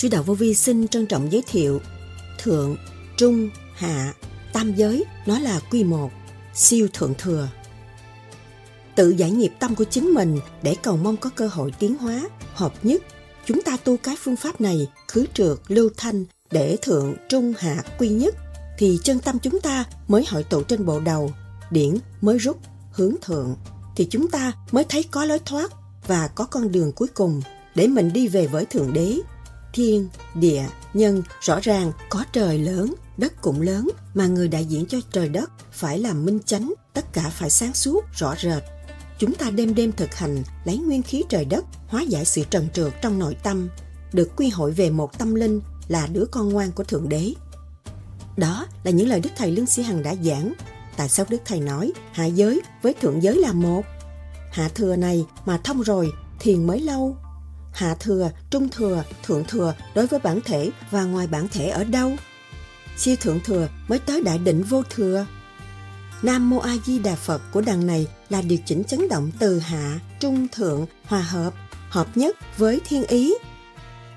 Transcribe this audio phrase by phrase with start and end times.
[0.00, 1.80] Sư Đạo Vô Vi xin trân trọng giới thiệu
[2.38, 2.76] Thượng,
[3.16, 4.14] Trung, Hạ,
[4.52, 6.10] Tam Giới nó là quy một,
[6.54, 7.48] siêu thượng thừa.
[8.94, 12.28] Tự giải nghiệp tâm của chính mình để cầu mong có cơ hội tiến hóa,
[12.54, 13.02] hợp nhất.
[13.46, 17.82] Chúng ta tu cái phương pháp này khứ trượt, lưu thanh để thượng, trung, hạ,
[17.98, 18.34] quy nhất
[18.78, 21.32] thì chân tâm chúng ta mới hội tụ trên bộ đầu,
[21.70, 22.58] điển mới rút,
[22.92, 23.56] hướng thượng
[23.96, 25.72] thì chúng ta mới thấy có lối thoát
[26.06, 27.42] và có con đường cuối cùng
[27.74, 29.20] để mình đi về với Thượng Đế.
[29.72, 34.86] Thiên, địa, nhân rõ ràng có trời lớn, đất cũng lớn mà người đại diện
[34.86, 38.62] cho trời đất phải làm minh chánh, tất cả phải sáng suốt, rõ rệt.
[39.18, 42.68] Chúng ta đêm đêm thực hành lấy nguyên khí trời đất hóa giải sự trần
[42.74, 43.68] trượt trong nội tâm,
[44.12, 47.34] được quy hội về một tâm linh là đứa con ngoan của Thượng Đế.
[48.36, 50.52] Đó là những lời Đức Thầy Lương Sĩ Hằng đã giảng.
[50.96, 53.82] Tại sao Đức Thầy nói hạ giới với thượng giới là một?
[54.52, 57.16] Hạ thừa này mà thông rồi, thiền mới lâu.
[57.72, 61.84] Hạ thừa, trung thừa, thượng thừa đối với bản thể và ngoài bản thể ở
[61.84, 62.12] đâu?
[62.96, 65.26] Siêu thượng thừa mới tới đại định vô thừa.
[66.22, 69.58] Nam Mô A Di Đà Phật của đằng này là điều chỉnh chấn động từ
[69.58, 71.54] hạ, trung, thượng, hòa hợp,
[71.88, 73.34] hợp nhất với thiên ý.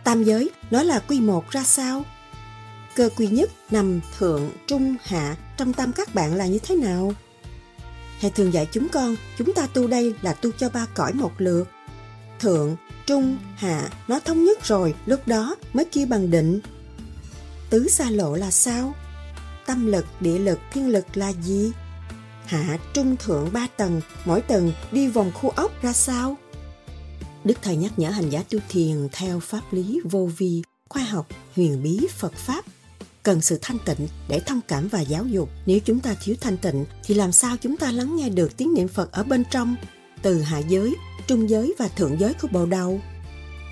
[0.03, 2.03] Tam giới nó là quy một ra sao?
[2.95, 7.13] Cơ quy nhất nằm thượng, trung, hạ trong tâm các bạn là như thế nào?
[8.21, 11.31] Thầy thường dạy chúng con, chúng ta tu đây là tu cho ba cõi một
[11.37, 11.69] lượt.
[12.39, 12.75] Thượng,
[13.07, 16.59] trung, hạ, nó thống nhất rồi, lúc đó mới kêu bằng định.
[17.69, 18.93] Tứ xa lộ là sao?
[19.65, 21.71] Tâm lực, địa lực, thiên lực là gì?
[22.45, 26.37] Hạ, trung, thượng ba tầng, mỗi tầng đi vòng khu ốc ra sao?
[27.43, 31.27] Đức Thầy nhắc nhở hành giả tu thiền theo pháp lý vô vi, khoa học,
[31.55, 32.65] huyền bí, Phật Pháp
[33.23, 35.49] cần sự thanh tịnh để thông cảm và giáo dục.
[35.65, 38.73] Nếu chúng ta thiếu thanh tịnh thì làm sao chúng ta lắng nghe được tiếng
[38.73, 39.75] niệm Phật ở bên trong,
[40.21, 40.95] từ hạ giới,
[41.27, 42.99] trung giới và thượng giới của bồ đầu?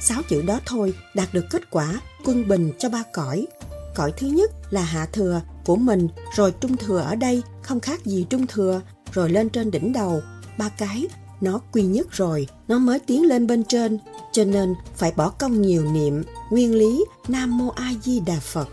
[0.01, 3.47] Sáu chữ đó thôi đạt được kết quả quân bình cho ba cõi.
[3.95, 8.05] Cõi thứ nhất là hạ thừa của mình, rồi trung thừa ở đây không khác
[8.05, 8.81] gì trung thừa,
[9.13, 10.21] rồi lên trên đỉnh đầu,
[10.57, 11.07] ba cái
[11.41, 13.99] nó quy nhất rồi, nó mới tiến lên bên trên,
[14.31, 18.69] cho nên phải bỏ công nhiều niệm, nguyên lý Nam Mô A Di Đà Phật.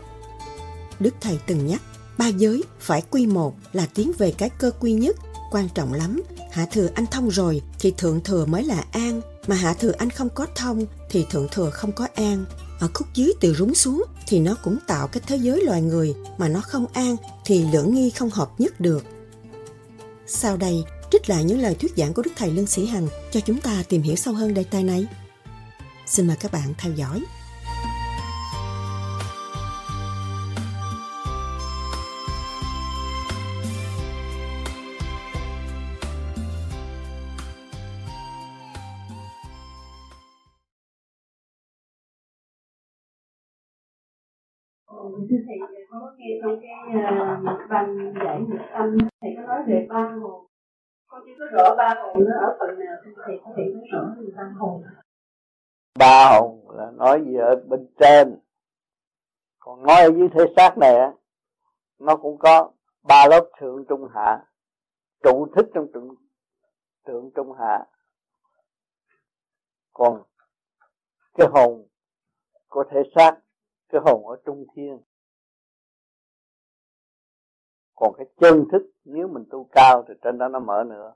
[0.99, 1.81] Đức Thầy từng nhắc,
[2.17, 5.15] ba giới phải quy một là tiến về cái cơ quy nhất,
[5.51, 6.21] quan trọng lắm.
[6.51, 10.09] Hạ thừa anh thông rồi thì thượng thừa mới là an, mà hạ thừa anh
[10.09, 12.45] không có thông thì thượng thừa không có an.
[12.79, 16.15] Ở khúc dưới từ rúng xuống thì nó cũng tạo cái thế giới loài người
[16.37, 17.15] mà nó không an
[17.45, 19.05] thì lưỡng nghi không hợp nhất được.
[20.27, 23.39] Sau đây, trích lại những lời thuyết giảng của Đức Thầy Lương Sĩ Hằng cho
[23.39, 25.07] chúng ta tìm hiểu sâu hơn đề tài này.
[26.07, 27.23] Xin mời các bạn theo dõi.
[45.47, 49.87] Thầy à, có nghe trong cái uh, băng giải nghiệp tâm thầy có nói về
[49.89, 50.45] ba hồn.
[51.07, 52.95] Con chưa có rõ ba hồn nó ở phần nào
[53.25, 54.83] thầy có thể nói rõ về ba hồn.
[55.99, 58.39] Ba hồn là nói gì ở bên trên.
[59.59, 61.13] Còn nói ở dưới thể xác này á
[61.99, 62.71] nó cũng có
[63.03, 64.45] ba lớp thượng trung hạ
[65.23, 66.15] trụ thích trong trụ
[67.07, 67.85] thượng trung hạ.
[69.93, 70.23] Còn
[71.33, 71.87] cái hồn
[72.67, 73.39] của thể xác
[73.89, 74.99] cái hồn ở trung thiên
[77.99, 81.13] còn cái chân thức nếu mình tu cao thì trên đó nó mở nữa.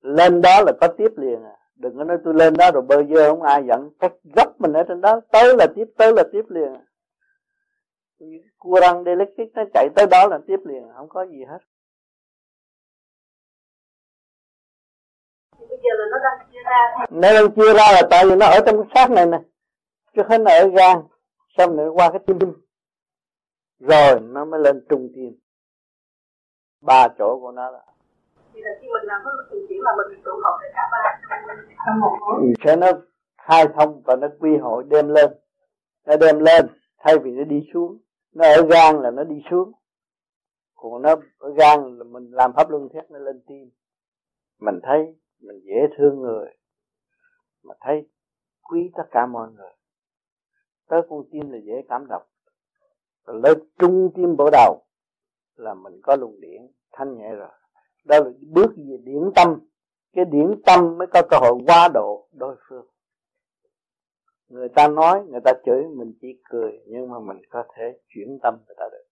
[0.00, 1.56] Lên đó là có tiếp liền à.
[1.74, 3.90] Đừng có nói tôi lên đó rồi bơ vơ không ai dẫn.
[3.98, 6.74] Cách gấp mình ở trên đó tới là tiếp tới là tiếp liền.
[6.74, 6.84] À.
[8.58, 11.58] cua răng electric nó chạy tới đó là tiếp liền không có gì hết.
[15.58, 18.46] Bây giờ là nó đang chia ra nó đang chia ra là tại vì nó
[18.46, 19.38] ở trong cái xác này nè.
[20.16, 20.98] Chứ không ở gan.
[21.58, 22.38] Xong nữa qua cái tim.
[23.78, 25.41] Rồi nó mới lên trung tim
[26.82, 27.82] ba chỗ của nó là
[28.54, 30.98] thì là khi mình làm cái sự chuyển là mình tụ hợp được cả ba
[31.86, 32.52] trong một mối.
[32.64, 32.86] Sẽ nó
[33.38, 35.30] khai thông và nó quy hội đem lên.
[36.06, 36.66] Nó đem lên
[36.98, 37.98] thay vì nó đi xuống.
[38.34, 39.72] Nó ở gan là nó đi xuống.
[40.74, 43.70] Còn nó ở gan là mình làm pháp luân thiết nó lên tim.
[44.60, 46.56] Mình thấy mình dễ thương người.
[47.62, 48.08] Mà thấy
[48.62, 49.72] quý tất cả mọi người.
[50.88, 52.22] Tới con tim là dễ cảm động.
[53.26, 54.82] Rồi lên trung tim bộ đầu
[55.56, 56.62] là mình có luồng điển
[56.92, 57.48] thanh nhẹ rồi.
[58.04, 59.60] Đó là bước về điển tâm.
[60.12, 62.86] Cái điển tâm mới có cơ hội qua độ đối phương.
[64.48, 68.38] Người ta nói người ta chửi mình chỉ cười nhưng mà mình có thể chuyển
[68.42, 69.04] tâm người ta được.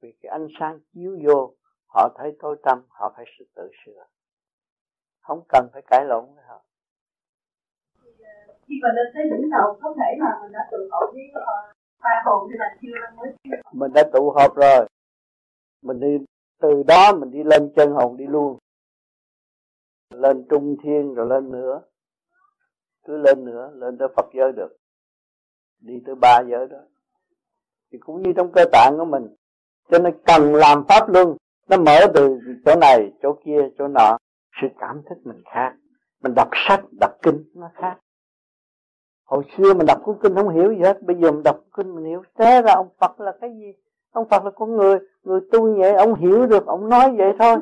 [0.00, 1.54] Vì cái ánh sáng chiếu vô
[1.86, 4.04] họ thấy tối tâm họ phải tự sửa.
[5.20, 6.64] Không cần phải cãi lộn với họ.
[8.66, 11.76] Khi mà lên tới đỉnh đầu có thể là mình đã tự họp với uh,
[12.02, 14.88] ba hồn hay là chưa mới mình đã tụ họp rồi
[15.82, 16.18] mình đi,
[16.60, 18.58] từ đó mình đi lên chân hồn đi luôn.
[20.14, 21.82] Lên trung thiên rồi lên nữa.
[23.06, 24.76] Cứ lên nữa, lên tới Phật giới được.
[25.80, 26.78] Đi tới ba giới đó.
[27.92, 29.34] Thì cũng như trong cơ tạng của mình.
[29.90, 31.36] Cho nên cần làm pháp luân,
[31.68, 34.18] nó mở từ chỗ này, chỗ kia, chỗ nọ.
[34.62, 35.76] Sự cảm thức mình khác.
[36.22, 37.98] Mình đọc sách, đọc kinh, nó khác.
[39.24, 41.02] Hồi xưa mình đọc cuốn kinh không hiểu gì hết.
[41.02, 43.72] Bây giờ mình đọc kinh mình hiểu, thế ra ông Phật là cái gì?
[44.10, 47.56] Ông Phật là con người người tu vậy, ông hiểu được, ông nói vậy thôi.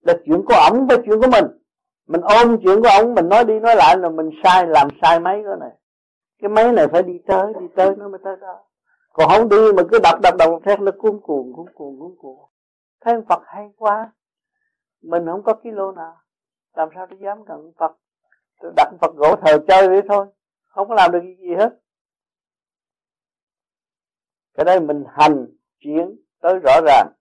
[0.00, 1.44] Là chuyện của ông với chuyện của mình.
[2.06, 5.20] Mình ôm chuyện của ông mình nói đi nói lại là mình sai, làm sai
[5.20, 5.70] mấy cái này.
[6.42, 8.62] Cái máy này phải đi tới đi tới nó mới tới đó.
[9.12, 12.14] Còn không đi mà cứ đập đập đập theo nó cuốn cuồng cuốn cuồng cuốn
[12.18, 12.38] cuồng.
[13.00, 14.12] Thấy ông Phật hay quá.
[15.02, 16.16] Mình không có kilo nào.
[16.76, 17.92] Làm sao để dám cận Phật?
[18.60, 20.26] Tôi đặt Phật gỗ thờ chơi vậy thôi.
[20.68, 21.78] Không có làm được gì hết
[24.56, 25.46] cái đây mình hành
[25.78, 27.12] chuyển tới rõ ràng.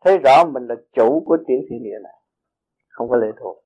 [0.00, 2.12] Thấy rõ mình là chủ của tiểu thiên địa này.
[2.88, 3.64] Không có lệ thuộc.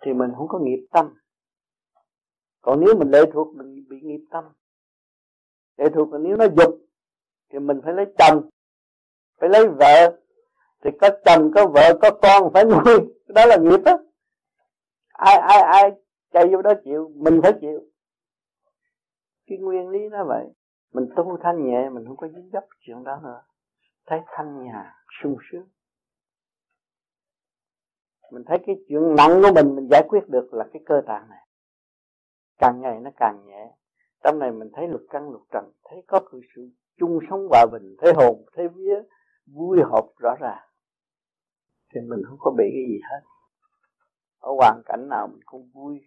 [0.00, 1.14] Thì mình không có nghiệp tâm.
[2.60, 4.44] Còn nếu mình lệ thuộc, mình bị nghiệp tâm.
[5.76, 6.80] Lệ thuộc là nếu nó dục,
[7.52, 8.48] thì mình phải lấy chồng,
[9.40, 10.20] phải lấy vợ.
[10.84, 13.14] Thì có chồng, có vợ, có con phải nuôi.
[13.26, 13.96] Đó là nghiệp á.
[15.08, 15.90] Ai ai ai
[16.32, 17.80] chạy vô đó chịu, mình phải chịu
[19.46, 20.46] cái nguyên lý nó vậy.
[20.92, 23.42] Mình tu thanh nhẹ, mình không có dính dấp chuyện đó nữa.
[24.06, 24.86] Thấy thanh nhàn
[25.22, 25.68] sung sướng.
[28.32, 31.28] Mình thấy cái chuyện nặng của mình mình giải quyết được là cái cơ tạng
[31.28, 31.48] này.
[32.58, 33.74] Càng ngày nó càng nhẹ.
[34.24, 35.72] Trong này mình thấy lục căn lục trần.
[35.84, 36.20] Thấy có
[36.54, 39.02] sự chung sống hòa bình, thấy hồn, thấy vía,
[39.46, 40.68] vui hộp rõ ràng.
[41.94, 43.20] Thì mình không có bị cái gì hết.
[44.38, 46.00] Ở hoàn cảnh nào mình cũng vui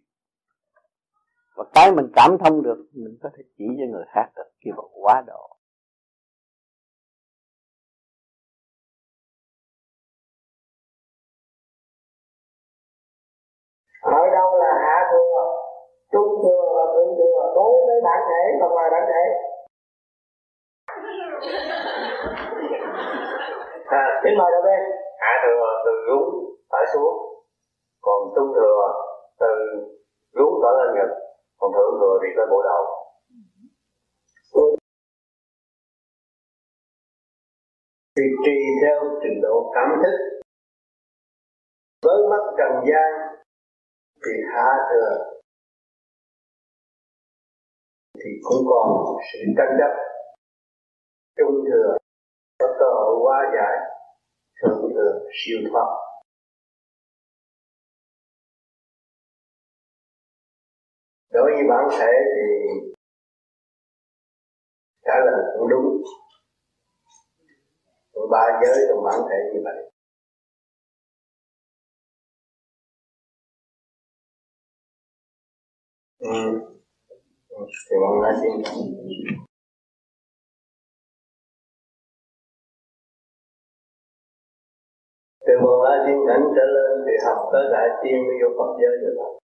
[1.57, 4.71] và cái mình cảm thông được mình có thể chỉ cho người khác được kia
[4.77, 5.49] là quá độ.
[14.01, 15.37] Ở đâu là hạ thừa
[16.11, 19.23] trung thừa và thượng thừa đối với bản thể và ngoài bản thể.
[23.89, 24.79] À, xin mời đầu bên
[25.19, 27.13] hạ thừa từ rúng phải xuống
[28.01, 28.93] còn trung thừa
[29.39, 29.47] từ
[30.33, 31.11] rúng trở lên ngực
[31.57, 32.83] còn thượng thừa thì tới bộ đầu.
[38.15, 40.15] Thì trì theo trình độ cảm thức.
[42.05, 43.09] Với mắt trần gian
[44.25, 45.37] thì hạ thừa.
[48.15, 48.87] Thì cũng còn
[49.33, 49.93] sự tranh chấp.
[51.37, 51.97] Trung thừa
[52.59, 53.77] có cơ hội hóa giải,
[54.61, 55.89] thượng thừa siêu thoát.
[61.37, 62.45] Đối với bản thể thì
[65.05, 66.01] trả lời cũng đúng.
[68.31, 69.91] Ba giới trong bản thể như vậy.
[76.19, 76.27] Ừ.
[77.89, 78.51] thì bạn nói xin.
[85.47, 88.77] Từ bồ la xin cảnh trở lên thì học tới đại tiên mới vô Phật
[88.81, 89.46] giới được.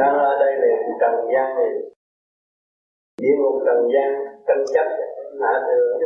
[0.00, 1.72] Rồi ở đây là trần gian này.
[3.22, 4.08] Địa ngục trần gian
[4.46, 4.86] tranh chấp
[5.40, 6.00] hạ thừa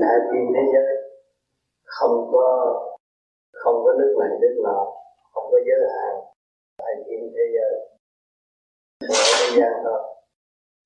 [0.00, 0.96] đại thiên thế giới.
[1.84, 2.46] Không có
[3.52, 4.86] không có nước này, nước nọ,
[5.32, 6.14] không có giới hạn.
[6.78, 7.72] Đại thiên thế giới.
[9.00, 10.19] Ở thế gian thôi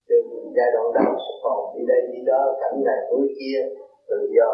[0.08, 0.16] từ
[0.56, 3.60] giai đoạn đầu còn đi đây đi đó, cảnh này núi kia,
[4.08, 4.50] tự do.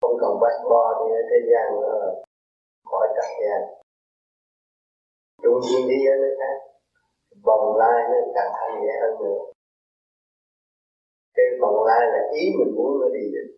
[0.00, 2.22] Không cần bắt bo như ở thế gian nữa,
[2.90, 3.84] khỏi trần gian
[5.44, 6.56] trung nhiên đi ở nơi khác,
[7.46, 9.40] vòng lai nó càng thanh nhẹ hơn nữa.
[11.36, 13.48] Cái vòng lai là ý mình muốn nó đi được.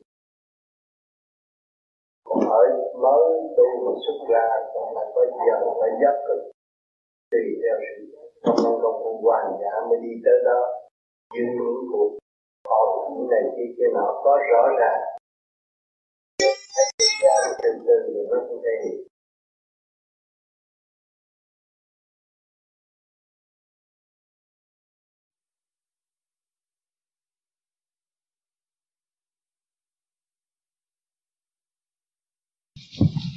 [2.24, 2.62] Còn ở
[3.02, 3.24] mới
[3.56, 6.16] tu mình xuất ra, còn là có giờ, phải giấc
[7.30, 10.60] tùy theo sự trong năng công cũng hoàn giả mới đi tới đó.
[11.34, 12.18] Dương những cuộc
[12.68, 12.88] họp
[13.30, 15.00] này kia kia nọ có rõ ràng.
[16.38, 19.06] Thấy từ từ rồi nó không thể hiện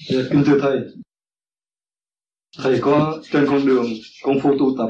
[0.10, 0.78] Dạ, kính thưa thầy,
[2.64, 3.86] thầy có trên con đường
[4.24, 4.90] công phu tu tập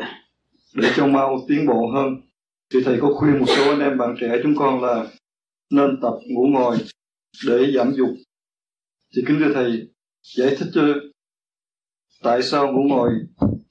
[0.74, 2.22] để cho mau tiến bộ hơn.
[2.74, 5.08] Thì thầy có khuyên một số anh em bạn trẻ chúng con là
[5.70, 6.78] nên tập ngủ ngồi
[7.48, 8.10] để giảm dục.
[9.16, 9.88] Thì kính thưa thầy,
[10.38, 10.82] giải thích cho
[12.24, 13.10] tại sao ngủ ngồi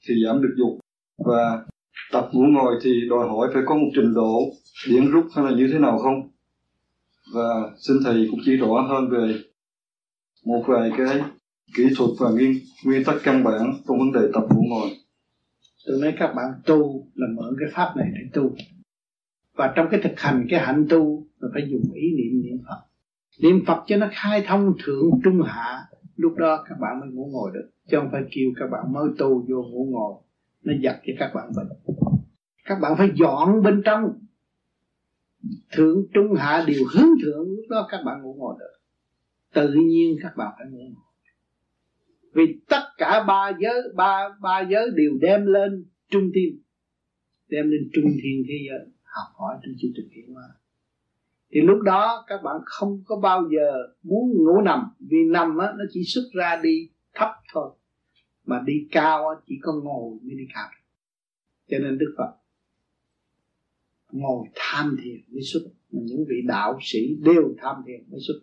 [0.07, 0.79] thì giảm được dục.
[1.25, 1.65] Và
[2.11, 4.39] tập ngủ ngồi thì đòi hỏi phải có một trình độ
[4.87, 6.31] điển rút hay là như thế nào không?
[7.33, 9.41] Và xin thầy cũng chỉ rõ hơn về
[10.45, 11.21] một vài cái
[11.75, 12.53] kỹ thuật và nguyên
[12.85, 14.89] nguyên tắc căn bản trong vấn đề tập ngủ ngồi.
[15.87, 18.55] Tôi nói các bạn tu là mở cái pháp này để tu.
[19.55, 22.81] Và trong cái thực hành cái hạnh tu là phải dùng ý niệm niệm phật.
[23.41, 25.79] Niệm phật cho nó khai thông thượng trung hạ,
[26.15, 27.69] lúc đó các bạn mới ngủ ngồi được.
[27.91, 30.13] Chứ không phải kêu các bạn mới tu vô ngủ ngồi,
[30.63, 31.67] nó giật cho các bạn bệnh.
[32.65, 34.03] Các bạn phải dọn bên trong.
[35.71, 38.79] Thượng trung hạ đều hướng thượng, lúc đó các bạn ngủ ngồi được.
[39.53, 41.08] Tự nhiên các bạn phải ngủ ngồi
[42.33, 46.61] vì tất cả ba giới, ba ba giới đều đem lên trung thiên.
[47.47, 50.43] Đem lên trung thiên thế giới, học hỏi trên chương trình hiện hóa.
[51.51, 53.71] Thì lúc đó các bạn không có bao giờ
[54.03, 57.71] muốn ngủ nằm, vì nằm á, nó chỉ xuất ra đi thấp thôi.
[58.45, 60.69] Mà đi cao á, chỉ có ngồi mới đi cao
[61.69, 62.33] cho nên đức phật
[64.11, 65.59] ngồi tham thiền mới xuất.
[65.91, 68.33] Mà những vị đạo sĩ đều tham thiền mới xuất.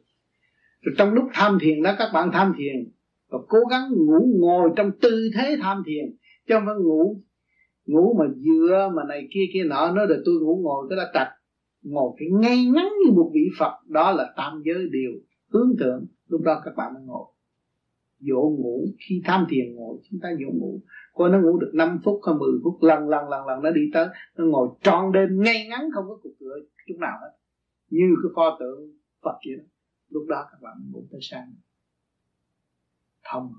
[0.81, 2.93] Rồi trong lúc tham thiền đó, các bạn tham thiền
[3.37, 6.16] và cố gắng ngủ ngồi trong tư thế tham thiền.
[6.49, 7.23] Chứ không phải ngủ
[7.87, 9.93] ngủ mà dựa mà này kia kia nọ.
[9.95, 11.28] Nó là tôi ngủ ngồi cái là trạch
[11.83, 13.73] ngồi cái ngay ngắn như một vị Phật.
[13.87, 15.11] Đó là tam giới điều
[15.52, 16.07] hướng thượng.
[16.28, 17.26] Lúc đó các bạn mới ngồi.
[18.19, 18.87] Dỗ ngủ.
[19.09, 20.81] Khi tham thiền ngồi, chúng ta dỗ ngủ.
[21.14, 22.83] Coi nó ngủ được 5 phút hay 10 phút.
[22.83, 24.07] Lần lần lần lần nó đi tới.
[24.37, 26.55] Nó ngồi tròn đêm ngay ngắn, không có cục cửa
[26.88, 27.33] chút nào hết.
[27.90, 28.93] Như cái pho tượng
[29.25, 29.64] Phật vậy đó.
[30.11, 31.52] Lúc đó các bạn ngủ tới sáng
[33.30, 33.52] thông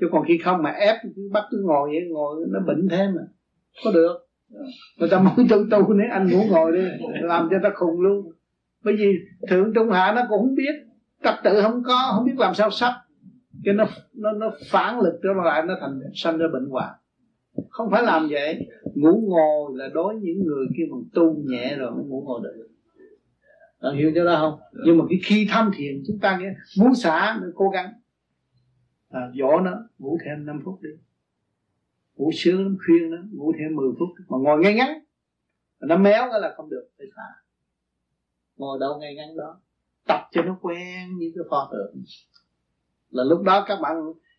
[0.00, 3.14] chứ còn khi không mà ép cứ bắt cứ ngồi vậy ngồi nó bệnh thêm
[3.14, 3.22] mà.
[3.84, 4.16] Có được.
[4.98, 6.82] Người ta muốn tu tu nếu anh ngủ ngồi đi
[7.22, 8.32] làm cho ta khùng luôn.
[8.84, 9.14] Bởi vì
[9.48, 10.74] thượng trung hạ nó cũng không biết
[11.24, 12.92] trật tự không có không biết làm sao sắp.
[13.64, 13.84] Cái nó
[14.14, 16.94] nó nó phản lực trở lại nó thành sanh ra bệnh hoạn.
[17.68, 18.66] Không phải làm vậy.
[18.94, 22.66] Ngủ ngồi là đối những người kia bằng tu nhẹ rồi mới ngủ ngồi được.
[23.82, 24.60] Bạn hiểu cho đó không?
[24.84, 27.92] Nhưng mà cái khi tham thiền chúng ta nghe muốn xả nó cố gắng
[29.16, 30.90] à, dỗ nó ngủ thêm 5 phút đi.
[32.16, 34.08] Ngủ sướng lắm khuyên nó ngủ thêm 10 phút.
[34.28, 34.98] Mà ngồi ngay ngắn.
[35.80, 37.46] Nó méo cái là không được phải thả
[38.56, 39.60] ngồi đâu ngay ngắn đó.
[40.06, 42.02] Tập cho nó quen như cái pho tượng.
[43.10, 43.96] Là lúc đó các bạn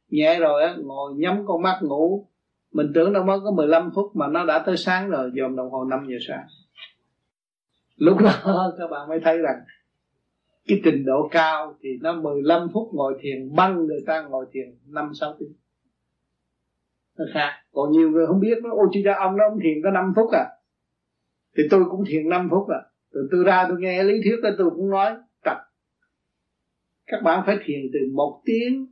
[0.09, 2.27] nhẹ rồi á ngồi nhắm con mắt ngủ.
[2.71, 5.71] Mình tưởng đâu mới có 15 phút mà nó đã tới sáng rồi dòm đồng
[5.71, 6.47] hồ 5 giờ sáng.
[7.95, 9.55] Lúc đó các bạn mới thấy rằng
[10.67, 14.77] cái trình độ cao thì nó 15 phút ngồi thiền, băng người ta ngồi thiền
[14.87, 15.53] 5 6 tiếng.
[17.17, 17.51] Nó khác.
[17.71, 20.13] Còn nhiều người không biết, nó ô chị ra ông đó ông thiền có 5
[20.15, 20.45] phút à?
[21.57, 22.81] Thì tôi cũng thiền 5 phút à.
[23.11, 25.57] Rồi tôi ra tôi nghe lý thuyết đó, tôi cũng nói, tập.
[27.05, 28.87] Các bạn phải thiền từ một tiếng,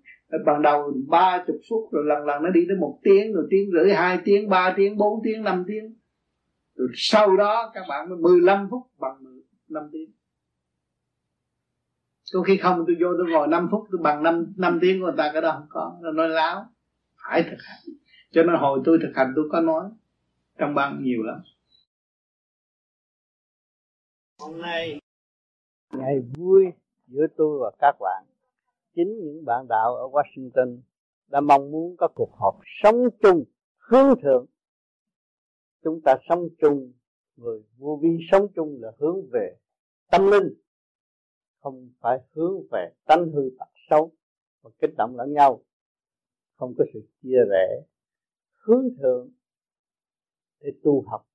[0.46, 3.72] ban đầu ba chục phút rồi lần lần nó đi tới một tiếng, rồi tiếng
[3.72, 5.96] rưỡi, hai tiếng, ba tiếng, bốn tiếng, năm tiếng.
[6.75, 9.15] Rồi sau đó các bạn mới 15 phút bằng
[9.70, 10.12] 5 tiếng
[12.34, 15.05] có khi không tôi vô tôi ngồi 5 phút tôi bằng 5, 5 tiếng của
[15.05, 15.98] người ta cái đó không có.
[16.01, 16.65] Nó nói láo
[17.15, 17.96] phải thực hành.
[18.32, 19.89] Cho nên hồi tôi thực hành tôi có nói
[20.58, 21.41] trong băng nhiều lắm.
[24.39, 25.00] Hôm nay
[25.94, 26.65] ngày vui
[27.08, 28.25] giữa tôi và các bạn.
[28.96, 30.79] Chính những bạn đạo ở Washington
[31.27, 33.44] đã mong muốn có cuộc họp sống chung
[33.77, 34.46] hướng thượng.
[35.84, 36.91] Chúng ta sống chung
[37.36, 39.55] người vô vi sống chung là hướng về
[40.12, 40.64] tâm linh
[41.65, 44.12] không phải hướng về tánh hư tật xấu
[44.62, 45.62] và kích động lẫn nhau.
[46.55, 47.81] Không có sự chia rẽ,
[48.53, 49.29] hướng thượng
[50.60, 51.27] để tu học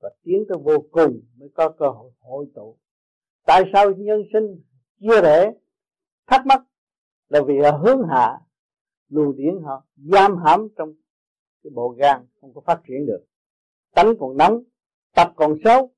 [0.00, 2.76] và tiến tới vô cùng mới có cơ hội hội tụ.
[3.46, 4.62] Tại sao nhân sinh
[5.00, 5.52] chia rẽ,
[6.26, 6.62] thắc mắc
[7.28, 8.38] là vì là hướng hạ
[9.08, 10.92] luồng điển họ, giam hãm trong
[11.62, 13.24] cái bộ gan không có phát triển được.
[13.94, 14.62] Tánh còn nóng,
[15.14, 15.90] tập còn xấu,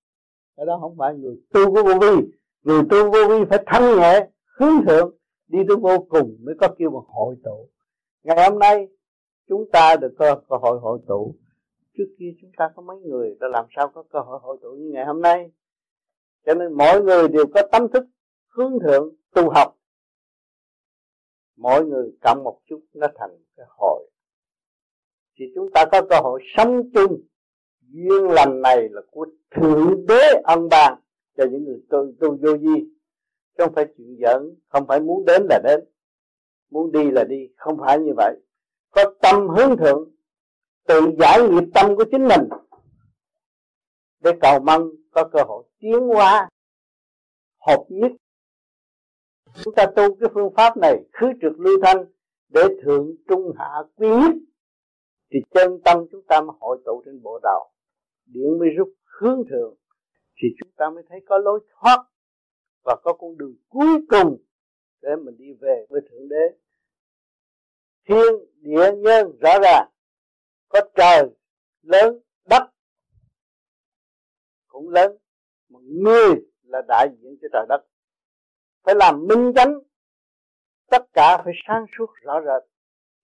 [0.56, 3.96] cái đó không phải người tu của vô vi người tu vô vi phải thanh
[3.96, 4.28] nhẹ
[4.58, 5.16] hướng thượng
[5.48, 7.68] đi tới vô cùng mới có kêu bằng hội tụ.
[8.22, 8.88] Ngày hôm nay
[9.48, 11.34] chúng ta được cơ, cơ hội hội tụ.
[11.98, 14.70] Trước kia chúng ta có mấy người đã làm sao có cơ hội hội tụ
[14.70, 15.50] như ngày hôm nay?
[16.46, 18.04] Cho nên mỗi người đều có tâm thức
[18.48, 19.76] hướng thượng tu học.
[21.56, 24.10] Mỗi người cộng một chút nó thành cái hội.
[25.38, 27.20] Thì chúng ta có cơ hội sống chung.
[27.80, 31.00] Duyên lành này là của thượng đế ân ban
[31.36, 32.88] cho những người tu tu vô vi.
[33.58, 35.80] Không phải chuyện giỡn, không phải muốn đến là đến.
[36.70, 38.36] Muốn đi là đi, không phải như vậy.
[38.90, 40.10] Có tâm hướng thượng,
[40.86, 42.48] tự giải nghiệp tâm của chính mình.
[44.20, 46.48] Để cầu mong có cơ hội tiến hóa
[47.66, 48.12] hợp nhất.
[49.54, 52.04] Chúng ta tu cái phương pháp này, khứ trực lưu thanh,
[52.48, 54.34] để thượng trung hạ quy nhất.
[55.32, 57.70] Thì chân tâm chúng ta mới hội tụ trên bộ đầu.
[58.26, 58.88] Điện mới rút
[59.20, 59.74] hướng thượng
[60.36, 61.98] thì chúng ta mới thấy có lối thoát
[62.84, 64.36] và có con đường cuối cùng
[65.02, 66.56] để mình đi về với thượng đế.
[68.08, 69.88] Thiên, địa, nhân, rõ ràng,
[70.68, 71.30] có trời
[71.82, 72.72] lớn, đất
[74.72, 75.16] cũng lớn,
[75.68, 77.84] mà người là đại diện cho trời đất.
[78.84, 79.78] Phải làm minh chánh,
[80.90, 82.68] tất cả phải sáng suốt rõ rệt.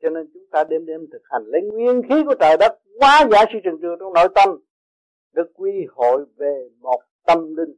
[0.02, 3.26] Cho nên chúng ta đêm đêm thực hành lấy nguyên khí của trời đất quá
[3.30, 4.48] giải sự trần trường trong nội tâm
[5.38, 7.74] được quy hội về một tâm linh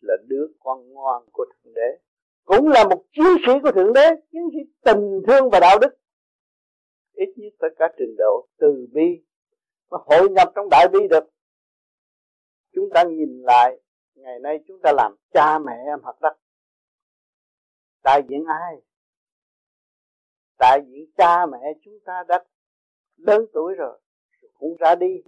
[0.00, 1.98] là đứa con ngoan của thượng đế.
[2.44, 5.88] Cũng là một chiến sĩ của thượng đế, chiến sĩ tình thương và đạo đức.
[7.12, 9.24] Ít nhất tất cả trình độ từ bi
[9.90, 11.24] mà hội nhập trong đại bi được.
[12.74, 13.80] Chúng ta nhìn lại,
[14.14, 16.36] ngày nay chúng ta làm cha mẹ em hoặc đất.
[18.04, 18.74] Đại diện ai?
[20.58, 22.44] Đại diện cha mẹ chúng ta đã
[23.16, 24.00] lớn tuổi rồi,
[24.54, 25.22] cũng ra đi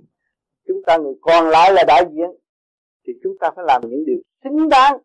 [0.66, 2.30] chúng ta người còn lại là đại diện,
[3.06, 4.98] thì chúng ta phải làm những điều xứng đáng.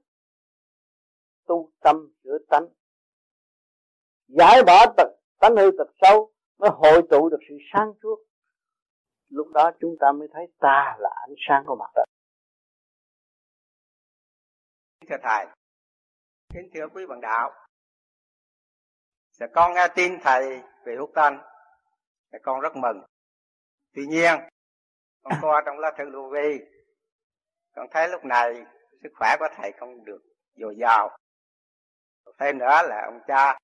[1.47, 2.65] Tu tâm sửa tánh.
[4.27, 5.07] Giải bỏ tật,
[5.39, 8.15] tánh hư tật sâu mới hội tụ được sự sáng suốt.
[9.29, 12.05] Lúc đó chúng ta mới thấy ta là ánh sáng của mặt đất.
[15.09, 15.45] Thưa thầy,
[16.53, 17.51] kính thưa quý bạn đạo.
[19.31, 21.39] Dạ con nghe tin thầy về hút thanh
[22.31, 23.03] Dạ con rất mừng.
[23.93, 24.39] Tuy nhiên
[25.23, 26.59] con coi trong lá thư lưu vi.
[27.75, 28.65] Con thấy lúc này
[29.03, 30.21] Sức khỏe của thầy không được
[30.55, 31.17] dồi dào.
[32.39, 33.59] Thêm nữa là ông cha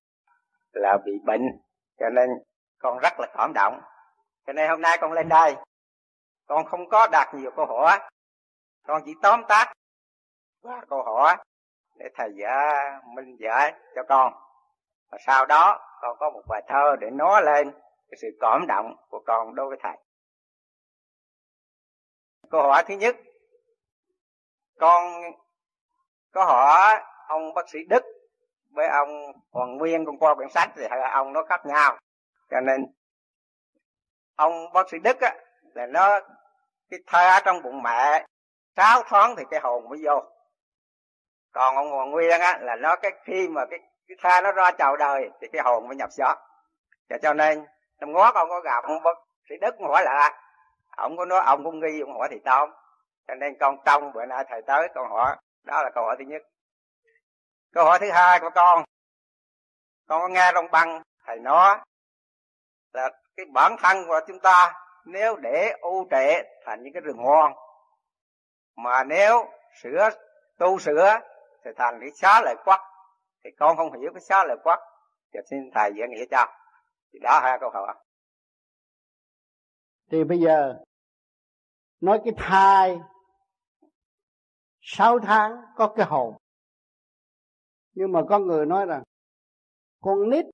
[0.72, 1.42] Là bị bệnh
[1.98, 2.30] Cho nên
[2.78, 3.80] con rất là cảm động.
[4.46, 5.56] Cho nên hôm nay con lên đây.
[6.46, 7.98] Con không có đặt nhiều câu hỏi.
[8.86, 9.72] Con chỉ tóm tắt
[10.62, 11.36] Qua câu hỏi
[11.96, 14.32] Để thầy giải minh giải cho con.
[15.10, 17.70] Và sau đó con có một bài thơ để nói lên
[18.08, 19.96] cái sự cảm động của con đối với thầy
[22.54, 23.16] câu hỏi thứ nhất.
[24.78, 25.22] Con,
[26.32, 28.02] có hỏi ông bác sĩ đức
[28.70, 31.98] với ông hoàng nguyên, con qua quyển sách thì hai ông nó khác nhau.
[32.50, 32.86] Cho nên,
[34.36, 35.34] ông bác sĩ đức á,
[35.74, 36.20] là nó,
[36.90, 38.26] cái thơ trong bụng mẹ,
[38.76, 40.22] sáu tháng thì cái hồn mới vô.
[41.52, 44.70] Còn ông hoàng nguyên á, là nó cái khi mà cái cái tha nó ra
[44.70, 46.34] chào đời thì cái hồn mới nhập gió.
[47.22, 47.66] Cho nên,
[48.00, 50.43] năm ngoái con có gặp ông bác sĩ đức hỏi là
[50.96, 52.70] ông có nói ông cũng nghi ông hỏi thì tao
[53.28, 56.24] cho nên con trong bữa nay thầy tới, con hỏi, đó là câu hỏi thứ
[56.24, 56.42] nhất.
[57.72, 58.84] Câu hỏi thứ hai của con
[60.08, 61.78] con có nghe trong băng, thầy nói
[62.92, 64.72] là cái bản thân của chúng ta
[65.04, 67.54] nếu để ưu trệ thành những cái rừng hoang,
[68.76, 69.46] mà nếu
[69.82, 70.10] sửa,
[70.58, 71.20] tu sửa
[71.64, 72.80] thì thành cái xá lợi quắc,
[73.44, 74.78] thì con không hiểu cái xá lợi quắc,
[75.34, 76.46] thì xin thầy giải nghĩa cho.
[77.12, 77.94] Thì đó hai câu hỏi
[80.10, 80.74] thì bây giờ
[82.00, 82.98] nói cái thai
[84.80, 86.34] sáu tháng có cái hồn.
[87.94, 89.02] Nhưng mà có người nói rằng
[90.00, 90.44] con nít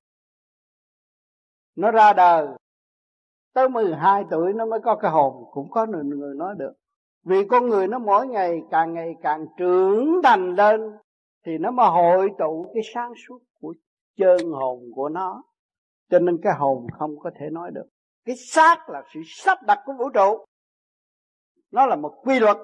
[1.77, 2.47] nó ra đời
[3.53, 5.45] tới 12 tuổi nó mới có cái hồn.
[5.51, 6.73] Cũng có người, người nói được.
[7.25, 10.81] Vì con người nó mỗi ngày càng ngày càng trưởng thành lên
[11.47, 13.75] thì nó mà hội tụ cái sáng suốt của
[14.17, 15.43] chân hồn của nó.
[16.11, 17.87] Cho nên cái hồn không có thể nói được
[18.25, 20.45] cái xác là sự sắp đặt của vũ trụ.
[21.71, 22.57] Nó là một quy luật.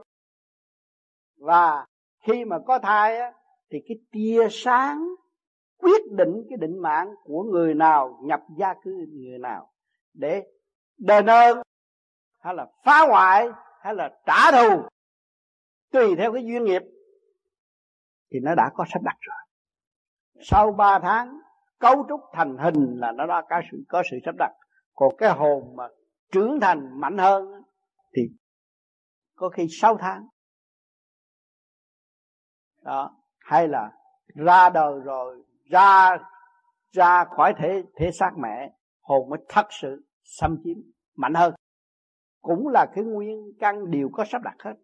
[1.36, 1.86] Và
[2.26, 3.32] khi mà có thai á,
[3.70, 5.08] thì cái tia sáng
[5.78, 9.70] quyết định cái định mạng của người nào nhập gia cư người nào.
[10.14, 10.42] Để
[10.98, 11.62] đền ơn
[12.40, 13.48] hay là phá hoại
[13.80, 14.82] hay là trả thù
[15.90, 16.82] tùy theo cái duyên nghiệp
[18.30, 19.36] thì nó đã có sắp đặt rồi.
[20.42, 21.40] Sau ba tháng
[21.78, 24.52] cấu trúc thành hình là nó đã có sự có sự sắp đặt
[24.96, 25.88] còn cái hồn mà
[26.32, 27.62] trưởng thành mạnh hơn
[28.16, 28.22] thì
[29.36, 30.28] có khi 6 tháng.
[32.82, 33.92] Đó, hay là
[34.34, 36.18] ra đời rồi, ra
[36.92, 40.76] ra khỏi thể thể xác mẹ, hồn mới thật sự xâm chiếm,
[41.16, 41.54] mạnh hơn.
[42.40, 44.74] Cũng là cái nguyên căn đều có sắp đặt hết.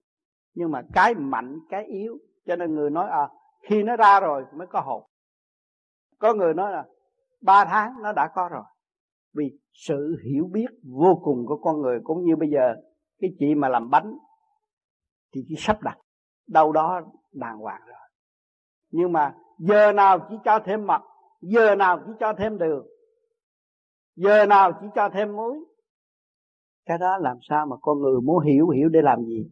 [0.54, 3.28] Nhưng mà cái mạnh, cái yếu, cho nên người nói à
[3.62, 5.10] khi nó ra rồi mới có hồn.
[6.18, 6.84] Có người nói là,
[7.40, 8.64] ba tháng nó đã có rồi
[9.34, 12.74] vì sự hiểu biết vô cùng của con người cũng như bây giờ
[13.18, 14.18] cái chị mà làm bánh
[15.34, 15.98] thì chỉ sắp đặt
[16.48, 17.00] đâu đó
[17.32, 17.96] đàng hoàng rồi.
[18.90, 21.02] Nhưng mà giờ nào chỉ cho thêm mật
[21.40, 22.86] giờ nào chỉ cho thêm đường
[24.16, 25.64] giờ nào chỉ cho thêm muối.
[26.86, 29.50] Cái đó làm sao mà con người muốn hiểu hiểu để làm gì?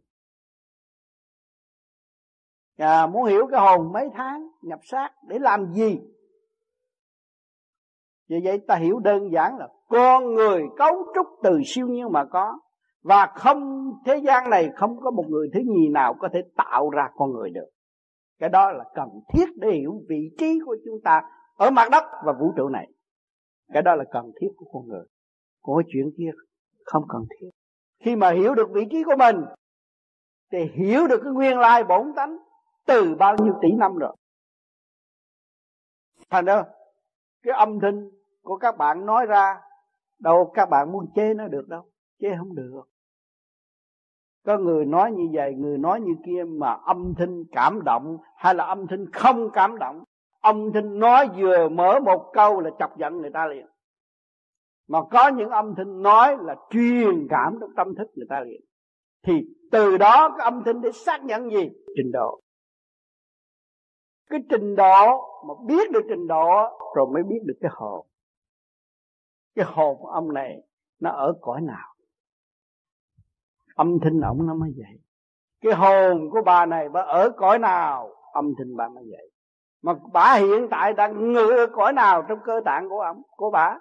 [2.77, 6.01] À, muốn hiểu cái hồn mấy tháng nhập xác để làm gì?
[8.31, 12.25] Vì vậy ta hiểu đơn giản là con người cấu trúc từ siêu nhiên mà
[12.25, 12.59] có.
[13.03, 16.90] Và không, thế gian này không có một người thứ nhì nào có thể tạo
[16.90, 17.69] ra con người được.
[18.38, 21.23] Cái đó là cần thiết để hiểu vị trí của chúng ta
[21.57, 22.88] ở mặt đất và vũ trụ này.
[23.73, 25.05] Cái đó là cần thiết của con người.
[25.62, 26.31] Có chuyện kia
[26.85, 27.49] không cần thiết.
[28.05, 29.37] Khi mà hiểu được vị trí của mình,
[30.53, 32.37] thì hiểu được cái nguyên lai bổn tánh
[32.87, 34.16] từ bao nhiêu tỷ năm rồi.
[36.31, 36.64] Thành ra,
[37.43, 38.20] cái âm thanh
[38.51, 39.61] của các bạn nói ra,
[40.19, 41.83] đâu các bạn muốn chế nó được đâu,
[42.21, 42.83] chế không được.
[44.47, 48.55] Có người nói như vậy, người nói như kia mà âm thanh cảm động hay
[48.55, 50.05] là âm thanh không cảm động,
[50.41, 53.67] âm thanh nói vừa mở một câu là chọc giận người ta liền.
[54.89, 58.61] Mà có những âm thanh nói là truyền cảm trong tâm thức người ta liền.
[59.27, 59.33] Thì
[59.73, 61.71] từ đó cái âm thanh để xác nhận gì?
[61.97, 62.41] Trình độ.
[64.31, 65.07] Cái trình độ
[65.49, 66.49] mà biết được trình độ
[66.97, 68.07] rồi mới biết được cái hồn
[69.61, 70.62] cái hồn ông này
[71.01, 71.94] nó ở cõi nào?
[73.75, 75.01] Âm thanh ổng nó mới vậy.
[75.61, 78.09] Cái hồn của bà này bà ở cõi nào?
[78.33, 79.31] Âm thanh bà mới vậy.
[79.83, 83.51] Mà bà hiện tại đang ngự ở cõi nào trong cơ tạng của ông, của
[83.51, 83.79] bà?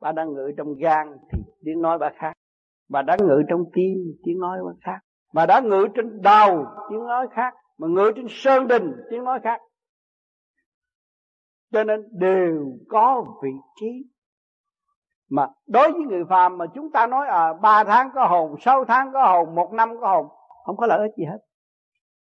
[0.00, 2.32] Bà đang ngự trong gan thì tiếng nói bà khác.
[2.88, 4.98] Bà đang ngự trong tim tiếng nói bà khác.
[5.32, 7.54] Bà đã ngự trên đầu tiếng nói khác.
[7.78, 9.60] Mà ngự trên sơn đình tiếng nói khác.
[11.72, 14.13] Cho nên đều có vị trí
[15.34, 18.84] mà đối với người phàm mà chúng ta nói à ba tháng có hồn sáu
[18.84, 20.28] tháng có hồn một năm có hồn
[20.64, 21.38] không có lợi ích gì hết.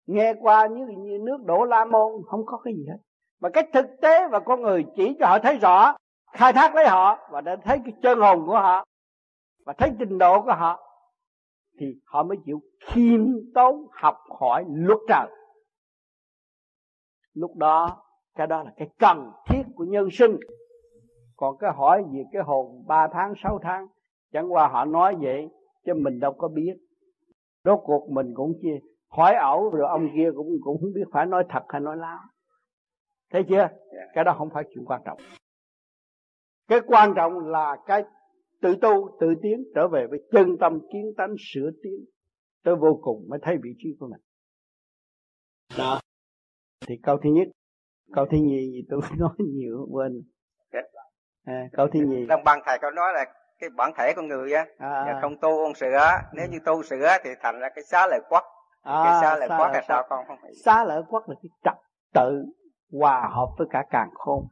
[0.06, 2.98] Nghe qua như, như nước đổ la môn không có cái gì hết.
[3.42, 5.96] Mà cái thực tế và con người chỉ cho họ thấy rõ
[6.32, 8.86] khai thác lấy họ và đã thấy cái chân hồn của họ
[9.66, 10.82] và thấy trình độ của họ
[11.80, 13.22] thì họ mới chịu khiêm
[13.56, 15.28] tốn học hỏi luật trời.
[17.34, 18.04] Lúc đó
[18.36, 20.38] cái đó là cái cần thiết của nhân sinh
[21.36, 23.88] còn cái hỏi về cái hồn 3 tháng 6 tháng
[24.32, 25.48] chẳng qua họ nói vậy
[25.86, 26.74] chứ mình đâu có biết.
[27.64, 31.26] Rốt cuộc mình cũng chia hỏi ẩu rồi ông kia cũng cũng không biết phải
[31.26, 32.20] nói thật hay nói láo.
[33.32, 33.68] Thấy chưa?
[34.14, 35.18] Cái đó không phải chuyện quan trọng.
[36.68, 38.04] Cái quan trọng là cái
[38.62, 42.06] tự tu tự tiến trở về với chân tâm kiến tánh sửa tiến.
[42.64, 44.22] Tới vô cùng mới thấy vị trí của mình.
[45.78, 46.00] Đó
[46.88, 47.48] thì câu thứ nhất
[48.14, 50.22] câu thứ nhì gì tôi nói nhiều quên
[51.46, 52.26] à, câu thứ nhì.
[52.26, 53.26] Đồng bằng thầy có nói là
[53.60, 57.18] cái bản thể con người á à, không tu ôn sửa nếu như tu sửa
[57.24, 58.44] thì thành ra cái xá lợi quất.
[58.82, 61.50] À, cái xá lợi quất là sao con không phải xá lợi quất là cái
[61.64, 61.76] trật
[62.14, 62.46] tự
[62.92, 64.48] hòa hợp với cả càng khôn.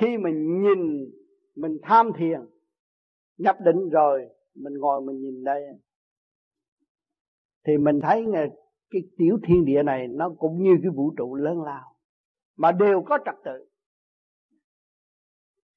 [0.00, 1.10] Khi mình nhìn
[1.56, 2.40] mình tham thiền
[3.38, 5.62] nhập định rồi mình ngồi mình nhìn đây
[7.66, 8.26] thì mình thấy
[8.90, 11.96] cái tiểu thiên địa này nó cũng như cái vũ trụ lớn lao
[12.56, 13.65] mà đều có trật tự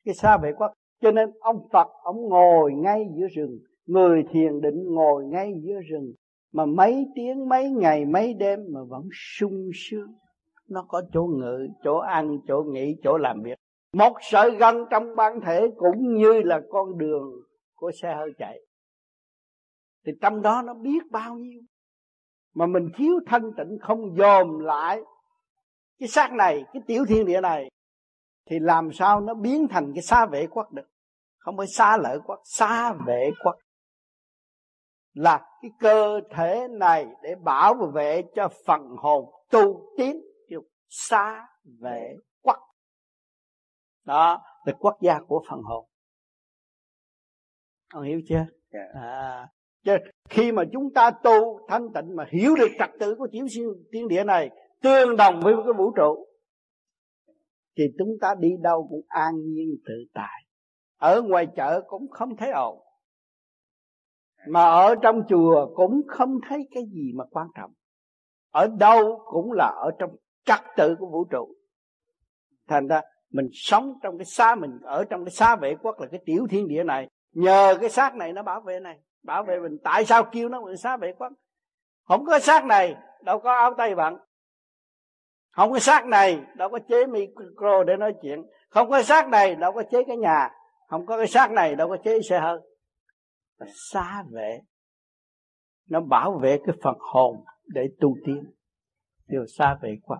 [0.09, 0.73] cái xa vệ quá.
[1.01, 3.59] Cho nên ông Phật, ông ngồi ngay giữa rừng.
[3.85, 6.13] Người thiền định ngồi ngay giữa rừng.
[6.53, 10.13] Mà mấy tiếng, mấy ngày, mấy đêm mà vẫn sung sướng.
[10.69, 13.57] Nó có chỗ ngự, chỗ ăn, chỗ nghỉ, chỗ làm việc.
[13.93, 17.31] Một sợi gân trong bản thể cũng như là con đường
[17.75, 18.59] của xe hơi chạy.
[20.05, 21.61] Thì trong đó nó biết bao nhiêu.
[22.55, 25.01] Mà mình thiếu thanh tịnh không dòm lại.
[25.99, 27.69] Cái xác này, cái tiểu thiên địa này
[28.49, 30.89] thì làm sao nó biến thành cái xa vệ quắc được?
[31.37, 33.55] Không phải xa lợi quắc xa vệ quắc
[35.13, 41.47] là cái cơ thể này để bảo vệ cho phần hồn tu tiến kêu xa
[41.81, 42.59] vệ quắc
[44.05, 45.85] đó là quốc gia của phần hồn.
[47.93, 48.45] Ông hiểu chưa?
[48.71, 49.01] Dạ.
[49.01, 49.47] à,
[49.83, 49.97] chứ
[50.29, 53.75] khi mà chúng ta tu thanh tịnh mà hiểu được trật tự của tiểu siêu
[53.91, 54.49] tiên địa này
[54.81, 56.25] tương đồng với cái vũ trụ
[57.79, 60.43] thì chúng ta đi đâu cũng an nhiên tự tại.
[60.97, 62.79] Ở ngoài chợ cũng không thấy ồn.
[64.47, 67.71] Mà ở trong chùa cũng không thấy cái gì mà quan trọng.
[68.51, 70.15] Ở đâu cũng là ở trong
[70.45, 71.55] trật tự của vũ trụ.
[72.67, 76.07] Thành ra mình sống trong cái xa mình, ở trong cái xa vệ quốc là
[76.11, 77.09] cái tiểu thiên địa này.
[77.33, 78.99] Nhờ cái xác này nó bảo vệ này.
[79.23, 79.77] Bảo vệ mình.
[79.83, 81.33] Tại sao kêu nó là xa vệ quốc?
[82.03, 84.17] Không có xác này, đâu có áo tay bạn
[85.51, 88.45] không có xác này đâu có chế micro để nói chuyện.
[88.69, 90.49] Không có xác này đâu có chế cái nhà.
[90.87, 92.59] Không có cái xác này đâu có chế xe hơi.
[93.91, 94.59] Xa vệ
[95.89, 98.43] nó bảo vệ cái phần hồn để tu tiến.
[99.27, 100.17] Điều xa vệ quá.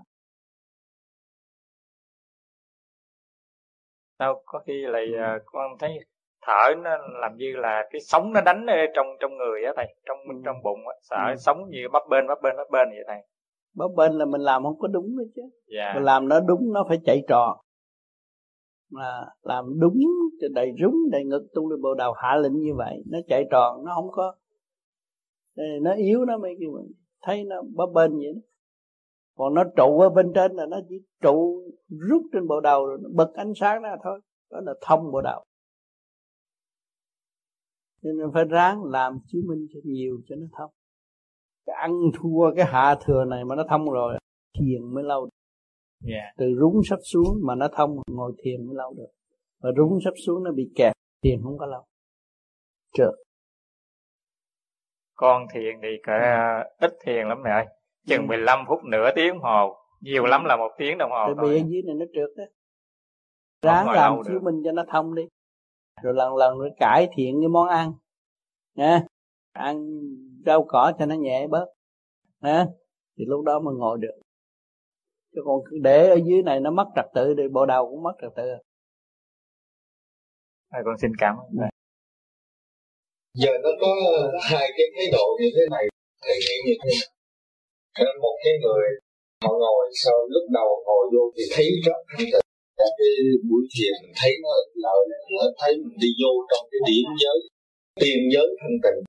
[4.20, 6.00] Đâu có khi lại uh, con thấy
[6.42, 9.96] thở nó làm như là cái sống nó đánh ở trong trong người á thầy
[10.06, 10.42] trong ừ.
[10.46, 10.94] trong bụng á.
[11.02, 11.36] Sợ ừ.
[11.36, 13.22] sống như bắp bên bắp bên bắp bên vậy thầy
[13.74, 15.42] bắp bên là mình làm không có đúng đó chứ.
[15.68, 15.92] Dạ.
[15.96, 17.58] mình làm nó đúng nó phải chạy tròn
[18.92, 20.00] mà làm đúng
[20.42, 23.46] cho đầy rúng đầy ngực tung lên bộ đầu hạ lệnh như vậy nó chạy
[23.52, 24.36] tròn nó không có
[25.82, 28.42] nó yếu nó mới kêu mình thấy nó bắp bên vậy đó.
[29.36, 31.64] Còn nó trụ ở bên trên là nó chỉ trụ
[32.10, 34.20] rút trên bộ đầu rồi nó bật ánh sáng ra thôi
[34.52, 35.46] đó là thông bộ đầu
[38.02, 40.72] nên phải ráng làm chứng minh cho nhiều cho nó thông
[41.65, 44.17] cái ăn thua cái hạ thừa này mà nó thông rồi
[44.60, 45.30] thiền mới lâu
[46.08, 46.24] yeah.
[46.24, 46.34] Dạ.
[46.38, 49.10] từ rúng sắp xuống mà nó thông ngồi thiền mới lâu được.
[49.62, 50.93] Và rúng sắp xuống nó bị kẹt
[51.24, 51.86] thiền không có lâu.
[52.93, 53.13] Trượt
[55.15, 56.12] con thiền thì cỡ
[56.80, 57.65] ít thiền lắm mẹ ơi.
[58.08, 58.63] Chừng 15 ừ.
[58.67, 59.76] phút nửa tiếng hồ.
[60.02, 62.45] Nhiều lắm là một tiếng đồng hồ Tại vì ở dưới này nó trượt đó
[63.62, 65.28] ráng làm chiếu minh cho nó thông đi.
[66.02, 67.93] Rồi lần lần rồi cải thiện cái món ăn.
[68.76, 69.02] Nha.
[69.54, 70.00] Ăn
[70.50, 71.68] rau cỏ cho nó nhẹ bớt
[72.42, 72.66] nha
[73.16, 74.18] thì lúc đó mới ngồi được.
[75.34, 78.16] Chứ còn để ở dưới này nó mất trật tự thì bộ đầu cũng mất
[78.22, 78.48] trật tự.
[80.70, 81.48] À, con xin cảm ơn.
[81.58, 81.68] Ừ.
[83.42, 83.90] giờ nó có
[84.50, 85.86] hai cái thái độ như thế này
[86.26, 88.14] thể hiện như thế nào?
[88.22, 88.86] Một cái người
[89.44, 92.48] họ ngồi sau lúc đầu ngồi vô thì thấy rất thanh tịnh
[92.80, 93.12] các cái
[93.50, 95.02] buổi thiền thấy nó lợi
[95.36, 97.40] nó thấy mình đi vô trong cái điểm giới
[98.02, 99.00] tiên giới thanh tịnh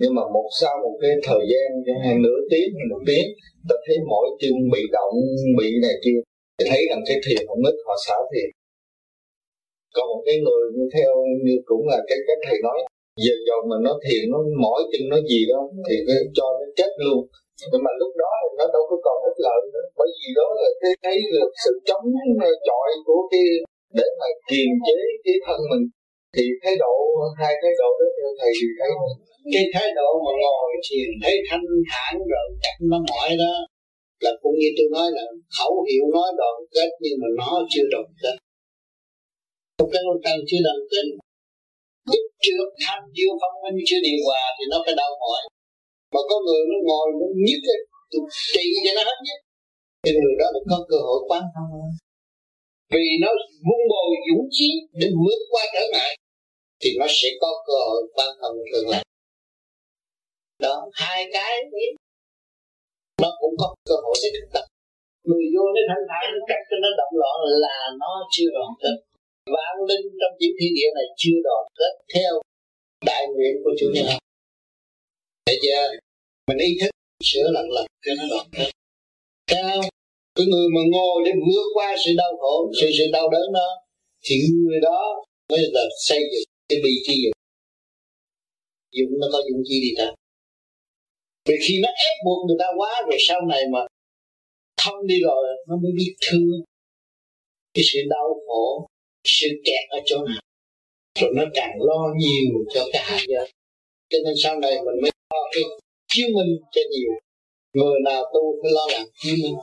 [0.00, 1.68] nhưng mà một sau một cái thời gian
[2.04, 3.26] hay nửa tiếng hay một tiếng,
[3.68, 5.16] ta thấy mỗi chân, bị động,
[5.58, 6.18] bị này kia,
[6.56, 8.48] thì thấy rằng cái thiền không ít, họ xả thiền.
[9.94, 11.10] Còn một cái người như theo
[11.44, 12.78] như cũng là cái cách thầy nói,
[13.24, 16.66] giờ giờ mà nó thiền, nó mỏi chân, nó gì đó, thì cái cho nó
[16.78, 17.20] chết luôn.
[17.70, 20.48] Nhưng mà lúc đó thì nó đâu có còn ích lợi nữa, bởi vì đó
[20.60, 22.04] là cái thấy được sự chống
[22.68, 23.44] chọi của cái,
[23.98, 25.84] để mà kiềm chế cái thân mình
[26.34, 26.94] thì thái độ
[27.40, 28.90] hai thái độ đó theo thầy thì thấy
[29.54, 33.54] cái thái độ mà ngồi thiền thấy thanh thản rồi chắc nó mỏi đó
[34.24, 35.24] là cũng như tôi nói là
[35.56, 38.36] khẩu hiệu nói đoàn kết nhưng mà nó chưa đoàn kết
[39.78, 41.06] không cái cần chưa đoàn kết
[42.12, 45.42] lúc trước thanh chưa phân minh chưa điều hòa thì nó phải đau mỏi.
[46.12, 47.80] Mà có người nó ngồi nó nhức ấy,
[48.52, 49.40] trị cho nó hết nhức.
[50.02, 51.70] Thì người đó là có cơ hội quán thông
[52.94, 53.28] vì nó
[53.66, 54.68] vun bồi dũng chí
[55.00, 56.12] để vượt qua trở ngại
[56.80, 59.04] thì nó sẽ có cơ hội quan thông tương lai.
[60.58, 61.88] Đó hai cái ấy,
[63.22, 64.64] nó cũng có cơ hội để thực tập.
[65.28, 68.70] Người vô nó thanh thản nó cắt cho nó động loạn là nó chưa đoàn
[68.82, 68.96] kết.
[69.54, 72.32] Vạn linh trong những thiên địa này chưa đoàn kết theo
[73.06, 74.06] đại nguyện của chủ nhân
[75.46, 75.80] Thấy giờ
[76.48, 76.90] Mình ý thức
[77.24, 78.70] sửa lần lần cho nó đoàn kết.
[79.46, 79.80] cao
[80.38, 83.68] cái người mà ngồi để vượt qua sự đau khổ, sự sự đau đớn đó,
[84.24, 87.32] thì người đó mới là xây dựng cái bi chi dụng.
[88.92, 90.08] Dụng nó có dụng chi đi ta.
[91.48, 93.80] Vì khi nó ép buộc người ta quá rồi sau này mà
[94.82, 96.50] thông đi rồi nó mới biết thương
[97.74, 98.86] cái sự đau khổ
[99.24, 100.40] sự kẹt ở chỗ nào
[101.20, 103.46] rồi nó càng lo nhiều cho cái hạt nhân
[104.08, 105.62] cho nên sau này mình mới lo cái
[106.08, 107.10] chiếu minh cho nhiều
[107.72, 109.54] người nào tu phải lo làm chiếu minh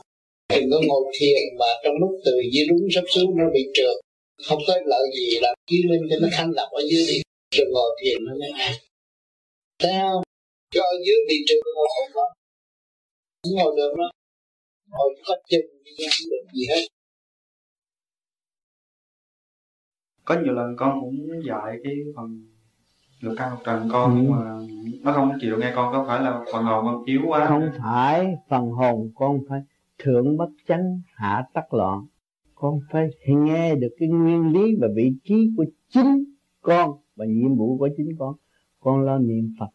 [0.48, 3.96] đừng có ngồi thiền mà trong lúc từ dưới đúng sắp xuống nó bị trượt.
[4.48, 7.22] Không có lợi gì làm chiếu minh cho nó thanh lập ở dưới đi
[7.56, 8.72] rồi ngồi thiền nó mới an.
[9.82, 10.22] Sao?
[10.70, 12.22] Cho dưới bị trượt ngồi không có.
[13.56, 14.10] Ngồi được đó
[14.90, 15.60] ngồi có chân
[15.98, 16.86] không được gì hết.
[20.24, 22.56] Có nhiều lần con cũng dạy cái phần
[23.22, 24.20] được căn học trần con ừ.
[24.22, 24.40] nhưng mà
[25.02, 27.46] nó không chịu nghe con có phải là phần hồn con yếu quá.
[27.48, 29.60] Không phải phần hồn con phải
[29.98, 32.06] thượng bất chánh, hạ tắc loạn.
[32.54, 36.24] Con phải nghe được cái nguyên lý và vị trí của chính
[36.60, 38.34] con và nhiệm vụ của chính con.
[38.80, 39.70] Con lo niệm phật.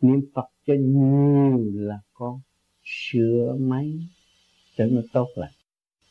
[0.00, 2.40] Niệm phật cho nhiều là con
[2.84, 3.98] sửa máy
[4.76, 5.50] cho nó tốt lại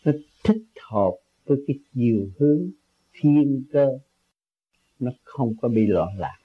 [0.06, 0.12] nó
[0.44, 1.12] thích hợp
[1.46, 2.70] với cái chiều hướng
[3.14, 3.88] thiên cơ.
[5.00, 6.38] Nó không có bị loạn lạc.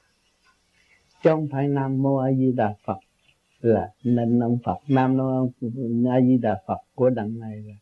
[1.22, 2.98] Chứ không phải nam mô a di đà phật
[3.64, 5.50] là nên ông phật, nam mô
[6.10, 7.74] a di đà phật của đằng này là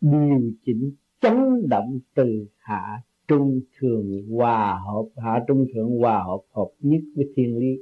[0.00, 6.40] điều chỉnh chấn động từ hạ trung thường hòa hợp, hạ trung thượng hòa hợp
[6.54, 7.78] hợp nhất với thiên lý.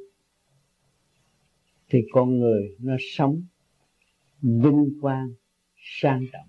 [1.91, 3.43] Thì con người nó sống
[4.43, 5.33] vinh quang,
[5.77, 6.49] sang trọng.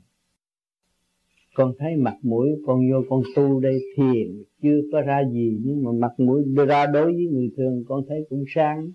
[1.53, 5.83] Con thấy mặt mũi con vô con tu đây thiền, chưa có ra gì, nhưng
[5.83, 8.91] mà mặt mũi ra đối với người thường con thấy cũng sáng.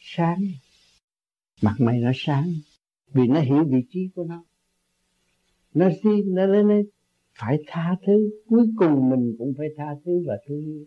[0.00, 0.42] Sáng
[1.62, 2.52] mặt mày nó sáng,
[3.12, 4.44] vì nó hiểu vị trí của nó.
[5.74, 6.86] Nó xin, nó lên
[7.38, 8.30] phải tha thứ.
[8.46, 10.84] Cuối cùng mình cũng phải tha thứ và thương yêu.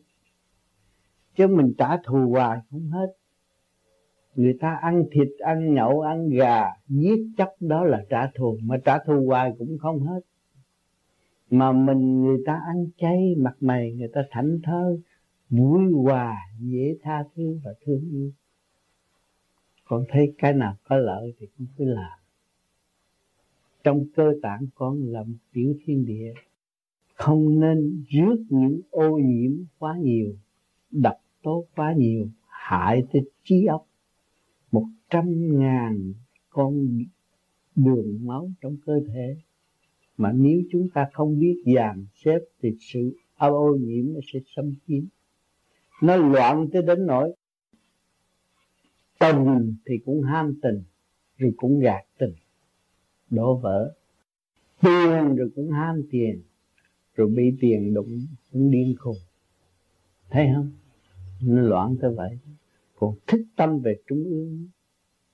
[1.36, 3.08] Chứ mình trả thù hoài không hết.
[4.36, 8.58] Người ta ăn thịt, ăn nhậu, ăn gà, giết chóc đó là trả thù.
[8.64, 10.20] Mà trả thù hoài cũng không hết.
[11.50, 14.98] Mà mình, người ta ăn chay, mặt mày người ta thảnh thơ
[15.50, 18.32] vui hòa, dễ tha thứ và thương yêu
[19.86, 22.20] con thấy cái nào có lợi thì con cứ làm.
[23.84, 26.34] Trong cơ tạng con là một tiểu thiên địa.
[27.14, 30.36] Không nên rước những ô nhiễm quá nhiều,
[30.92, 33.88] độc tố quá nhiều, hại tới trí óc.
[34.72, 36.14] Một trăm ngàn
[36.50, 37.04] con
[37.76, 39.38] đường máu trong cơ thể.
[40.18, 44.74] Mà nếu chúng ta không biết dàn xếp thì sự ô nhiễm nó sẽ xâm
[44.88, 45.04] chiếm.
[46.02, 47.34] Nó loạn tới đến nỗi
[49.20, 50.84] tình thì cũng ham tình,
[51.38, 52.34] rồi cũng gạt tình,
[53.30, 53.96] đổ vỡ.
[54.82, 56.42] Tiền rồi cũng ham tiền,
[57.16, 58.20] rồi bị tiền đụng
[58.52, 59.18] cũng điên khùng.
[60.30, 60.72] Thấy không?
[61.42, 62.40] Nó loạn tới vậy.
[62.96, 64.68] Còn thích tâm về trung ương,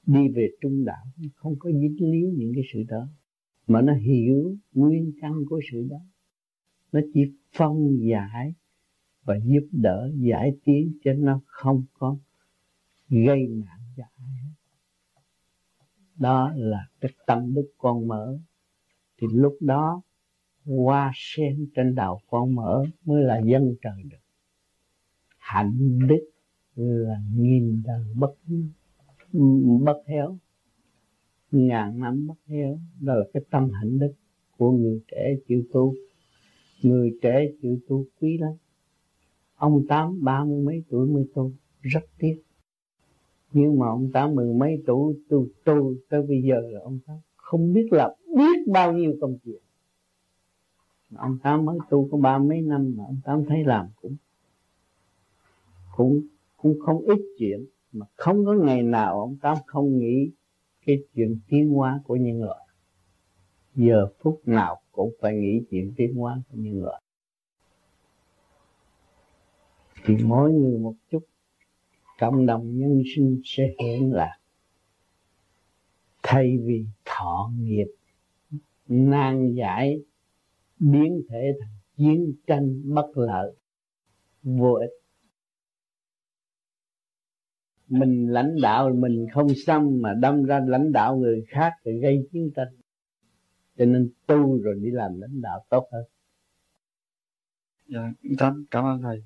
[0.06, 3.08] đi về trung đạo, không có dính líu những cái sự đó.
[3.68, 6.00] Mà nó hiểu nguyên căn của sự đó.
[6.92, 7.22] Nó chỉ
[7.54, 8.54] phong giải
[9.24, 12.18] và giúp đỡ, giải tiến cho nó không có
[13.12, 14.52] gây nạn cho ai hết.
[16.16, 18.38] Đó là cái tâm đức con mở.
[19.18, 20.02] Thì lúc đó,
[20.66, 24.18] hoa sen trên đầu con mở mới là dân trời được.
[25.38, 26.30] Hạnh đức
[26.76, 28.36] là nghìn đời bất
[29.84, 30.38] bất héo
[31.52, 34.14] ngàn năm bất héo đó là cái tâm hạnh đức
[34.58, 35.94] của người trẻ chịu tu.
[36.82, 38.54] Người trẻ chịu tu quý lắm.
[39.56, 41.52] Ông tám ba mươi mấy tuổi mới tu.
[41.82, 42.42] Rất tiếc
[43.54, 47.18] nhưng mà ông tám mười mấy tuổi tu tu tới bây giờ là ông tám
[47.36, 49.62] không biết là biết bao nhiêu công chuyện.
[51.16, 54.16] Ông tám mới tu có ba mấy năm mà ông tám thấy làm cũng
[55.96, 56.22] cũng
[56.58, 57.66] cũng không ít chuyện.
[57.92, 60.32] Mà không có ngày nào ông tám không nghĩ
[60.86, 62.68] cái chuyện tiến hóa của nhân loại.
[63.76, 67.02] Giờ phút nào cũng phải nghĩ chuyện tiến hóa của nhân loại.
[70.06, 71.24] Thì mỗi người một chút
[72.22, 74.38] cộng đồng nhân sinh sẽ hiện lạc
[76.24, 77.88] thay vì thọ nghiệp,
[78.88, 80.02] nan giải,
[80.80, 83.56] biến thể thành chiến tranh bất lợi,
[84.44, 84.92] vô ích.
[87.88, 92.28] Mình lãnh đạo mình không xong mà đâm ra lãnh đạo người khác thì gây
[92.32, 92.76] chiến tranh.
[93.78, 96.04] Cho nên tu rồi đi làm lãnh đạo tốt hơn.
[97.88, 98.14] Dạ
[98.72, 99.24] cảm ơn thầy.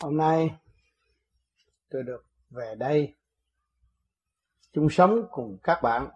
[0.00, 0.54] Hôm nay,
[1.90, 3.14] tôi được về đây,
[4.72, 6.08] chung sống cùng các bạn,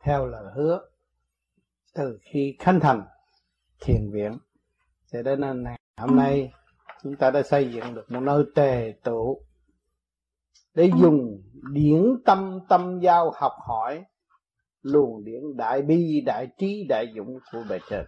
[0.00, 0.80] theo lời hứa,
[1.94, 3.06] từ khi khánh thành
[3.80, 4.38] thiền viện.
[5.12, 6.52] Cho đến ngày hôm nay,
[7.02, 9.42] chúng ta đã xây dựng được một nơi tề tụ
[10.74, 14.04] để dùng điển tâm tâm giao học hỏi,
[14.82, 18.04] luồng điển đại bi, đại trí, đại dũng của bề trên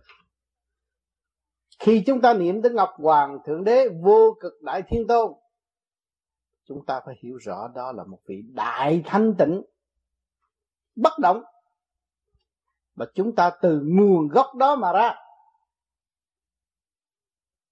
[1.78, 5.32] khi chúng ta niệm tới ngọc hoàng thượng đế vô cực đại thiên tôn,
[6.68, 9.62] chúng ta phải hiểu rõ đó là một vị đại thanh tịnh,
[10.96, 11.42] bất động.
[12.94, 15.14] Và chúng ta từ nguồn gốc đó mà ra,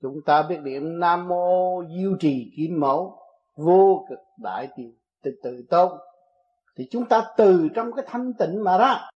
[0.01, 3.19] chúng ta biết niệm nam mô diêu trì kim mẫu
[3.57, 5.99] vô cực đại tiền từ từ tôn.
[6.77, 9.11] Thì chúng ta từ trong cái thanh tịnh mà ra.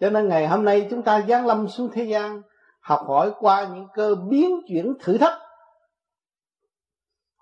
[0.00, 2.42] Cho nên ngày hôm nay chúng ta giáng lâm xuống thế gian
[2.82, 5.38] học hỏi qua những cơ biến chuyển thử thách,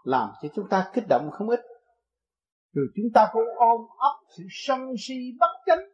[0.05, 1.61] làm cho chúng ta kích động không ít.
[2.73, 5.91] Rồi chúng ta cũng ôm ấp sự sân si bất chánh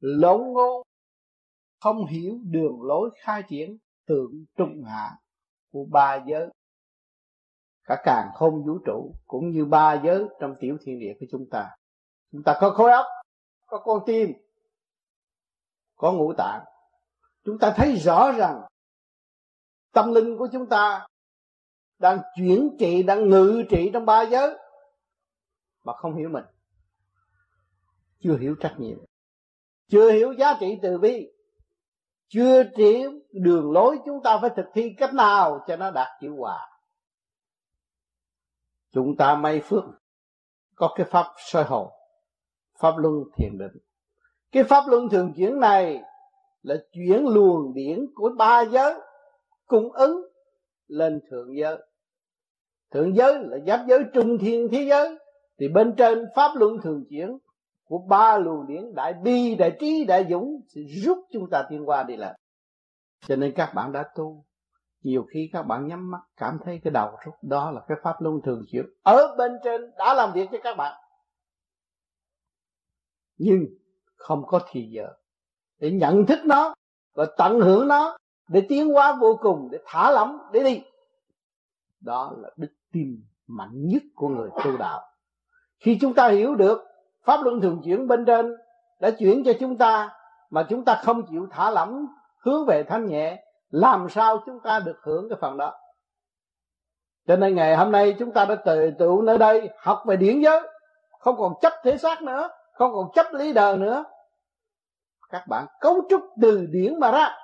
[0.00, 0.82] lộn ngôn
[1.80, 3.76] không hiểu đường lối khai triển
[4.08, 5.10] thượng trung hạ
[5.72, 6.48] của ba giới.
[7.84, 11.46] Cả càng không vũ trụ cũng như ba giới trong tiểu thiên địa của chúng
[11.50, 11.70] ta.
[12.32, 13.06] Chúng ta có khối óc,
[13.66, 14.32] có con tim,
[15.96, 16.64] có ngũ tạng
[17.46, 18.62] chúng ta thấy rõ rằng
[19.92, 21.06] tâm linh của chúng ta
[21.98, 24.58] đang chuyển trị, đang ngự trị trong ba giới
[25.84, 26.44] mà không hiểu mình,
[28.20, 28.98] chưa hiểu trách nhiệm,
[29.88, 31.32] chưa hiểu giá trị từ bi,
[32.28, 36.34] chưa hiểu đường lối chúng ta phải thực thi cách nào cho nó đạt hiệu
[36.38, 36.68] quả.
[38.90, 39.84] Chúng ta may phước,
[40.74, 41.92] có cái pháp soi hồn,
[42.78, 43.82] pháp luân thiền định.
[44.52, 46.02] Cái pháp luân thường chuyển này
[46.66, 48.94] là chuyển luồng điển của ba giới
[49.66, 50.22] cung ứng
[50.86, 51.76] lên thượng giới.
[52.90, 55.18] Thượng giới là giáp giới trung thiên thế giới.
[55.58, 57.38] Thì bên trên pháp luân thường chuyển
[57.84, 61.82] của ba luồng điển, đại bi, đại trí, đại dũng sẽ giúp chúng ta tiến
[61.86, 62.38] qua đi lại.
[63.26, 64.44] cho nên các bạn đã tu,
[65.02, 68.16] nhiều khi các bạn nhắm mắt, cảm thấy cái đầu rút, đó là cái pháp
[68.20, 71.02] luân thường chuyển ở bên trên đã làm việc cho các bạn.
[73.38, 73.66] Nhưng
[74.16, 75.08] không có thì giờ
[75.78, 76.74] để nhận thức nó
[77.14, 78.16] và tận hưởng nó,
[78.48, 80.82] để tiến hóa vô cùng, để thả lỏng, để đi.
[82.00, 85.02] Đó là đức tin mạnh nhất của người tu đạo.
[85.78, 86.84] Khi chúng ta hiểu được
[87.24, 88.56] pháp luân thường chuyển bên trên
[89.00, 90.10] đã chuyển cho chúng ta
[90.50, 92.06] mà chúng ta không chịu thả lỏng,
[92.38, 95.74] hướng về thanh nhẹ, làm sao chúng ta được hưởng cái phần đó?
[97.26, 100.40] Cho nên ngày hôm nay chúng ta đã tự tụ nơi đây, học về điển
[100.40, 100.60] giới,
[101.20, 104.04] không còn chấp thể xác nữa, không còn chấp lý đời nữa
[105.28, 107.36] các bạn cấu trúc từ điển mà ra.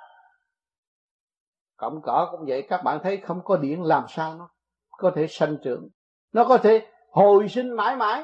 [1.77, 4.49] Cộng cỏ cũng vậy, các bạn thấy không có điển làm sao nó
[4.89, 5.89] có thể sanh trưởng.
[6.31, 8.23] Nó có thể hồi sinh mãi mãi.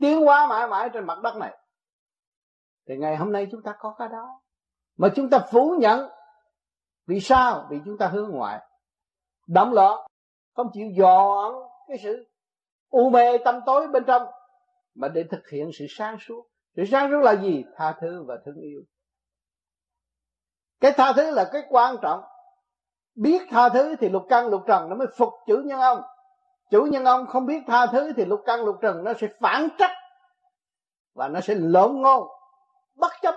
[0.00, 1.58] Tiến hóa mãi mãi trên mặt đất này.
[2.88, 4.40] Thì ngày hôm nay chúng ta có cái đó.
[4.96, 6.10] Mà chúng ta phủ nhận.
[7.06, 7.66] Vì sao?
[7.70, 8.60] Vì chúng ta hướng ngoại.
[9.46, 10.06] Đậm loạn.
[10.54, 11.54] Không chịu dọn
[11.88, 12.28] cái sự
[12.88, 14.22] u mê tâm tối bên trong.
[14.94, 17.64] Mà để thực hiện sự sáng suốt sự sáng suốt là gì?
[17.76, 18.82] Tha thứ và thương yêu.
[20.80, 22.20] Cái tha thứ là cái quan trọng.
[23.14, 26.02] Biết tha thứ thì lục căn lục trần nó mới phục chủ nhân ông.
[26.70, 29.68] Chủ nhân ông không biết tha thứ thì lục căn lục trần nó sẽ phản
[29.78, 29.90] trách
[31.14, 32.28] và nó sẽ lộn ngôn,
[32.94, 33.34] bất chấp.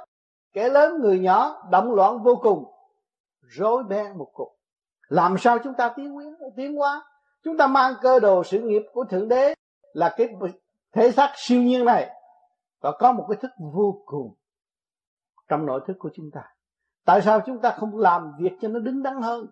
[0.54, 2.66] Kẻ lớn người nhỏ động loạn vô cùng,
[3.42, 4.56] rối beng một cục
[5.08, 7.02] làm sao chúng ta tiến quyến tiến hóa?
[7.44, 9.54] Chúng ta mang cơ đồ sự nghiệp của thượng đế
[9.94, 10.28] là cái
[10.92, 12.10] thể xác siêu nhiên này
[12.86, 14.36] và có một cái thức vô cùng
[15.48, 16.42] trong nội thức của chúng ta.
[17.06, 19.48] Tại sao chúng ta không làm việc cho nó đứng đắn hơn?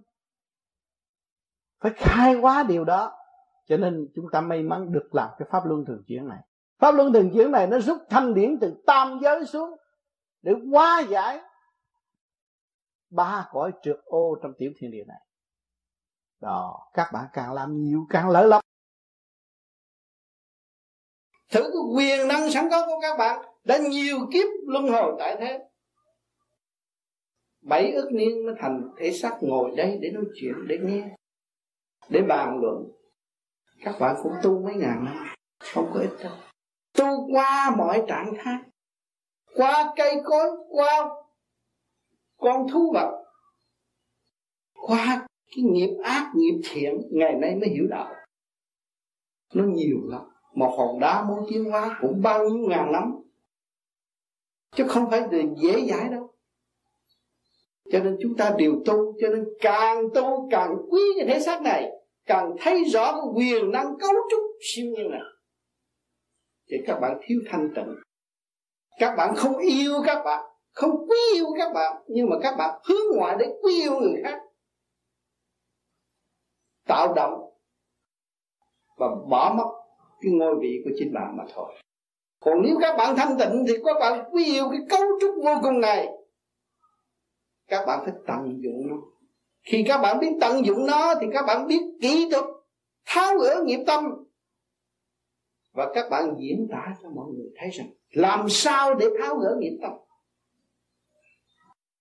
[1.80, 3.18] Phải khai hóa điều đó.
[3.66, 6.40] Cho nên chúng ta may mắn được làm cái pháp luân thường chuyển này.
[6.80, 9.78] Pháp luân thường chuyển này nó rút thanh điển từ tam giới xuống
[10.42, 11.42] để hóa giải
[13.10, 15.22] ba cõi trượt ô trong tiểu thiên địa này.
[16.40, 18.62] Đó, các bạn càng làm nhiều càng lợi lắm
[21.50, 25.36] thử cái quyền năng sẵn có của các bạn đã nhiều kiếp luân hồi tại
[25.40, 25.60] thế.
[27.62, 31.16] Bảy ức niên mới thành thể xác ngồi đây để nói chuyện, để nghe,
[32.10, 32.92] để bàn luận.
[33.80, 35.28] Các bạn cũng tu mấy ngàn năm,
[35.60, 36.34] không có ít đâu.
[36.94, 38.56] Tu qua mọi trạng thái,
[39.56, 41.10] qua cây cối, qua
[42.38, 43.24] con thú vật,
[44.74, 48.16] qua cái nghiệp ác, nghiệp thiện, ngày nay mới hiểu đạo.
[49.54, 50.22] Nó nhiều lắm
[50.54, 53.16] một hòn đá muốn tiến hóa cũng bao nhiêu ngàn năm.
[54.76, 56.34] Chứ không phải là dễ dãi đâu.
[57.92, 61.62] Cho nên chúng ta đều tu, cho nên càng tu càng quý cái thể xác
[61.62, 61.92] này,
[62.26, 65.22] càng thấy rõ cái quyền năng cấu trúc siêu nhiên này.
[66.70, 67.96] Thì các bạn thiếu thanh tịnh.
[69.00, 72.82] Các bạn không yêu các bạn, không quý yêu các bạn, nhưng mà các bạn
[72.90, 74.40] hướng ngoại để quý yêu người khác.
[76.88, 77.50] Tạo động
[78.98, 79.83] và bỏ mất
[80.24, 81.74] cái ngôi vị của chính bạn mà thôi.
[82.40, 85.56] Còn nếu các bạn thanh tịnh thì các bạn quý yêu cái cấu trúc vô
[85.64, 86.08] cùng này.
[87.68, 88.96] Các bạn phải tận dụng nó.
[89.64, 92.46] Khi các bạn biết tận dụng nó thì các bạn biết kỹ thuật,
[93.06, 94.06] tháo gỡ nghiệp tâm.
[95.74, 99.56] Và các bạn diễn tả cho mọi người thấy rằng làm sao để tháo gỡ
[99.60, 99.92] nghiệp tâm?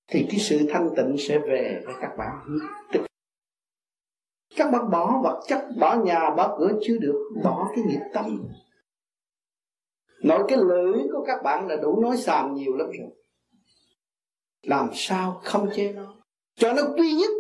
[0.08, 2.58] Thì cái sự thanh tịnh sẽ về với các bạn.
[2.92, 3.02] Tức
[4.56, 8.44] các bạn bỏ vật chất bỏ nhà, bỏ cửa chưa được, bỏ cái nghiệp tâm.
[10.22, 13.10] Nói cái lưỡi của các bạn là đủ nói xàm nhiều lắm rồi.
[14.62, 16.14] Làm sao không chế nó?
[16.54, 17.30] Cho nó quy nhất.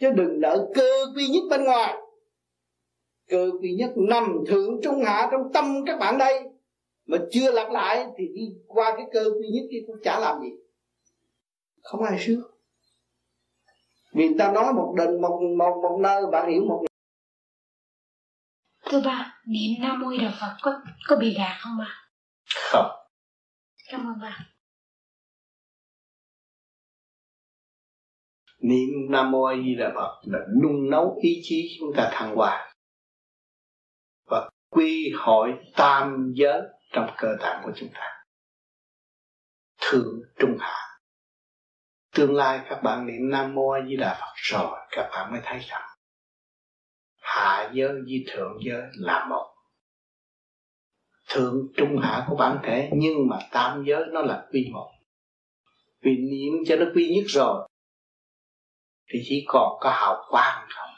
[0.00, 1.96] Chứ đừng đợi cơ quy nhất bên ngoài.
[3.28, 6.42] Cơ quy nhất nằm thượng trung hạ trong tâm các bạn đây.
[7.06, 10.42] Mà chưa lặp lại thì đi qua cái cơ quy nhất kia cũng chả làm
[10.42, 10.50] gì.
[11.82, 12.51] Không ai sướng
[14.12, 16.84] vì ta nói một định một một một nơi bạn hiểu một
[18.84, 22.08] thưa ba niệm nam mô đà phật có có bị gạt không bà
[22.72, 22.90] không.
[23.90, 24.38] Cảm ơn bà
[28.58, 32.36] niệm nam mô a di đà phật là nung nấu ý chí chúng ta thăng
[32.36, 32.74] hoa
[34.30, 36.60] và quy hội tam giới
[36.92, 38.24] trong cơ tạng của chúng ta.
[39.80, 40.91] Thượng trung hạ
[42.14, 45.40] tương lai các bạn niệm nam mô a di đà phật rồi, các bạn mới
[45.44, 45.88] thấy rằng
[47.20, 49.54] hạ giới với thượng giới là một.
[51.28, 54.90] Thượng trung hạ của bản thể, nhưng mà tam giới nó là quy một.
[56.00, 57.68] Vì niệm cho nó quy nhất rồi,
[59.12, 60.88] thì chỉ còn có hào quang không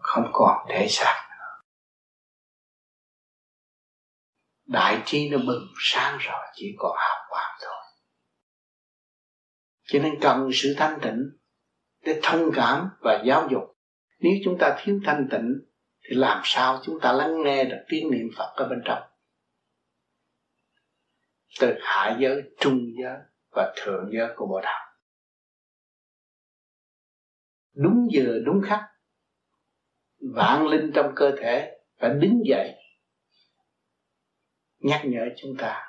[0.00, 1.26] không còn thể xác
[4.66, 7.85] đại trí nó bừng sáng rồi, chỉ còn hào quang thôi
[9.86, 11.30] cho nên cần sự thanh tịnh
[12.04, 13.62] để thông cảm và giáo dục.
[14.18, 15.54] Nếu chúng ta thiếu thanh tịnh,
[16.08, 19.02] thì làm sao chúng ta lắng nghe được tiếng niệm phật ở bên trong?
[21.60, 23.16] Từ hạ giới, trung giới
[23.50, 24.86] và thượng giới của bộ đạo
[27.76, 28.80] đúng giờ, đúng khắc,
[30.34, 32.74] vạn linh trong cơ thể phải đứng dậy,
[34.78, 35.82] nhắc nhở chúng ta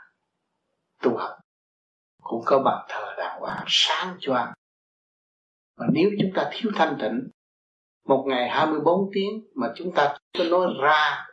[1.01, 1.37] tu học
[2.27, 4.53] cũng có bàn thờ đàng hoàng sáng choang
[5.77, 7.29] mà nếu chúng ta thiếu thanh tịnh,
[8.05, 11.27] một ngày 24 tiếng mà chúng ta có nói ra,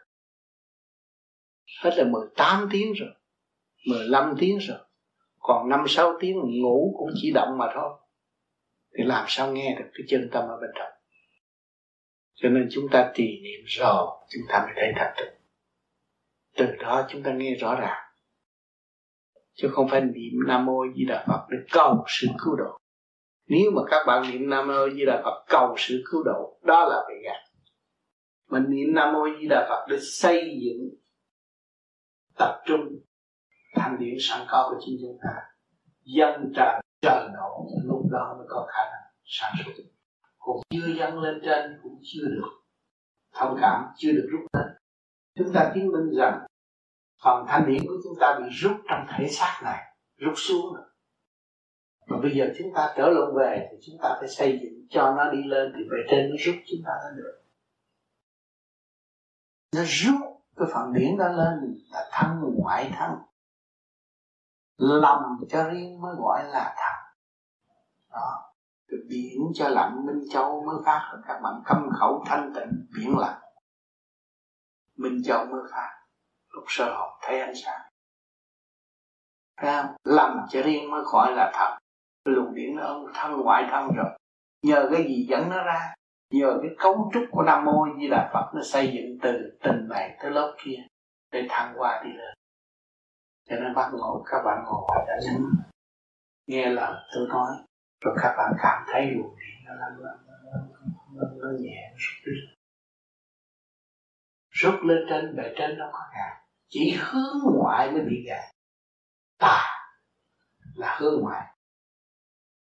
[1.82, 3.08] hết là 18 tiếng rồi
[3.86, 4.78] 15 tiếng rồi.
[5.38, 8.00] Còn 5-6 tiếng ngủ cũng chỉ động mà thôi.
[8.98, 10.92] Thì làm sao nghe được cái chân tâm ở bên trong?
[12.34, 15.34] Cho nên chúng ta trì niệm rồi, chúng ta mới thấy thật tịnh
[16.56, 18.03] từ đó chúng ta nghe rõ ràng
[19.54, 22.78] chứ không phải niệm nam mô di đà phật để cầu sự cứu độ.
[23.48, 26.88] Nếu mà các bạn niệm nam mô di đà phật cầu sự cứu độ, đó
[26.88, 27.40] là bị gạt.
[28.50, 30.90] Mình niệm nam mô di đà phật để xây dựng,
[32.38, 32.80] tập trung
[33.74, 35.34] thành điện sẵn có của chính chúng ta,
[36.04, 39.84] dân tràn trời nổ, lúc đó mới có khả năng sản xuất
[40.44, 42.48] còn chưa dâng lên trên, cũng chưa được
[43.34, 44.66] thông cảm, chưa được rút lên.
[45.38, 46.46] Chúng ta chứng minh rằng
[47.22, 50.84] phần thanh điển của chúng ta bị rút trong thể xác này, rút xuống rồi.
[52.06, 55.14] Mà bây giờ chúng ta trở lộn về thì chúng ta phải xây dựng cho
[55.16, 57.40] nó đi lên thì về trên nó rút chúng ta lên được.
[59.74, 63.10] Nó rút cái phần điển đó lên là thân ngoại thân.
[64.76, 67.12] Lòng cho riêng mới gọi là thật
[68.10, 68.52] đó.
[68.88, 73.18] Cái biển cho lạnh minh châu mới phát, các bạn câm khẩu thanh tịnh, biển
[73.18, 73.40] lặng
[74.96, 75.93] minh châu mới phát
[76.54, 77.80] lúc sơ hồn thấy ánh sáng.
[79.62, 79.88] Ra?
[80.04, 81.78] Làm cho riêng mới khỏi là thật.
[82.24, 84.18] Luồng điển nó thân ngoại thân rồi.
[84.62, 85.94] Nhờ cái gì dẫn nó ra?
[86.30, 89.88] Nhờ cái cấu trúc của Nam Mô Di Đà Phật Nó xây dựng từ tình
[89.88, 90.76] này tới lớp kia
[91.32, 92.34] Để thăng qua đi lên.
[93.48, 95.52] Cho nên bắt ngộ các bạn ngồi đã nhắm
[96.46, 97.56] Nghe lời tôi nói
[98.00, 100.10] Rồi các bạn cảm thấy luồng điện nó, nó, nó,
[101.12, 102.54] nó, nó nhẹ rút lên
[104.50, 106.43] Rút lên trên bề trên nó có ngạc
[106.74, 108.50] chỉ hướng ngoại mới bị gạt.
[109.38, 109.62] Tà
[110.74, 111.46] là hướng ngoại.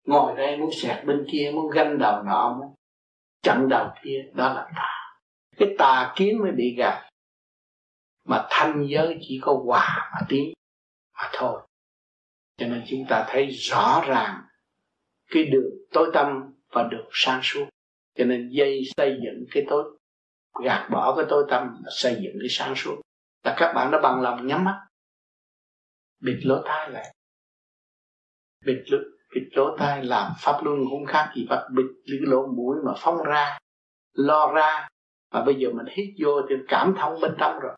[0.06, 2.74] Ngồi đây muốn sẹt bên kia, muốn ganh đầu nọ, muốn
[3.42, 5.16] chặn đầu kia, đó là tà
[5.56, 7.10] cái tà kiến mới bị gạt.
[8.24, 10.52] Mà thanh giới chỉ có hòa mà tiến
[11.14, 11.62] mà thôi.
[12.56, 14.42] Cho nên chúng ta thấy rõ ràng
[15.30, 17.66] cái đường tối tâm và đường sáng suốt.
[18.14, 19.98] Cho nên dây xây dựng cái tối,
[20.64, 23.00] gạt bỏ cái tối tâm và xây dựng cái sáng suốt
[23.42, 24.86] là các bạn đã bằng lòng nhắm mắt.
[26.20, 27.14] Bịt lỗ tai lại.
[28.66, 28.98] Bịt lỗ,
[29.34, 32.92] bịt lỗ tai làm pháp luân cũng khác gì bắt bịt những lỗ mũi mà
[32.96, 33.58] phóng ra
[34.12, 34.88] lo ra.
[35.30, 37.76] Và bây giờ mình hít vô thì cảm thông bên trong rồi.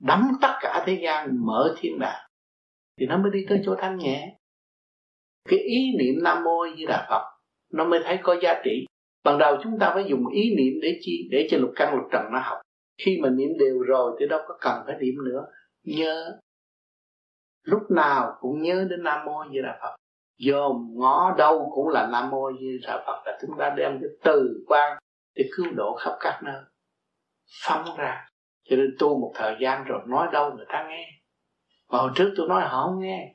[0.00, 2.26] Đắm tất cả thế gian mở thiên đàng.
[3.00, 4.36] Thì nó mới đi tới chỗ thanh nhẹ.
[5.48, 7.36] Cái ý niệm nam mô như đà phật
[7.72, 8.86] nó mới thấy có giá trị.
[9.24, 12.04] Ban đầu chúng ta phải dùng ý niệm để chi để cho lục căn lục
[12.12, 12.58] trần nó học
[12.98, 15.46] khi mà niệm đều rồi thì đâu có cần phải niệm nữa.
[15.84, 16.38] Nhớ.
[17.62, 19.96] Lúc nào cũng nhớ đến nam mô như là phật.
[20.38, 24.10] Dòm ngó đâu cũng là nam mô như là phật là chúng ta đem cái
[24.24, 24.98] từ quan
[25.34, 26.62] để cứu độ khắp các nơi.
[27.64, 28.28] Phóng ra.
[28.64, 31.08] Cho nên tu một thời gian rồi nói đâu người ta nghe.
[31.88, 33.34] Mà hồi trước tôi nói họ không nghe.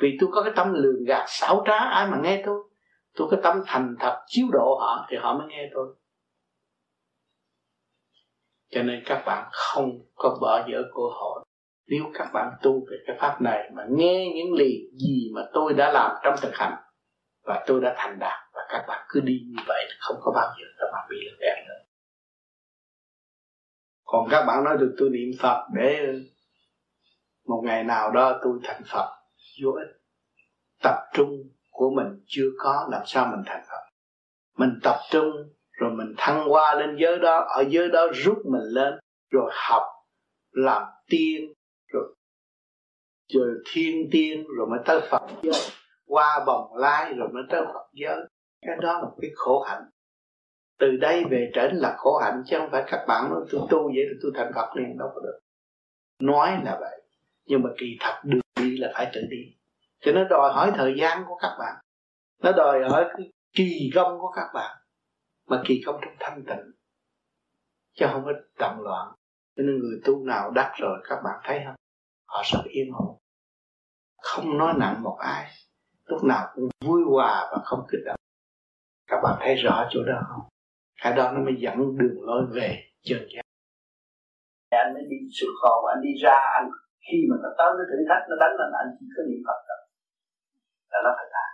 [0.00, 2.62] Vì tôi có cái tâm lường gạt xảo trá, ai mà nghe tôi?
[3.16, 5.94] Tôi có tâm thành thật chiếu độ họ thì họ mới nghe tôi
[8.74, 11.44] cho nên các bạn không có bỏ dở cơ hội.
[11.86, 15.74] Nếu các bạn tu về cái pháp này mà nghe những lời gì mà tôi
[15.74, 16.74] đã làm trong thực hành
[17.44, 20.54] và tôi đã thành đạt và các bạn cứ đi như vậy, không có bao
[20.58, 21.84] giờ các bạn bị lừa gạt nữa.
[24.04, 26.14] Còn các bạn nói được tôi niệm Phật để
[27.46, 29.10] một ngày nào đó tôi thành Phật,
[29.62, 30.00] vô ích.
[30.82, 31.30] Tập trung
[31.70, 33.90] của mình chưa có, làm sao mình thành Phật?
[34.58, 35.30] Mình tập trung
[35.74, 38.94] rồi mình thăng qua lên giới đó, ở giới đó rút mình lên,
[39.30, 39.82] rồi học,
[40.50, 41.52] làm tiên,
[41.92, 42.14] rồi
[43.32, 45.54] rồi thiên tiên, rồi mới tới Phật giới.
[46.06, 48.16] Qua bồng lai rồi mới tới Phật giới.
[48.66, 49.82] Cái đó là cái khổ hạnh.
[50.78, 53.82] Từ đây về trển là khổ hạnh, chứ không phải các bạn nói, tôi tu
[53.82, 55.38] vậy thì tôi thành Phật liền đâu có được.
[56.20, 57.02] Nói là vậy,
[57.46, 59.56] nhưng mà kỳ thật đường đi là phải tự đi.
[60.00, 61.74] Cho nó đòi hỏi thời gian của các bạn.
[62.42, 64.76] Nó đòi hỏi cái kỳ công của các bạn
[65.46, 66.72] mà kỳ công trong thanh tịnh
[67.92, 69.14] chứ không có động loạn,
[69.56, 71.74] cho nên người tu nào đắc rồi các bạn thấy không?
[72.26, 73.18] Họ rất yên ổn.
[74.22, 75.50] Không nói nặng một ai,
[76.04, 78.16] lúc nào cũng vui hòa và không kích động.
[79.06, 80.48] Các bạn thấy rõ chỗ đó không?
[81.02, 83.42] Cái đó nó mới dẫn đường lối về chân giác.
[84.70, 86.70] Anh mới đi xuất khẩu anh đi ra anh
[87.06, 89.58] khi mà nó tới cái thử thách, nó đánh lên anh chỉ có niệm phật
[89.68, 89.80] thôi.
[90.90, 91.50] Là nó phải làm.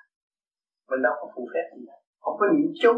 [0.91, 2.93] Mình đâu có phụ phép gì đâu không có niệm chú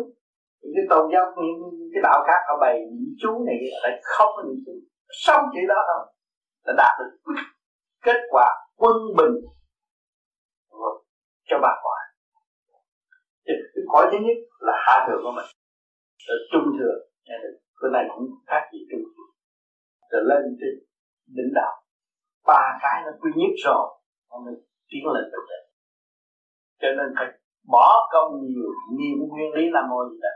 [0.62, 1.60] cái tôn giáo những
[1.92, 4.72] cái đạo khác họ bày niệm chú này lại không có niệm chú.
[5.24, 6.02] Xong chỉ đó thôi.
[6.66, 7.32] Là đạt được
[8.06, 9.34] kết quả quân bình
[11.48, 12.00] cho bà cõi
[13.46, 15.48] thì cái cõi thứ nhất là hạ thừa của mình.
[16.26, 16.96] Rồi trung thừa
[17.80, 19.28] cái này cũng khác gì trung thừa.
[20.10, 20.74] Rồi lên trên
[21.36, 21.72] đỉnh đạo.
[22.46, 23.84] Ba cái nó quy nhất rồi,
[24.30, 24.54] nó mới
[24.88, 25.44] tiến lên được.
[26.80, 27.28] Cho nên phải
[27.68, 30.32] bỏ công nhiều nhiều nguyên lý làm mô gì đó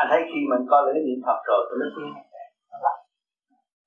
[0.00, 2.10] anh thấy khi mình coi lưỡi niệm phật rồi, tôi nó tiến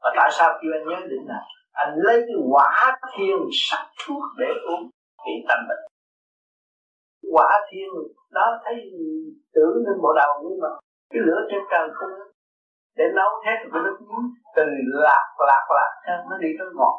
[0.02, 1.40] và tại sao kêu anh nhớ định là
[1.72, 2.72] anh lấy cái quả
[3.14, 4.84] thiên sắc thuốc để uống
[5.24, 5.84] trị tâm bệnh
[7.34, 7.90] quả thiên
[8.32, 8.76] đó thấy
[9.54, 10.68] tưởng lên bộ đầu nhưng mà
[11.12, 12.10] cái lửa trên trời không
[12.98, 14.24] để nấu hết cái nước muối
[14.56, 14.64] từ
[15.04, 15.92] lạc lạc lạc
[16.30, 16.96] nó đi tới ngọt.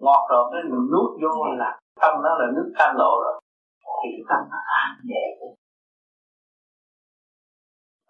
[0.00, 3.40] Ngọt rồi cái mình nuốt vô là tâm nó là nước cam lộ rồi.
[3.98, 5.24] Thì cái tâm nó an nhẹ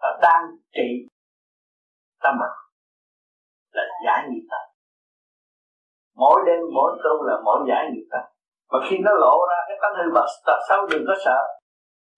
[0.05, 0.41] và đang
[0.75, 1.07] trị
[2.23, 2.57] tâm bệnh
[3.71, 4.61] là giải nghiệp tâm
[6.15, 8.35] mỗi đêm, mỗi tu là mỗi giải nghiệp tâm
[8.71, 11.39] mà khi nó lộ ra, cái tánh hư bật tật xấu đừng có sợ.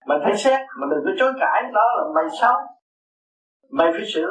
[0.06, 1.62] Mình phải xét, mà đừng có chối cãi.
[1.74, 2.56] Đó là mày xấu.
[3.70, 4.30] Mày phải sửa.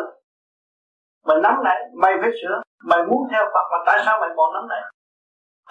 [1.28, 2.62] Mày nắm này, mày phải sửa.
[2.84, 4.82] Mày muốn theo Phật, mà tại sao mày còn nắm này?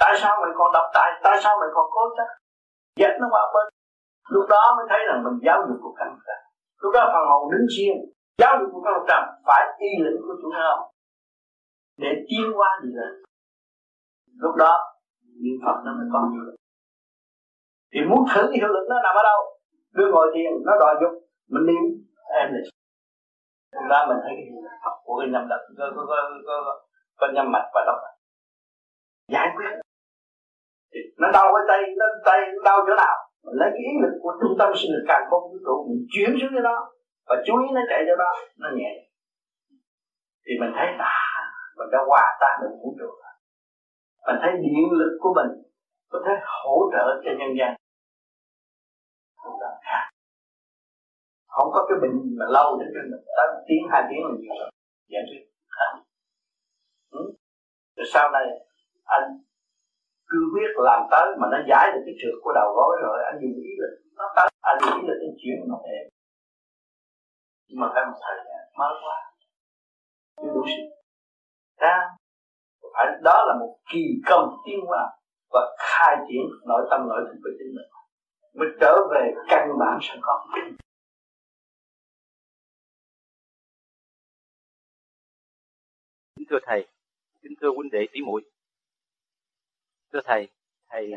[0.00, 2.28] Tại sao mày còn đọc tại tại sao mày còn cố chấp?
[2.96, 3.66] Dẹp nó qua bên.
[4.28, 6.45] Lúc đó mới thấy rằng mình giáo dục của căn trần
[6.82, 7.96] lúc đó phần hồn đứng chiên
[8.38, 10.92] giáo dục của căn trầm phải y lĩnh của chúng nào
[11.96, 13.12] để tiến qua đi lên
[14.42, 14.72] lúc đó
[15.42, 16.56] niệm phật nó mới có hiệu lực.
[17.92, 19.40] Thì muốn thử cái hiệu lực nó nằm ở đâu?
[19.96, 21.12] Đưa ngồi thiền nó đòi dục
[21.52, 21.82] mình niệm
[22.40, 22.62] em này
[23.72, 26.04] lúc đó mình thấy cái hiệu lực của cái nhâm đập có có
[26.46, 26.74] có có,
[27.16, 27.98] có nhâm mạch và độc
[29.32, 29.72] giải quyết.
[30.92, 33.16] Thì nó đau cái tay nó tay nó đau chỗ nào?
[33.60, 36.30] Lấy cái ý lực của trung tâm sinh lực càng không vũ trụ mình chuyển
[36.40, 36.76] xuống cái đó
[37.28, 38.30] và chú ý nó chạy cho đó,
[38.62, 38.92] nó nhẹ.
[40.44, 41.12] Thì mình thấy ta
[41.78, 43.10] mình đã hòa tan được vũ trụ
[44.26, 45.50] mình thấy điện lực của mình
[46.10, 47.70] có thể hỗ trợ cho nhân dân.
[51.54, 54.54] Không có cái bệnh mà lâu đến cho mình tới tiếng, hai tiếng là nhiều
[54.60, 54.70] rồi.
[55.12, 55.42] Giải quyết.
[57.10, 57.22] Ừ.
[57.96, 58.46] Rồi sau này,
[59.04, 59.22] anh
[60.30, 63.36] cứ biết làm tới mà nó giải được cái trượt của đầu gối rồi, anh
[63.42, 64.48] dùng ý lực nó tới.
[64.60, 65.98] Anh dùng ý lực anh chuyển nó thế
[67.68, 69.16] nhưng mà phải một thời gian, mới quá
[70.42, 70.86] chưa đủ sức.
[71.80, 71.96] Ra.
[72.94, 75.02] Phải, đó là một kỳ công tiến hóa
[75.50, 77.88] và khai triển nội tâm, nội thức của chính mình.
[78.54, 80.46] Mới trở về căn bản sẵn có.
[86.36, 86.86] Kính thưa thầy,
[87.42, 88.42] kính thưa huynh đệ, tỷ muội
[90.16, 90.48] thưa thầy
[90.90, 91.12] thầy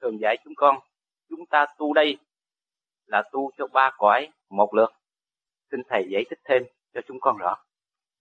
[0.00, 0.76] thường dạy chúng con,
[1.28, 2.18] chúng ta tu đây
[3.06, 4.90] là tu cho ba cõi một lượt.
[5.70, 6.62] Xin thầy giải thích thêm
[6.94, 7.56] cho chúng con rõ.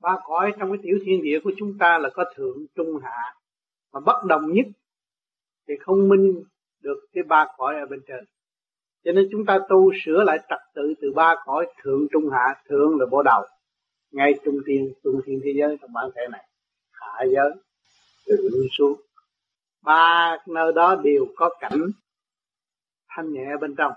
[0.02, 3.36] Ba cõi trong cái tiểu thiên địa của chúng ta là có thượng, trung, hạ
[3.94, 4.66] mà bất đồng nhất
[5.68, 6.44] thì không minh
[6.82, 8.26] được cái ba cõi ở bên trên.
[9.04, 12.62] Cho nên chúng ta tu sửa lại trật tự từ ba cõi thượng, trung, hạ.
[12.70, 13.46] Thượng là bộ đầu,
[14.12, 16.48] ngay trung thiên trung thiên thế giới trong bản thể này,
[16.92, 17.52] hạ giới,
[18.26, 19.07] từ xuống
[19.82, 21.82] ba nơi đó đều có cảnh
[23.10, 23.92] thanh nhẹ bên trong.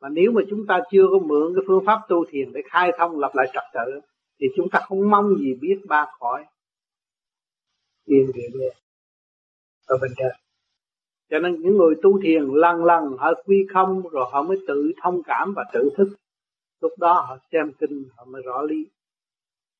[0.00, 2.92] Mà nếu mà chúng ta chưa có mượn cái phương pháp tu thiền để khai
[2.98, 4.00] thông, lập lại trật tự,
[4.40, 6.44] thì chúng ta không mong gì biết ba khỏi
[8.06, 8.68] tiền địa về
[9.86, 10.32] ở bên trên.
[11.30, 14.92] Cho nên những người tu thiền lần lần họ quy không, rồi họ mới tự
[15.02, 16.08] thông cảm và tự thức.
[16.80, 18.86] Lúc đó họ xem kinh, họ mới rõ lý.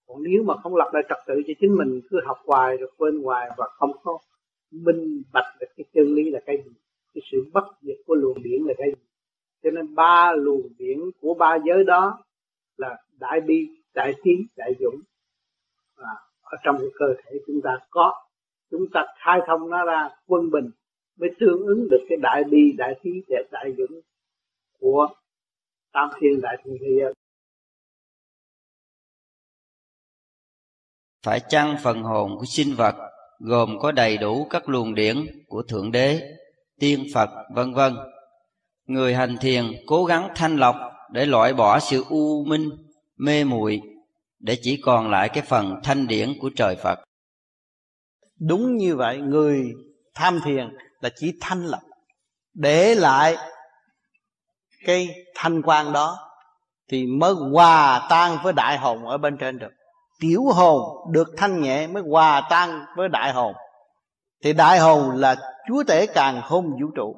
[0.07, 2.91] Còn nếu mà không lập lại trật tự cho chính mình, cứ học hoài rồi
[2.99, 4.19] quên hoài và không có
[4.71, 6.71] minh bạch được cái chân lý là cái gì?
[7.15, 9.03] Cái sự bất diệt của luồng điển là cái gì?
[9.63, 12.25] Cho nên ba luồng điển của ba giới đó
[12.77, 15.01] là đại bi đại trí đại dũng.
[15.97, 16.09] Và
[16.43, 18.27] ở trong cái cơ thể chúng ta có
[18.71, 20.71] chúng ta khai thông nó ra quân bình
[21.17, 24.01] mới tương ứng được cái đại bi đại trí đại, đại dũng
[24.79, 25.09] của
[25.93, 27.15] tam thiên đại thiên thế giới.
[31.23, 33.14] Phải chăng phần hồn của sinh vật
[33.45, 36.21] gồm có đầy đủ các luồng điển của thượng đế,
[36.81, 37.97] tiên phật, vân vân
[38.87, 40.77] người hành thiền cố gắng thanh lọc
[41.13, 42.71] để loại bỏ sự u minh,
[43.17, 43.81] mê muội,
[44.39, 46.99] để chỉ còn lại cái phần thanh điển của trời Phật.
[48.41, 49.73] đúng như vậy, người
[50.15, 51.83] tham thiền là chỉ thanh lọc
[52.55, 53.37] để lại
[54.85, 56.19] cái thanh quan đó
[56.89, 59.73] thì mới hòa tan với đại hồn ở bên trên được
[60.21, 63.55] tiểu hồn được thanh nhẹ mới hòa tan với đại hồn.
[64.45, 65.37] Thì đại hồn là
[65.69, 67.17] chúa tể càng không vũ trụ.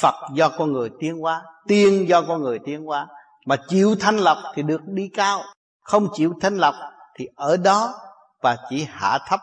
[0.00, 3.06] Phật do con người tiến hóa, tiên do con người tiến hóa.
[3.46, 5.42] Mà chịu thanh lọc thì được đi cao,
[5.80, 6.74] không chịu thanh lọc
[7.16, 7.94] thì ở đó
[8.42, 9.40] và chỉ hạ thấp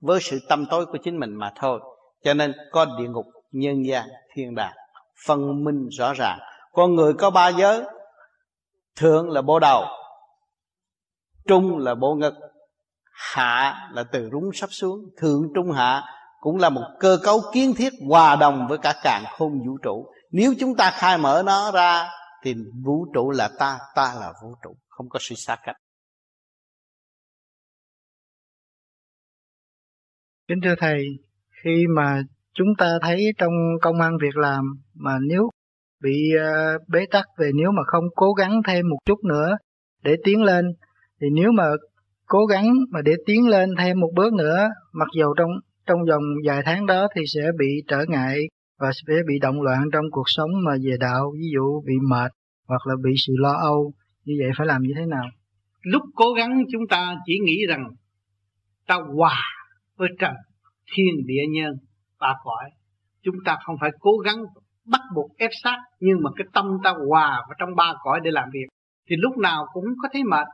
[0.00, 1.80] với sự tâm tối của chính mình mà thôi.
[2.24, 4.74] Cho nên có địa ngục, nhân gian, thiên đàng.
[5.26, 6.38] Phân minh rõ ràng.
[6.72, 7.82] Con người có ba giới.
[8.96, 9.84] Thượng là bộ đầu
[11.48, 12.34] trung là bộ ngực,
[13.12, 15.00] hạ là từ rúng sắp xuống.
[15.16, 16.02] Thượng trung hạ
[16.40, 20.06] cũng là một cơ cấu kiến thiết hòa đồng với cả càng khôn vũ trụ.
[20.30, 22.08] Nếu chúng ta khai mở nó ra
[22.42, 25.76] thì vũ trụ là ta ta là vũ trụ, không có sự xa cách.
[30.48, 31.04] Kính thưa thầy,
[31.64, 32.22] khi mà
[32.54, 34.64] chúng ta thấy trong công ăn việc làm
[34.94, 35.50] mà nếu
[36.02, 39.56] bị ờ, bế tắc, về nếu mà không cố gắng thêm một chút nữa
[40.02, 40.64] để tiến lên
[41.20, 41.64] thì nếu mà
[42.26, 45.50] cố gắng mà để tiến lên thêm một bước nữa, mặc dù trong
[45.86, 48.38] trong vòng vài tháng đó thì sẽ bị trở ngại
[48.78, 52.32] và sẽ bị động loạn trong cuộc sống mà về đạo, ví dụ bị mệt
[52.68, 53.92] hoặc là bị sự lo âu,
[54.24, 55.24] như vậy phải làm như thế nào?
[55.82, 57.88] Lúc cố gắng chúng ta chỉ nghĩ rằng
[58.86, 59.36] ta hòa
[59.96, 60.32] với trần
[60.94, 61.74] thiên địa nhân,
[62.20, 62.70] ba cõi.
[63.22, 64.36] Chúng ta không phải cố gắng
[64.84, 68.30] bắt buộc ép sát nhưng mà cái tâm ta hòa vào trong ba cõi để
[68.30, 68.66] làm việc.
[69.08, 70.46] Thì lúc nào cũng có thấy mệt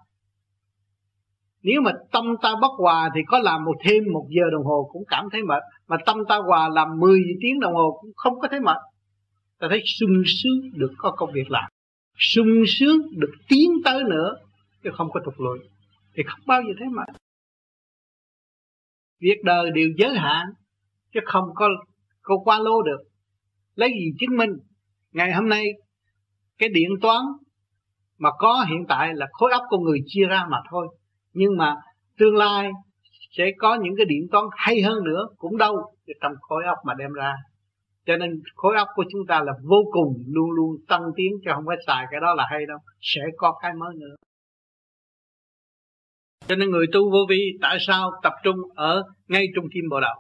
[1.62, 4.88] nếu mà tâm ta bất hòa thì có làm một thêm một giờ đồng hồ
[4.92, 5.62] cũng cảm thấy mệt.
[5.88, 8.76] Mà tâm ta hòa làm 10 tiếng đồng hồ cũng không có thấy mệt.
[9.58, 11.70] Ta thấy sung sướng được có công việc làm.
[12.18, 14.34] Sung sướng được tiến tới nữa,
[14.84, 15.58] chứ không có thụt lùi.
[16.14, 17.16] Thì không bao giờ thấy mệt.
[19.20, 20.46] Việc đời đều giới hạn,
[21.14, 21.68] chứ không có
[22.22, 23.00] có qua lô được.
[23.74, 24.50] Lấy gì chứng minh?
[25.12, 25.66] Ngày hôm nay,
[26.58, 27.22] cái điện toán
[28.18, 30.88] mà có hiện tại là khối óc con người chia ra mà thôi
[31.32, 31.74] nhưng mà
[32.18, 32.70] tương lai
[33.30, 36.94] sẽ có những cái điện toán hay hơn nữa cũng đâu trong khối óc mà
[36.98, 37.34] đem ra.
[38.06, 41.54] Cho nên khối óc của chúng ta là vô cùng luôn luôn tăng tiến cho
[41.54, 44.14] không phải xài cái đó là hay đâu, sẽ có cái mới nữa.
[46.46, 50.00] Cho nên người tu vô vi tại sao tập trung ở ngay trung tim bộ
[50.00, 50.14] đầu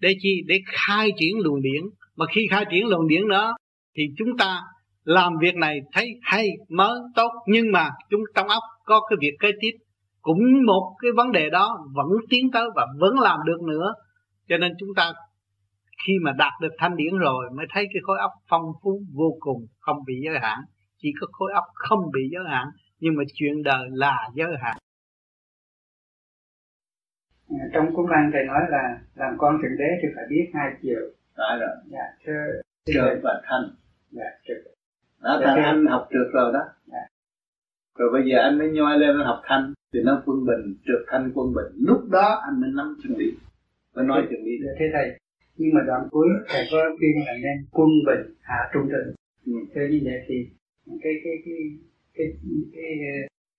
[0.00, 0.42] để chi?
[0.46, 1.82] Để khai triển luồng điển.
[2.16, 3.56] Mà khi khai triển luồng điển đó,
[3.96, 4.60] thì chúng ta
[5.04, 7.30] làm việc này thấy hay, mới, tốt.
[7.46, 9.70] Nhưng mà chúng trong óc có cái việc kế tiếp
[10.22, 13.94] cũng một cái vấn đề đó vẫn tiến tới và vẫn làm được nữa.
[14.48, 15.12] Cho nên chúng ta
[16.06, 19.36] khi mà đạt được thanh điển rồi mới thấy cái khối óc phong phú vô
[19.40, 20.58] cùng không bị giới hạn.
[20.98, 22.66] Chỉ có khối óc không bị giới hạn
[23.00, 24.76] nhưng mà chuyện đời là giới hạn.
[27.74, 31.00] Trong cuốn băng thầy nói là làm con thượng đế thì phải biết hai chiều.
[31.36, 31.76] Phải rồi.
[31.86, 33.62] Dạ thưa trượt và thanh.
[34.10, 34.56] Dạ trượt
[35.22, 35.62] đó thưa.
[35.62, 36.60] anh học trượt rồi đó.
[36.86, 37.06] Dạ.
[37.98, 41.02] rồi bây giờ anh mới nhoi lên anh học thanh thì nó quân bình trượt
[41.08, 41.72] thanh quân bình.
[41.88, 43.26] Lúc đó anh mới nắm chân lý.
[43.94, 44.52] Mới nói chân lý.
[44.64, 45.18] Dạ, thưa thầy.
[45.56, 49.14] Nhưng mà đoạn cuối thầy có khuyên là nên quân bình hạ trung tình
[49.46, 49.52] ừ.
[49.74, 50.34] thưa như vậy thì
[51.02, 51.54] cái cái cái
[52.14, 52.92] cái cái, cái,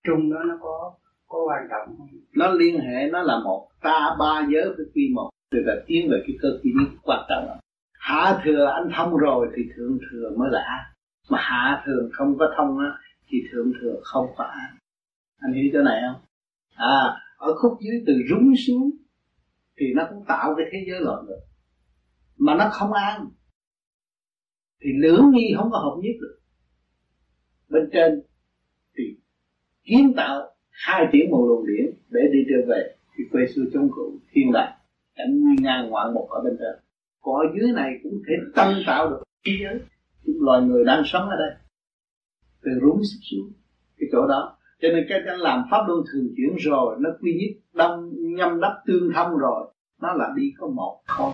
[0.06, 0.94] trung đó nó có
[1.28, 2.08] có quan trọng không?
[2.36, 3.68] Nó liên hệ nó là một.
[3.82, 5.30] Ta ba giới với quy một.
[5.50, 7.56] Từ là tiến về cái cơ quy nhất quan trọng lắm.
[7.92, 10.84] Hạ thừa anh thông rồi thì thượng thừa mới là an.
[11.30, 12.92] Mà hạ thừa không có thông á
[13.28, 14.76] thì thượng thừa không có an
[15.42, 16.22] anh hiểu chỗ này không?
[16.74, 18.90] À ở khúc dưới từ rúng xuống
[19.76, 21.40] thì nó cũng tạo cái thế giới loạn được.
[22.36, 23.28] Mà nó không an.
[24.80, 26.38] Thì lưỡng nghi không có hợp nhất được.
[27.68, 28.22] Bên trên
[28.96, 29.04] thì
[29.84, 33.88] kiến tạo hai tiếng một luồng điển để đi trở về thì quay xuôi chống
[33.96, 34.72] cự, thiên đàng.
[35.14, 36.84] Cảnh nguy nga ngoạn một ở bên trên.
[37.20, 39.80] Còn ở dưới này cũng thể tăng tạo được thế giới.
[40.26, 41.56] Chúng loài người đang sống ở đây.
[42.62, 43.52] Từ rúng xuống,
[43.98, 47.34] cái chỗ đó cho nên cái anh làm pháp luân thường chuyển rồi, nó quy
[47.34, 51.32] nhất đâm nhâm đắp tương thông rồi, nó là đi có một thôi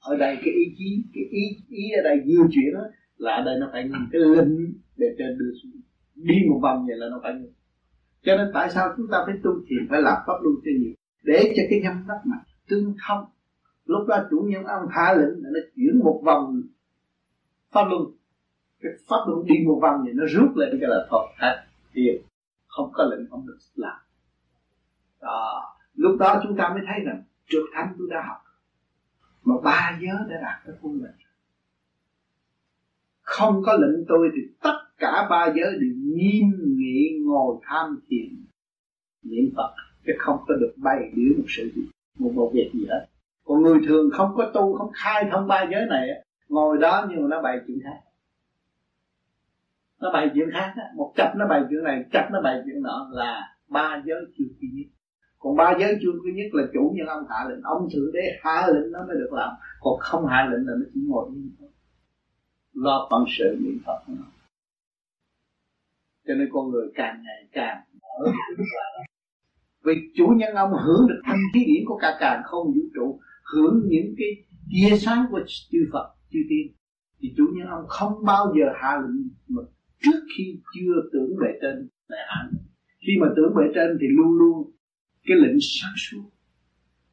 [0.00, 2.80] ở đây cái ý chí, cái ý ý ở đây di chuyển đó
[3.18, 5.72] là ở đây nó phải nhìn cái linh để trên đưa xuống.
[6.14, 7.52] Đi một vòng vậy là nó phải ngừng
[8.22, 10.92] cho nên tại sao chúng ta phải tu thiền, phải làm pháp luân cho nhiều?
[11.22, 12.36] Để cho cái nhâm đắp mà
[12.68, 13.24] tương thông.
[13.84, 16.62] Lúc đó chủ nhân ông hạ lệnh là nó chuyển một vòng
[17.72, 18.02] pháp luân.
[18.80, 21.64] Cái pháp luân đi một vòng thì nó rút lên cái là thuật hết
[21.94, 22.22] thiền
[22.76, 23.96] không có lệnh, không được làm.
[25.20, 28.36] Đó, lúc đó chúng ta mới thấy rằng trước thánh tôi đã học,
[29.44, 31.16] mà ba giới đã đạt tới quân lệnh.
[33.20, 36.46] Không có lệnh tôi thì tất cả ba giới đều nghiêm
[36.76, 38.44] nghị ngồi tham thiền
[39.22, 39.74] niệm phật,
[40.06, 41.82] chứ không có được bày biểu một sự gì,
[42.18, 43.06] một một việc gì hết.
[43.44, 46.08] Còn người thường không có tu, không khai thông ba giới này
[46.48, 48.05] ngồi đó nhưng mà nó bày chuyện khác
[50.06, 53.08] nó bày chuyện khác một chập nó bày chuyện này, chập nó bày chuyện nọ
[53.12, 54.88] là ba giới chưa quy nhất.
[55.38, 57.62] Còn ba giới chưa quy nhất là chủ nhân ông hạ lệnh.
[57.62, 59.50] Ông thượng đế hạ lệnh nó mới được làm.
[59.80, 61.68] Còn không hạ lệnh là nó chỉ ngồi yên thôi.
[62.74, 64.12] Lo phận sự niệm phật
[66.26, 68.32] cho nên con người càng ngày càng mở
[69.84, 73.20] vì chủ nhân ông hưởng được thanh khí điển của cả càng không vũ trụ,
[73.54, 74.28] hưởng những cái
[74.70, 75.40] tia sáng của
[75.70, 76.76] chư Phật, chư tiên.
[77.20, 79.62] Thì chủ nhân ông không bao giờ hạ lệnh mà
[80.02, 82.48] trước khi chưa tưởng bề trên lại hạ
[82.98, 84.70] khi mà tưởng bề trên thì luôn luôn
[85.26, 86.30] cái lệnh sáng suốt,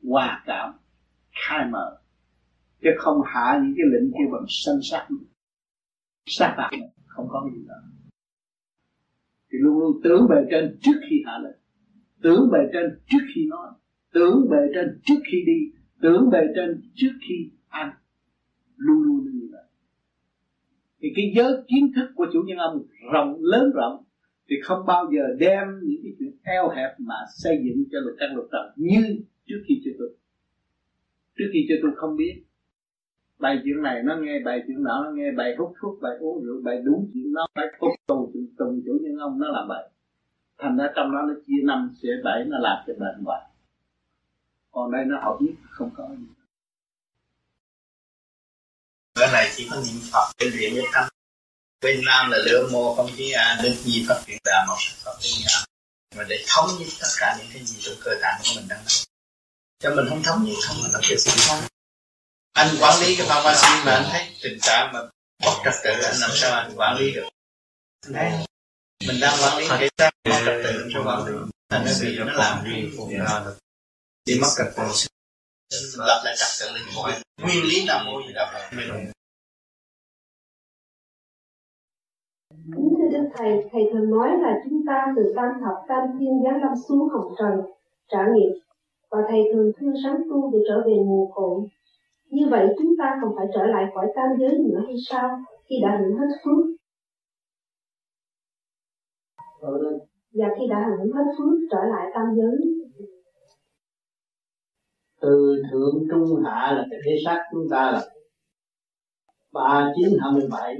[0.04, 0.74] hòa cảm,
[1.48, 2.00] khai mở.
[2.82, 5.08] Chứ không hạ những cái lệnh kia bằng sân sát.
[6.26, 6.70] Sát bạc
[7.08, 7.76] không có gì đó
[9.54, 11.60] thì luôn luôn tưởng bề trên trước khi hạ lệnh.
[12.22, 13.68] Tưởng bề trên trước khi nói.
[14.14, 15.80] Tưởng bề trên trước khi đi.
[16.02, 17.92] Tưởng bề trên trước khi ăn.
[18.76, 19.63] Luôn luôn như vậy
[21.04, 22.84] thì cái giới kiến thức của chủ nhân ông
[23.14, 24.04] rộng, lớn rộng,
[24.50, 28.16] thì không bao giờ đem những cái chuyện eo hẹp mà xây dựng cho luật
[28.20, 30.06] căn luật trần như trước khi chưa tu
[31.38, 32.44] trước khi chưa tu không biết.
[33.40, 36.44] Bài chuyện này nó nghe, bài chuyện nọ nó nghe, bài hút thuốc, bài uống
[36.44, 39.90] rượu, bài đúng chuyện nó phải phục tùng tùng chủ nhân ông, nó làm bài
[40.58, 43.42] thành ra trong đó nó chia năm sẽ bảy, nó làm cho bệnh hoài.
[44.72, 46.26] Còn đây nó học nhất, không có gì
[49.16, 51.10] bữa này chỉ có niệm phật bên viện nhất tâm
[51.82, 54.96] bên nam là lửa mô không chí a đức nhi phát triển đà một sắc
[55.04, 55.66] phật bên nhà
[56.16, 58.80] mà để thống nhất tất cả những cái gì trong cơ tạng của mình đang
[58.80, 59.06] nói.
[59.80, 61.60] Cho mình không thống nhất không mình nó kêu sự không?
[62.54, 65.00] Anh quản lý cái pharmacy mà anh thấy tình trạng mà
[65.46, 67.30] bất trật tự anh làm sao anh quản lý được?
[68.08, 68.32] Đấy.
[69.08, 71.34] mình đang quản lý cái xác bất trật tự làm sao quản lý
[71.70, 72.90] thành nó bị nó làm gì
[74.26, 74.84] đi mất trật tự
[75.98, 77.12] lập lại trật tự linh hồn
[77.42, 78.78] nguyên lý nam mô di đà phật
[82.76, 86.44] Kính thưa Đức Thầy, Thầy thường nói là chúng ta từ tam thập tam thiên
[86.44, 87.54] giáng lâm xuống hồng trần,
[88.12, 88.60] trả nghiệp,
[89.12, 91.62] và Thầy thường thương sáng tu để trở về nguồn cội.
[92.30, 95.76] Như vậy chúng ta không phải trở lại khỏi tam giới nữa hay sao, khi
[95.84, 96.66] đã hưởng hết phước?
[100.34, 102.83] Và khi đã hưởng hết phước trở lại tam giới.
[105.24, 108.02] Từ thượng trung hạ là cái thể xác chúng ta là
[109.54, 110.76] ba chín hai mươi bảy.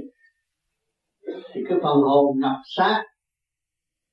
[1.54, 3.02] Thì cái phần hồn nhập sát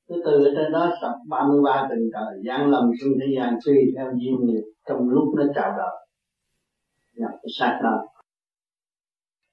[0.08, 3.76] cứ từ ở trên đó sập 33 tầng trời giáng lâm xuống thế gian tùy
[3.96, 6.08] theo duyên nghiệp, trong lúc nó chào đời,
[7.14, 8.06] nhập cái sát đó.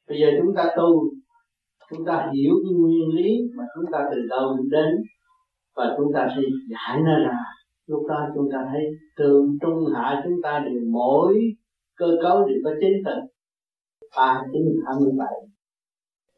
[0.09, 1.11] Bây giờ chúng ta tu,
[1.91, 5.03] chúng ta hiểu cái nguyên lý mà chúng ta từ đâu đến,
[5.77, 7.39] và chúng ta sẽ giải nó ra
[7.89, 8.83] lúc đó chúng ta thấy
[9.19, 11.35] thường trung hạ chúng ta đều mỗi
[11.97, 13.27] cơ cấu đều có chính tịnh
[14.17, 15.35] ba, chín, hai mươi bảy.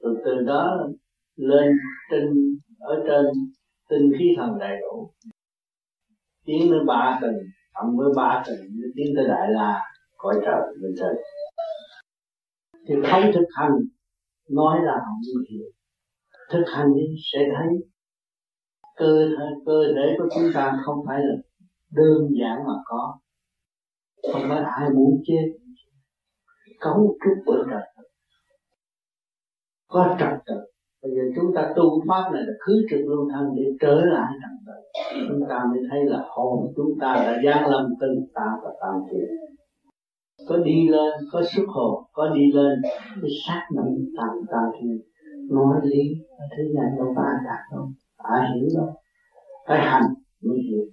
[0.00, 0.88] Rồi từ đó
[1.36, 1.72] lên
[2.10, 2.24] trên,
[2.78, 3.24] ở trên
[3.88, 5.10] tinh khí thần đầy đủ
[6.44, 7.36] tiến tới ba tầng
[7.74, 8.58] cộng với ba tầng
[8.96, 9.80] tiến tới đại la,
[10.16, 11.14] cõi trời, bên trời
[12.88, 13.72] thì không thực hành,
[14.50, 15.66] nói là không hiểu.
[16.52, 17.66] Thực hành thì sẽ thấy
[19.00, 19.28] cơ
[19.66, 21.34] cơ thể của chúng ta không phải là
[21.92, 23.18] đơn giản mà có.
[24.32, 25.52] Không phải ai muốn chết.
[26.80, 27.82] Cấu trúc của trời
[29.90, 30.54] có trật tự.
[31.02, 34.32] Bây giờ chúng ta tu pháp này là khứ trực luân thân để trở lại
[34.42, 35.00] trật tự.
[35.28, 38.94] Chúng ta mới thấy là hồn chúng ta đã giáng lâm tinh ta và tam
[39.10, 39.28] thiện.
[40.48, 42.82] Có đi lên, có xuất hồn, có đi lên
[43.22, 45.00] cái sát động tam tam thiên
[45.50, 46.02] nói lý
[46.38, 47.88] ở thế gian đâu có ai đạt đâu
[48.22, 48.86] ai hiểu đó.
[49.66, 50.84] Phải hành mới hiểu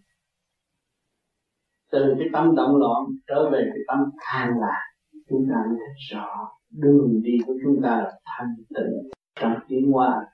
[1.91, 4.83] từ cái tâm động loạn trở về cái tâm an lạc
[5.29, 6.27] chúng ta mới thấy rõ
[6.69, 10.25] đường đi của chúng ta là thanh tịnh trong tiến hóa.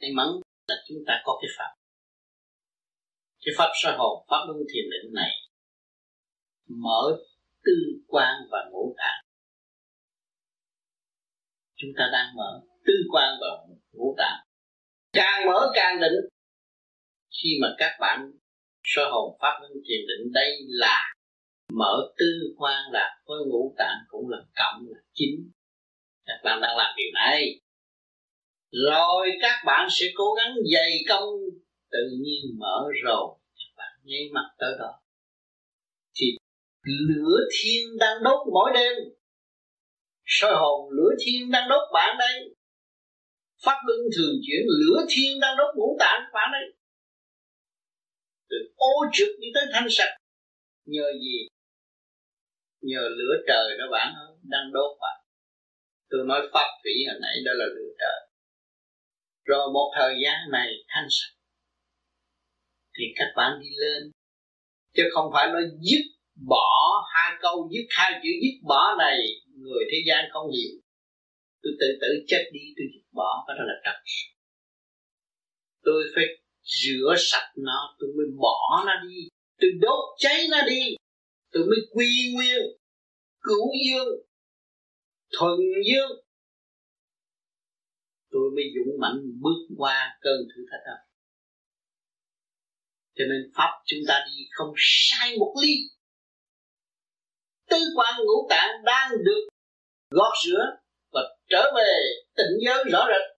[0.00, 0.26] May mắn
[0.68, 1.74] là chúng ta có cái pháp.
[3.44, 5.30] Cái pháp soi hồn, pháp luân thiền định này
[6.68, 7.18] mở
[7.64, 7.72] tư
[8.06, 9.24] quan và ngũ tạng.
[11.74, 14.38] Chúng ta đang mở tư quan và ngũ tạng
[15.12, 16.30] càng mở càng định
[17.42, 18.32] khi mà các bạn
[18.84, 21.12] soi hồn pháp luân thiền định, đây là
[21.72, 25.50] mở tư quan là với ngũ tạng cũng là cộng là chính.
[26.26, 27.60] Các bạn đang làm điều này.
[28.72, 31.30] Rồi các bạn sẽ cố gắng dày công,
[31.90, 33.38] tự nhiên mở rồi.
[33.56, 35.00] Các bạn nháy mặt tới đó.
[36.14, 36.26] Thì
[36.82, 38.92] lửa thiên đang đốt mỗi đêm.
[40.24, 42.54] Soi hồn lửa thiên đang đốt bạn đây
[43.64, 46.64] pháp luân thường chuyển lửa thiên đang đốt ngũ tạng các bạn đây
[48.50, 50.14] từ ô trực đi tới thanh sạch.
[50.84, 51.48] Nhờ gì?
[52.80, 55.20] Nhờ lửa trời đó bạn đang đốt bạn.
[56.10, 58.20] Tôi nói pháp thủy hồi nãy đó là lửa trời.
[59.44, 61.34] Rồi một thời gian này thanh sạch.
[62.98, 64.10] Thì các bạn đi lên.
[64.96, 66.04] Chứ không phải nói dứt
[66.48, 66.68] bỏ
[67.14, 69.18] hai câu, dứt hai chữ dứt bỏ này,
[69.58, 70.74] người thế gian không hiểu
[71.62, 73.98] tôi tự tử chết đi, tôi dứt bỏ, cái đó là trật
[75.84, 76.24] tôi phải
[76.62, 79.28] rửa sạch nó, tôi mới bỏ nó đi.
[79.60, 80.94] Tôi đốt cháy nó đi.
[81.50, 82.58] Tôi mới quy nguyên
[83.40, 84.08] cứu dương,
[85.38, 85.58] thuần
[85.88, 86.24] dương.
[88.30, 90.96] Tôi mới dũng mạnh bước qua cơn thử thách đó.
[93.14, 95.74] Cho nên pháp chúng ta đi không sai một ly.
[97.70, 99.48] Tư quan ngũ tạng đang được
[100.10, 100.79] gót rửa
[101.50, 101.92] trở về
[102.36, 103.36] tỉnh giới rõ rệt.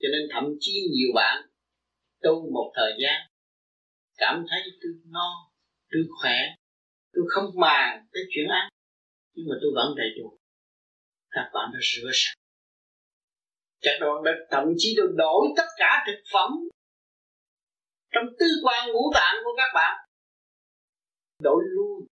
[0.00, 1.42] Cho nên thậm chí nhiều bạn
[2.22, 3.20] tu một thời gian,
[4.16, 5.50] cảm thấy tôi no,
[5.90, 6.38] tôi khỏe,
[7.12, 8.68] tôi không màng tới chuyện ăn.
[9.34, 10.38] Nhưng mà tôi vẫn đầy đủ.
[11.30, 12.38] Các bạn đã rửa sạch.
[13.80, 16.50] Các bạn đã thậm chí được đổi tất cả thực phẩm
[18.10, 20.08] trong tư quan ngũ tạng của các bạn.
[21.42, 22.06] Đổi luôn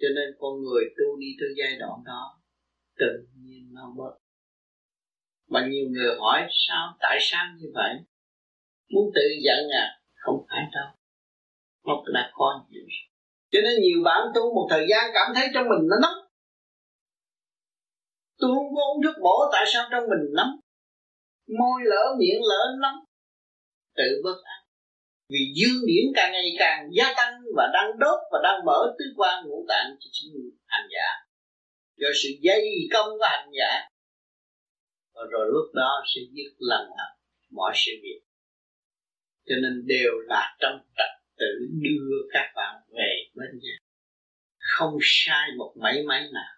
[0.00, 2.40] cho nên con người tu đi tới giai đoạn đó,
[2.98, 4.14] tự nhiên nó mất.
[5.48, 6.96] mà nhiều người hỏi, sao?
[7.00, 7.94] Tại sao như vậy?
[8.90, 10.00] Muốn tự giận à?
[10.14, 10.92] Không phải đâu.
[11.84, 12.82] Nó đã có nhiều
[13.50, 16.18] cho nên nhiều bạn tu một thời gian cảm thấy trong mình nó nóng.
[18.38, 20.52] Tôi không có uống thuốc bổ, tại sao trong mình nóng?
[21.58, 23.04] Môi lỡ, miệng lỡ, nóng.
[23.96, 24.65] Tự bất an
[25.28, 29.04] vì dương điển càng ngày càng gia tăng và đang đốt và đang mở tứ
[29.16, 30.32] quan ngũ tạng cho chính
[30.66, 31.08] hành giả.
[31.96, 33.88] Do sự dây công của hành giả,
[35.14, 37.18] và rồi lúc đó sẽ giết lần hận
[37.50, 38.20] mọi sự việc.
[39.46, 43.76] Cho nên đều là trong trật tự đưa các bạn về bên nhà.
[44.58, 46.54] Không sai một mấy mấy nào.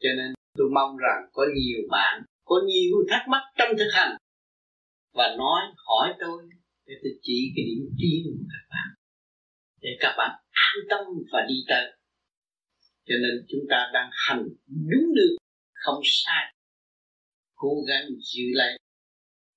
[0.00, 4.16] Cho nên tôi mong rằng có nhiều bạn, có nhiều thắc mắc trong thực hành,
[5.14, 6.42] và nói, hỏi tôi
[6.90, 8.88] để tôi chỉ cái điểm trí của các bạn.
[9.80, 11.00] Để các bạn an tâm
[11.32, 11.86] và đi tới.
[13.06, 15.36] Cho nên chúng ta đang hành đúng được,
[15.72, 16.54] không sai.
[17.54, 18.78] Cố gắng giữ lấy.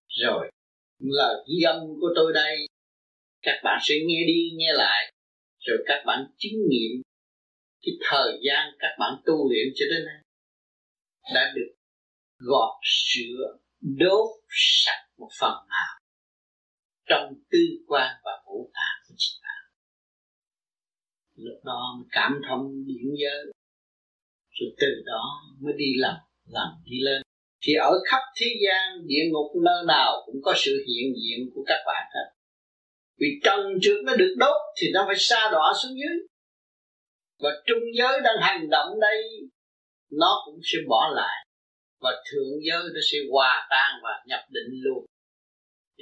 [0.07, 0.51] Rồi,
[0.99, 2.67] lời ghi âm của tôi đây.
[3.41, 5.13] Các bạn sẽ nghe đi, nghe lại.
[5.59, 7.01] Rồi các bạn chứng nghiệm
[7.81, 10.21] cái thời gian các bạn tu luyện cho đến nay.
[11.35, 11.73] Đã được
[12.37, 16.02] gọt sữa, đốt sạch một phần nào
[17.13, 19.61] trong tư quan và ngũ tạng của chính bạn
[21.35, 23.53] lúc đó cảm thông điển giới,
[24.51, 25.23] rồi từ đó
[25.61, 26.15] mới đi làm
[26.49, 27.21] làm đi lên.
[27.65, 31.63] Thì ở khắp thế gian, địa ngục nơi nào cũng có sự hiện diện của
[31.67, 32.27] các bạn hết
[33.19, 36.27] vì trần trước nó được đốt thì nó phải xa đọa xuống dưới.
[37.39, 39.23] Và trung giới đang hành động đây,
[40.11, 41.45] nó cũng sẽ bỏ lại.
[42.01, 45.05] Và thượng giới nó sẽ hòa tan và nhập định luôn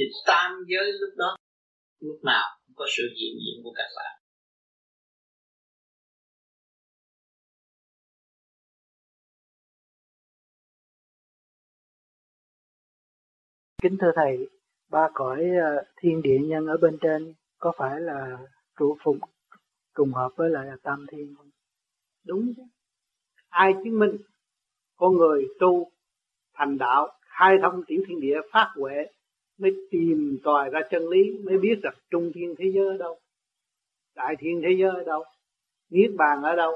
[0.01, 1.35] thì tam giới lúc đó
[1.99, 4.21] lúc nào cũng có sự hiện diện của các bạn
[13.81, 14.49] kính thưa thầy
[14.89, 18.37] ba cõi ờ, thiên địa nhân ở bên trên có phải là
[18.79, 19.19] trụ phụng
[19.97, 21.49] trùng hợp với lại là tam thiên không?
[22.25, 22.63] Đúng chứ.
[23.49, 24.17] Ai chứng minh
[24.95, 25.91] con người tu
[26.53, 28.93] thành đạo khai thông tiểu thiên địa phát huệ
[29.61, 33.19] mới tìm tòi ra chân lý, mới biết rằng trung thiên thế giới ở đâu,
[34.15, 35.23] đại thiên thế giới ở đâu,
[35.89, 36.71] niết bàn ở đâu.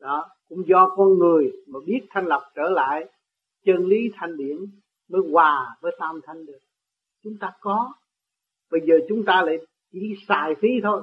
[0.00, 3.04] Đó, cũng do con người mà biết thanh lập trở lại,
[3.64, 4.56] chân lý thanh điển
[5.08, 6.58] mới hòa với tam thanh được.
[7.22, 7.92] Chúng ta có.
[8.70, 9.58] Bây giờ chúng ta lại
[9.92, 11.02] chỉ xài phí thôi.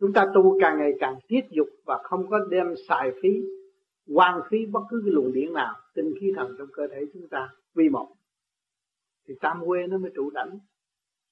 [0.00, 3.30] Chúng ta tu càng ngày càng tiết dục và không có đem xài phí
[4.14, 7.28] quan phí bất cứ cái luồng điển nào, tinh khí thần trong cơ thể chúng
[7.28, 8.08] ta vi một
[9.28, 10.58] thì tam quê nó mới trụ đảnh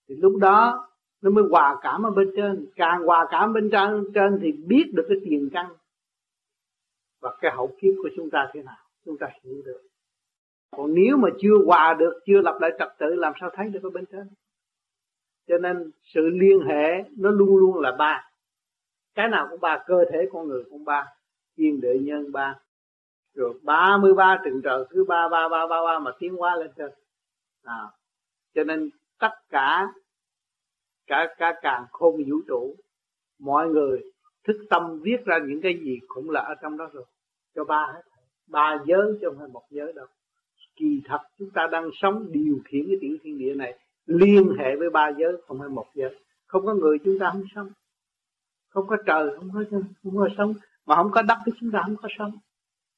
[0.08, 0.88] thì lúc đó
[1.22, 2.66] nó mới hòa cảm ở bên trên.
[2.76, 5.66] Càng hòa cảm bên trên, trên thì biết được cái tiền căn
[7.20, 8.76] và cái hậu kiếp của chúng ta thế nào.
[9.04, 9.80] Chúng ta hiểu được.
[10.76, 13.82] Còn nếu mà chưa hòa được chưa lập lại trật tự làm sao thấy được
[13.82, 14.28] ở bên trên?
[15.48, 18.30] Cho nên sự liên hệ nó luôn luôn là ba.
[19.14, 21.06] Cái nào cũng ba cơ thể con người cũng ba
[21.56, 22.58] thiên địa nhân ba.
[23.34, 26.70] Rồi ba mươi ba trời thứ ba ba ba ba ba mà tiến hóa lên
[26.76, 26.90] trên
[27.62, 27.82] à,
[28.54, 29.86] cho nên tất cả
[31.06, 32.76] cả cả càng khôn vũ trụ
[33.38, 34.12] mọi người
[34.44, 37.04] thức tâm viết ra những cái gì cũng là ở trong đó rồi.
[37.54, 38.02] Cho ba hết.
[38.46, 40.06] Ba giới chứ không phải một giới đâu.
[40.76, 44.76] Kỳ thật chúng ta đang sống điều khiển cái tiểu thiên địa này liên hệ
[44.76, 46.18] với ba giới không phải một giới.
[46.46, 47.68] Không có người chúng ta không sống.
[48.68, 49.64] Không có trời không có
[50.02, 50.54] không có sống.
[50.86, 52.32] Mà không có đất thì chúng ta không có sống.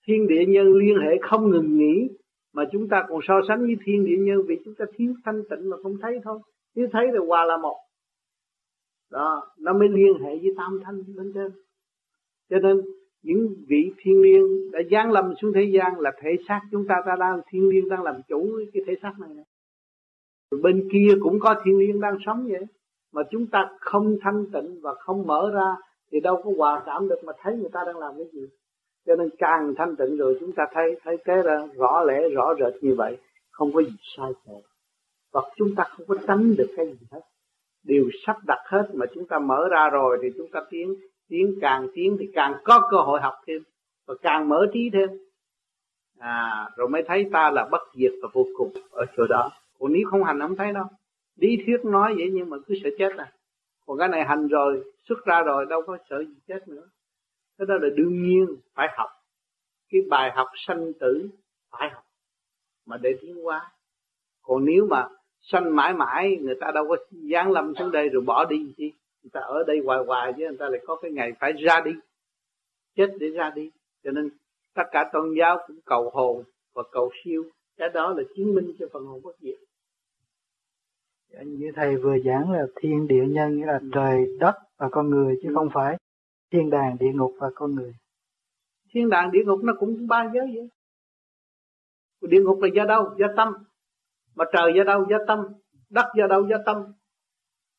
[0.07, 2.09] Thiên địa nhân liên hệ không ngừng nghỉ
[2.55, 5.43] mà chúng ta còn so sánh với thiên địa nhân vì chúng ta thiếu thanh
[5.51, 6.39] tịnh mà không thấy thôi.
[6.75, 7.77] Nếu thấy thì hòa là một.
[9.11, 11.53] Đó nó mới liên hệ với tam thanh bên trên.
[12.51, 12.81] Cho nên
[13.23, 16.95] những vị thiên liêng đã giáng lâm xuống thế gian là thể xác chúng ta
[17.07, 19.45] ta đang thiên liêng đang làm chủ cái thể xác này, này.
[20.63, 22.65] bên kia cũng có thiên liêng đang sống vậy.
[23.13, 25.77] Mà chúng ta không thanh tịnh và không mở ra
[26.13, 28.47] thì đâu có hòa cảm được mà thấy người ta đang làm cái gì
[29.07, 32.55] cho nên càng thanh tịnh rồi chúng ta thấy thấy cái ra rõ lẽ, rõ
[32.59, 33.17] rệt như vậy,
[33.51, 34.61] không có gì sai sót
[35.33, 37.21] và chúng ta không có tránh được cái gì hết.
[37.85, 40.95] Đều sắp đặt hết mà chúng ta mở ra rồi thì chúng ta tiến
[41.29, 43.63] tiến càng tiến thì càng có cơ hội học thêm
[44.07, 45.09] và càng mở trí thêm.
[46.19, 49.51] À rồi mới thấy ta là bất diệt và vô cùng ở chỗ đó.
[49.79, 50.85] Còn nếu không hành, không thấy đâu.
[51.37, 53.33] Lý thuyết nói vậy nhưng mà cứ sợ chết à.
[53.87, 56.89] Còn cái này hành rồi, xuất ra rồi, đâu có sợ gì chết nữa
[57.59, 59.11] cái đó là đương nhiên phải học.
[59.91, 61.29] Cái bài học sanh tử
[61.71, 62.05] phải học
[62.87, 63.71] mà để tiến hóa.
[64.43, 65.09] Còn nếu mà
[65.41, 66.97] sanh mãi mãi, người ta đâu có
[67.33, 68.93] giáng lâm xuống đây rồi bỏ đi chi?
[69.23, 71.81] Người ta ở đây hoài hoài chứ, người ta lại có cái ngày phải ra
[71.85, 71.91] đi,
[72.97, 73.71] chết để ra đi.
[74.05, 74.31] Cho nên
[74.75, 76.43] tất cả tôn giáo cũng cầu hồn
[76.75, 77.45] và cầu siêu.
[77.77, 79.59] Cái đó là chứng minh cho phần hồn bất diệt.
[81.33, 85.11] Dạ, như thầy vừa giảng là thiên địa nhân nghĩa là trời, đất và con
[85.11, 85.97] người chứ không phải
[86.55, 87.95] thiên đàng địa ngục và con người.
[88.93, 90.69] Thiên đàng địa ngục nó cũng ba giới vậy.
[92.31, 93.15] Địa ngục là do đâu?
[93.19, 93.55] Do tâm.
[94.35, 95.07] Mà trời do đâu?
[95.11, 95.39] Do tâm.
[95.91, 96.47] Đất do đâu?
[96.47, 96.77] Do tâm.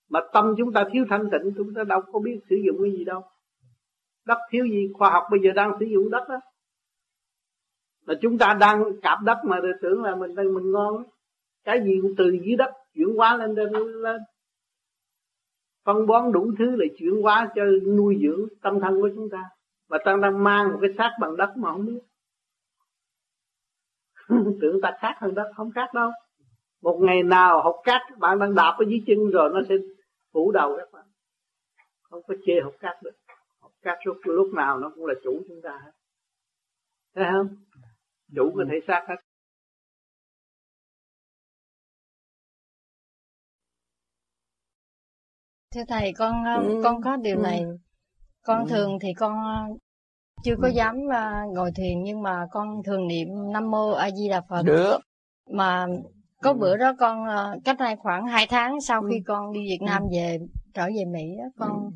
[0.10, 2.92] Mà tâm chúng ta thiếu thanh tịnh, chúng ta đâu có biết sử dụng cái
[2.92, 3.22] gì đâu.
[4.26, 4.90] Đất thiếu gì?
[4.94, 6.40] Khoa học bây giờ đang sử dụng đất đó.
[8.06, 11.04] Mà chúng ta đang cạp đất mà tưởng là mình đang mình ngon.
[11.64, 13.72] Cái gì cũng từ dưới đất chuyển hóa lên lên
[14.02, 14.22] lên
[15.86, 19.44] phân bón đủ thứ để chuyển hóa cho nuôi dưỡng tâm thân của chúng ta.
[19.90, 22.00] Mà ta đang mang một cái xác bằng đất mà không biết.
[24.62, 26.12] Tưởng ta khác hơn đất không khác đâu.
[26.82, 29.76] Một ngày nào học cát bạn đang đạp ở dưới chân rồi nó sẽ
[30.34, 31.06] phủ đầu các bạn.
[32.02, 33.14] Không có chê học cát được.
[33.62, 35.92] Học cát lúc lúc nào nó cũng là chủ chúng ta hết.
[37.16, 37.48] Thấy không?
[38.36, 39.16] Chủ có thể xác hết
[45.76, 46.82] thưa thầy con ừ.
[46.84, 47.42] con có điều ừ.
[47.42, 47.64] này
[48.44, 48.70] con ừ.
[48.70, 49.38] thường thì con
[50.44, 50.72] chưa có ừ.
[50.72, 50.98] dám
[51.54, 54.98] ngồi thiền nhưng mà con thường niệm nam mô a di đà phật được
[55.50, 55.86] mà
[56.42, 56.58] có ừ.
[56.58, 59.24] bữa đó con ờ, cách đây khoảng 2 tháng sau khi ừ.
[59.28, 60.08] con đi Việt Nam ừ.
[60.12, 60.40] về
[60.74, 61.90] trở về Mỹ con ừ.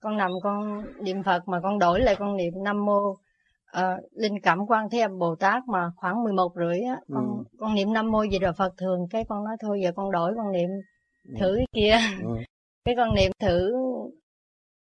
[0.00, 3.18] con nằm con niệm Phật mà con đổi lại con niệm Nam mô uh,
[4.12, 7.44] linh cảm quan thế âm Bồ Tát mà khoảng 11 rưỡi á con ừ.
[7.58, 10.32] con niệm Nam mô gì rồi Phật thường cái con nói thôi giờ con đổi
[10.36, 10.70] con niệm
[11.38, 12.28] thử kia ừ.
[12.86, 13.72] Cái con niệm thử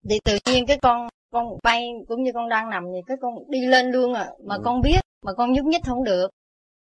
[0.10, 3.52] thì tự nhiên cái con con bay cũng như con đang nằm vậy cái con
[3.52, 4.62] đi lên luôn à mà ừ.
[4.66, 6.32] con biết mà con nhúc nhích không được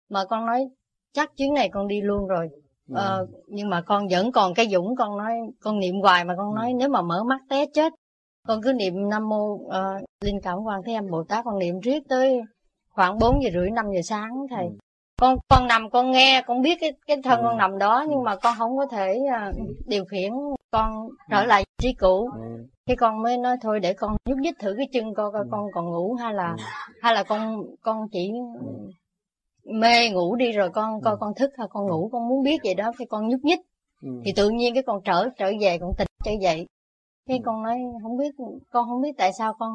[0.09, 0.69] mà con nói
[1.13, 2.49] chắc chuyến này con đi luôn rồi
[2.89, 2.95] ừ.
[2.95, 6.55] ờ, nhưng mà con vẫn còn cái dũng con nói con niệm hoài mà con
[6.55, 6.75] nói ừ.
[6.79, 7.93] nếu mà mở mắt té chết
[8.47, 9.73] con cứ niệm nam mô uh,
[10.21, 12.41] linh cảm quan thế âm bồ tát con niệm riết tới
[12.89, 14.71] khoảng 4 giờ rưỡi 5 giờ sáng thầy ừ.
[15.19, 17.43] Con con nằm con nghe con biết cái cái thân ừ.
[17.45, 19.19] con nằm đó nhưng mà con không có thể
[19.49, 19.55] uh,
[19.85, 20.31] điều khiển
[20.71, 22.65] con trở lại trí cũ ừ.
[22.87, 25.65] khi con mới nói thôi để con nhúc nhích thử cái chân con coi con
[25.73, 26.55] còn ngủ hay là
[27.01, 28.31] hay là con con chỉ
[29.65, 31.17] mê ngủ đi rồi con coi ừ.
[31.19, 33.59] con thức hay con ngủ con muốn biết vậy đó cái con nhúc nhích
[34.01, 34.09] ừ.
[34.25, 36.65] thì tự nhiên cái con trở trở về con tỉnh trở dậy
[37.29, 37.41] cái ừ.
[37.45, 38.35] con nói không biết
[38.69, 39.71] con không biết tại sao con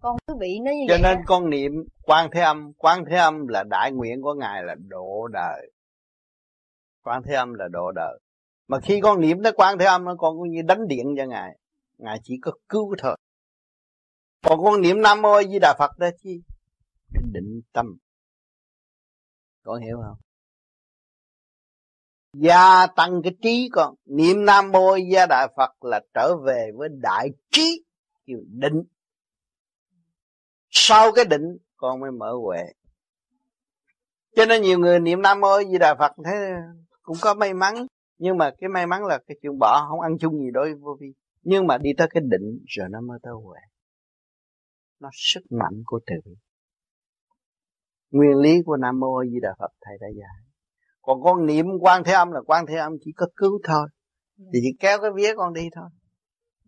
[0.00, 1.22] con cứ bị nó như cho vậy nên đó.
[1.26, 1.72] con niệm
[2.02, 5.70] quan thế âm quan thế âm là đại nguyện của ngài là độ đời.
[7.02, 8.20] Quan thế âm là độ đời.
[8.68, 11.24] Mà khi con niệm tới quan thế âm nó con cũng như đánh điện cho
[11.24, 11.58] ngài.
[11.98, 13.16] Ngài chỉ có cứu thôi.
[14.42, 16.42] Còn con niệm nam mô di đà phật đó chi?
[17.32, 17.86] Định tâm.
[19.62, 20.16] Con hiểu không
[22.34, 23.94] gia tăng cái trí con.
[24.06, 27.84] Niệm nam mô gia đại phật là trở về với đại trí
[28.26, 28.82] kiểu định.
[30.70, 32.62] Sau cái định, con mới mở huệ.
[34.36, 36.52] Cho nên nhiều người niệm nam mô di đà phật thế
[37.02, 37.74] cũng có may mắn.
[38.18, 40.96] Nhưng mà cái may mắn là cái chuyện bỏ, không ăn chung gì đối vô
[41.00, 41.06] vi.
[41.42, 43.58] Nhưng mà đi tới cái định, rồi nó mới tới huệ.
[45.00, 46.34] Nó sức mạnh của từ
[48.10, 50.53] nguyên lý của nam mô di đà phật thầy đã dạy
[51.06, 53.88] còn con niệm quan thế âm là quan thế âm chỉ có cứu thôi.
[54.52, 55.88] Thì chỉ kéo cái vía con đi thôi.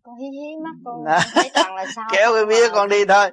[0.02, 1.04] Con hí hí mắt con
[1.34, 3.30] thấy toàn là sao kéo cái vía con đi thôi.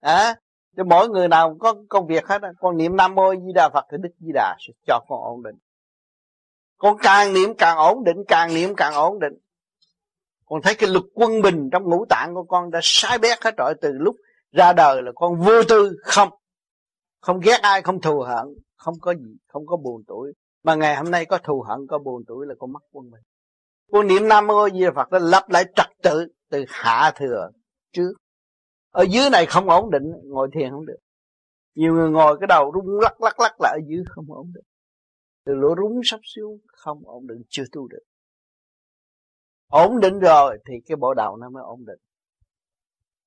[0.00, 0.36] À,
[0.76, 3.84] cho mỗi người nào có công việc hết con niệm nam mô di đà phật
[3.90, 5.54] thì đức di đà sẽ cho con ổn định.
[6.78, 9.32] Con càng niệm càng ổn định càng niệm càng ổn định.
[10.46, 13.56] Con thấy cái lực quân bình trong ngũ tạng của con đã sai bét hết
[13.56, 14.16] rồi từ lúc
[14.52, 16.28] ra đời là con vô tư không.
[17.20, 18.46] Không ghét ai không thù hận
[18.84, 20.32] không có gì, không có buồn tuổi.
[20.62, 23.22] Mà ngày hôm nay có thù hận, có buồn tuổi là con mất quân mình.
[23.92, 27.50] Con niệm nam mô di Đà phật nó lập lại trật tự từ hạ thừa
[27.92, 28.12] trước.
[28.90, 30.98] Ở dưới này không ổn định, ngồi thiền không được.
[31.74, 34.64] Nhiều người ngồi cái đầu rung lắc lắc lắc là ở dưới không ổn định
[35.44, 38.02] từ lỗ rúng sắp xuống, không ổn định, chưa tu được.
[39.68, 41.98] Ổn định rồi thì cái bộ đầu nó mới ổn định.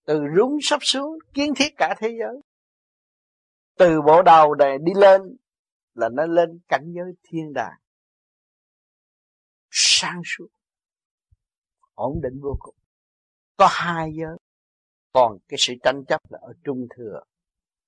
[0.05, 2.41] Từ rúng sắp xuống, kiến thiết cả thế giới.
[3.77, 5.21] Từ bộ đầu này đi lên
[5.97, 7.77] là nó lên cảnh giới thiên đàng.
[9.71, 10.47] Sang suốt,
[11.93, 12.75] ổn định vô cùng.
[13.57, 14.37] Có hai giới,
[15.13, 17.21] còn cái sự tranh chấp là ở trung thừa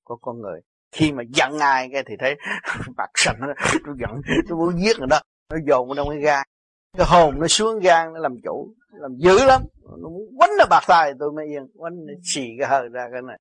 [0.04, 0.62] của con người.
[0.92, 2.36] Khi mà giận ai cái thì thấy
[2.98, 3.48] mặt sần nó
[3.86, 5.22] tôi giận tôi muốn giết người đó.
[5.50, 6.48] Nó dồn nó trong cái gan.
[6.98, 9.62] Cái hồn nó xuống gan, nó làm chủ làm dữ lắm.
[9.84, 13.10] Nó muốn quánh nó bạc tay tôi mới yên, quánh nó xì cái hơi ra
[13.12, 13.40] cái này.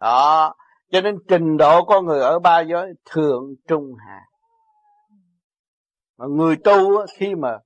[0.00, 0.54] Đó
[0.92, 4.20] cho nên trình độ con người ở ba giới thượng, trung, hạ.
[6.18, 7.58] Mà người tu khi mà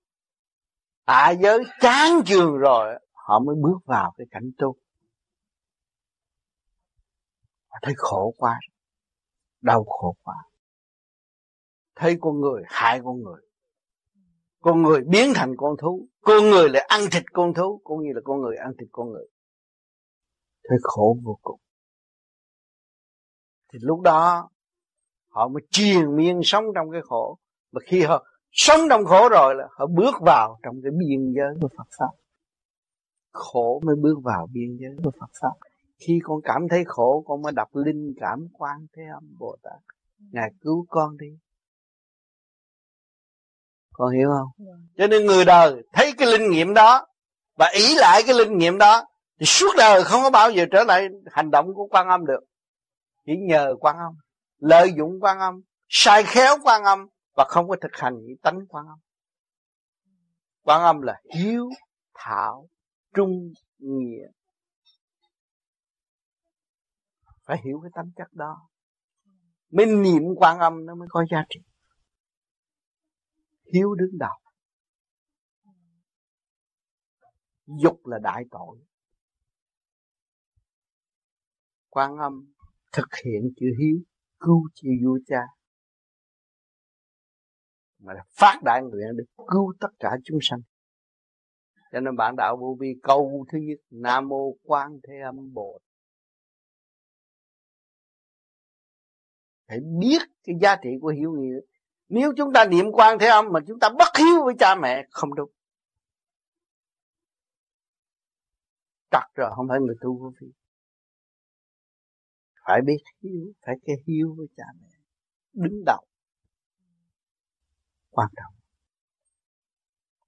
[1.07, 4.77] hạ giới chán trường rồi họ mới bước vào cái cảnh tu.
[7.69, 8.61] Họ thấy khổ quá,
[9.61, 10.37] đau khổ quá.
[11.95, 13.43] Thấy con người hại con người.
[14.61, 18.13] Con người biến thành con thú, con người lại ăn thịt con thú, cũng như
[18.15, 19.27] là con người ăn thịt con người.
[20.69, 21.61] Thấy khổ vô cùng
[23.77, 24.49] thì lúc đó
[25.29, 27.39] họ mới triền miên sống trong cái khổ.
[27.73, 31.55] Mà khi họ sống trong khổ rồi là họ bước vào trong cái biên giới
[31.61, 32.11] của Phật pháp.
[33.33, 35.53] Khổ mới bước vào biên giới của Phật pháp.
[35.99, 39.81] Khi con cảm thấy khổ con mới đọc linh cảm quan thế âm Bồ Tát.
[40.33, 41.39] Ngài cứu con đi.
[43.93, 44.67] Con hiểu không?
[44.67, 44.79] Yeah.
[44.97, 47.07] cho nên người đời thấy cái linh nghiệm đó
[47.57, 49.05] và ý lại cái linh nghiệm đó
[49.41, 52.41] thì suốt đời không có bao giờ trở lại hành động của quan âm được
[53.27, 54.15] chỉ nhờ quan âm,
[54.59, 58.67] lợi dụng quan âm, sai khéo quan âm và không có thực hành những tánh
[58.69, 58.99] quan âm.
[60.63, 61.71] Quan âm là hiếu
[62.15, 62.69] thảo
[63.15, 64.27] trung nghĩa.
[67.47, 68.69] Phải hiểu cái tánh chất đó,
[69.71, 71.61] mới niệm quan âm nó mới có giá trị.
[73.75, 74.39] Hiếu đứng đầu.
[77.67, 78.79] Dục là đại tội.
[81.89, 82.56] Quan âm
[82.97, 83.99] thực hiện chữ hiếu,
[84.41, 85.41] cứu chư vua cha.
[87.99, 90.61] Mà là phát đại nguyện để cứu tất cả chúng sanh.
[91.93, 95.81] Cho nên bạn đạo vô vi câu thứ nhất, nam mô quan thế âm bồ
[99.69, 101.59] phải biết cái giá trị của hiếu nghĩa.
[102.09, 105.07] Nếu chúng ta niệm quan thế âm mà chúng ta bất hiếu với cha mẹ,
[105.11, 105.51] không đúng.
[109.11, 110.53] Trật rồi, không phải người tu vô vi
[112.67, 114.89] phải biết hiếu, phải cái hiếu với cha mẹ.
[115.53, 116.07] Đứng đầu.
[118.11, 118.55] Quan trọng.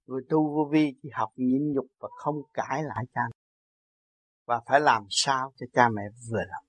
[0.05, 3.39] Người tu vô vi chỉ học nhịn nhục và không cãi lại cha mẹ.
[4.45, 6.65] Và phải làm sao cho cha mẹ vừa lòng.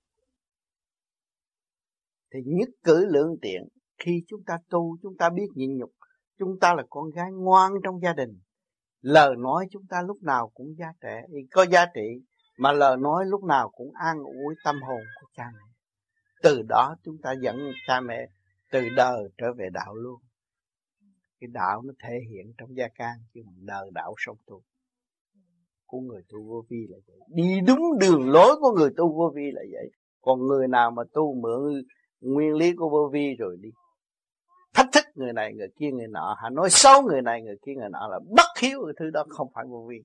[2.32, 3.68] Thì nhất cử lưỡng tiện,
[3.98, 5.90] khi chúng ta tu, chúng ta biết nhịn nhục,
[6.38, 8.40] chúng ta là con gái ngoan trong gia đình.
[9.00, 12.24] Lời nói chúng ta lúc nào cũng giá trị có giá trị
[12.60, 15.72] mà lời nói lúc nào cũng an ủi tâm hồn của cha mẹ.
[16.42, 17.56] Từ đó chúng ta dẫn
[17.86, 18.26] cha mẹ
[18.72, 20.20] từ đời trở về đạo luôn.
[21.40, 24.62] Cái đạo nó thể hiện trong gia can chứ mà đời đạo sống tu.
[25.86, 27.16] Của người tu vô vi là vậy.
[27.28, 29.90] Đi đúng đường lối của người tu vô vi là vậy.
[30.20, 31.82] Còn người nào mà tu mượn
[32.20, 33.68] nguyên lý của vô vi rồi đi,
[34.74, 37.72] thách thức người này, người kia, người nọ, hả, nói xấu người này, người kia,
[37.74, 39.96] người nọ là bất hiếu cái thứ đó không phải vô vi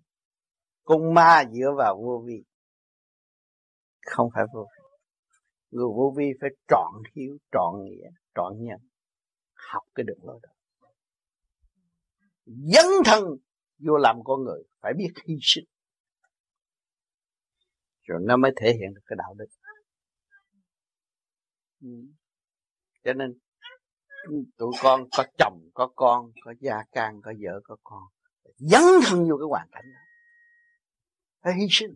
[0.85, 2.43] con ma dựa vào vô vi.
[4.05, 4.83] Không phải vô vi.
[5.71, 8.79] Người vô vi phải trọn hiếu, trọn nghĩa, trọn nhân.
[9.53, 10.49] Học cái đường lối đó.
[12.45, 13.23] Dấn thân
[13.79, 15.65] vô làm con người, phải biết hy sinh.
[18.01, 19.47] Rồi nó mới thể hiện được cái đạo đức.
[21.81, 21.89] Ừ.
[23.03, 23.39] Cho nên,
[24.57, 28.03] tụi con có chồng, có con, có gia can, có vợ, có con.
[28.57, 30.04] Dấn thân vô cái hoàn cảnh đó
[31.45, 31.93] phải hy sinh.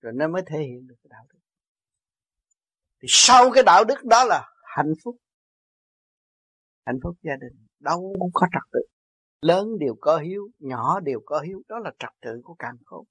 [0.00, 1.38] Rồi nó mới thể hiện được cái đạo đức.
[3.00, 5.16] Thì sau cái đạo đức đó là hạnh phúc.
[6.86, 7.66] Hạnh phúc gia đình.
[7.78, 8.80] Đâu cũng có trật tự.
[9.40, 11.62] Lớn đều có hiếu, nhỏ đều có hiếu.
[11.68, 13.06] Đó là trật tự của càng khôn.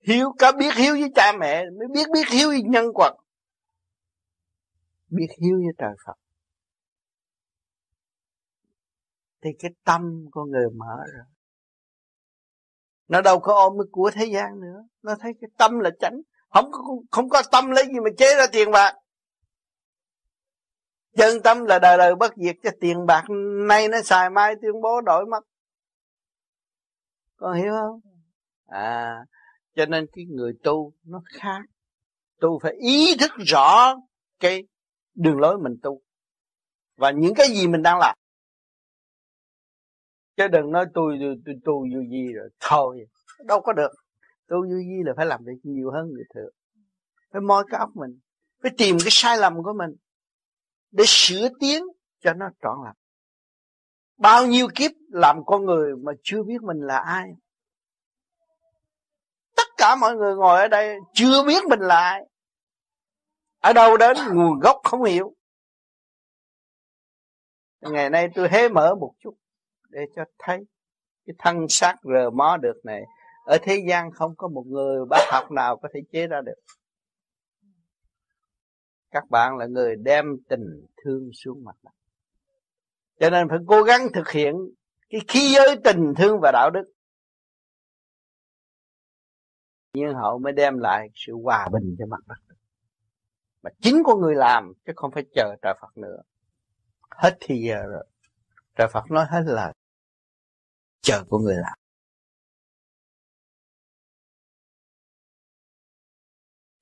[0.00, 3.12] Hiếu có biết hiếu với cha mẹ, mới biết biết hiếu với nhân quật.
[5.08, 6.14] Biết hiếu với trời Phật.
[9.42, 11.24] Thì cái tâm của người mở rồi
[13.08, 14.84] nó đâu có ôm cái của thế gian nữa.
[15.02, 16.20] Nó thấy cái tâm là chánh.
[16.48, 18.94] Không có không có tâm lấy gì mà chế ra tiền bạc.
[21.16, 23.24] Chân tâm là đời đời bất diệt cho tiền bạc
[23.68, 25.40] nay nó xài mai tuyên bố đổi mất.
[27.36, 28.00] Con hiểu không?
[28.66, 29.24] À
[29.76, 31.60] cho nên cái người tu nó khác.
[32.40, 33.94] Tu phải ý thức rõ
[34.40, 34.64] cái
[35.14, 36.00] đường lối mình tu.
[36.96, 38.16] Và những cái gì mình đang làm
[40.36, 42.48] chứ đừng nói tôi tôi, tôi tu vô gì rồi.
[42.60, 43.06] Thôi
[43.38, 43.90] đâu có được.
[44.48, 46.54] Tu vô gì là phải làm việc nhiều hơn người thường.
[47.32, 48.20] Phải moi cái óc mình.
[48.62, 49.90] Phải tìm cái sai lầm của mình
[50.90, 51.84] để sửa tiến
[52.20, 52.96] cho nó trọn lành.
[54.16, 57.30] Bao nhiêu kiếp làm con người mà chưa biết mình là ai?
[59.56, 62.22] Tất cả mọi người ngồi ở đây chưa biết mình là ai.
[63.60, 65.34] Ở đâu đến nguồn gốc không hiểu.
[67.80, 69.34] Ngày nay tôi hé mở một chút
[69.94, 70.66] để cho thấy
[71.26, 73.02] cái thân xác rờ mó được này.
[73.44, 76.60] Ở thế gian không có một người bác học nào có thể chế ra được.
[79.10, 81.90] Các bạn là người đem tình thương xuống mặt đất.
[83.20, 84.54] Cho nên phải cố gắng thực hiện
[85.08, 86.84] cái khí giới tình thương và đạo đức.
[89.94, 92.56] Nhưng hậu mới đem lại sự hòa bình cho mặt đất.
[93.62, 96.22] Mà chính con người làm, chứ không phải chờ trời Phật nữa.
[97.10, 98.06] Hết thì giờ rồi.
[98.76, 99.72] Trời Phật nói hết lời
[101.04, 101.78] chờ của người làm.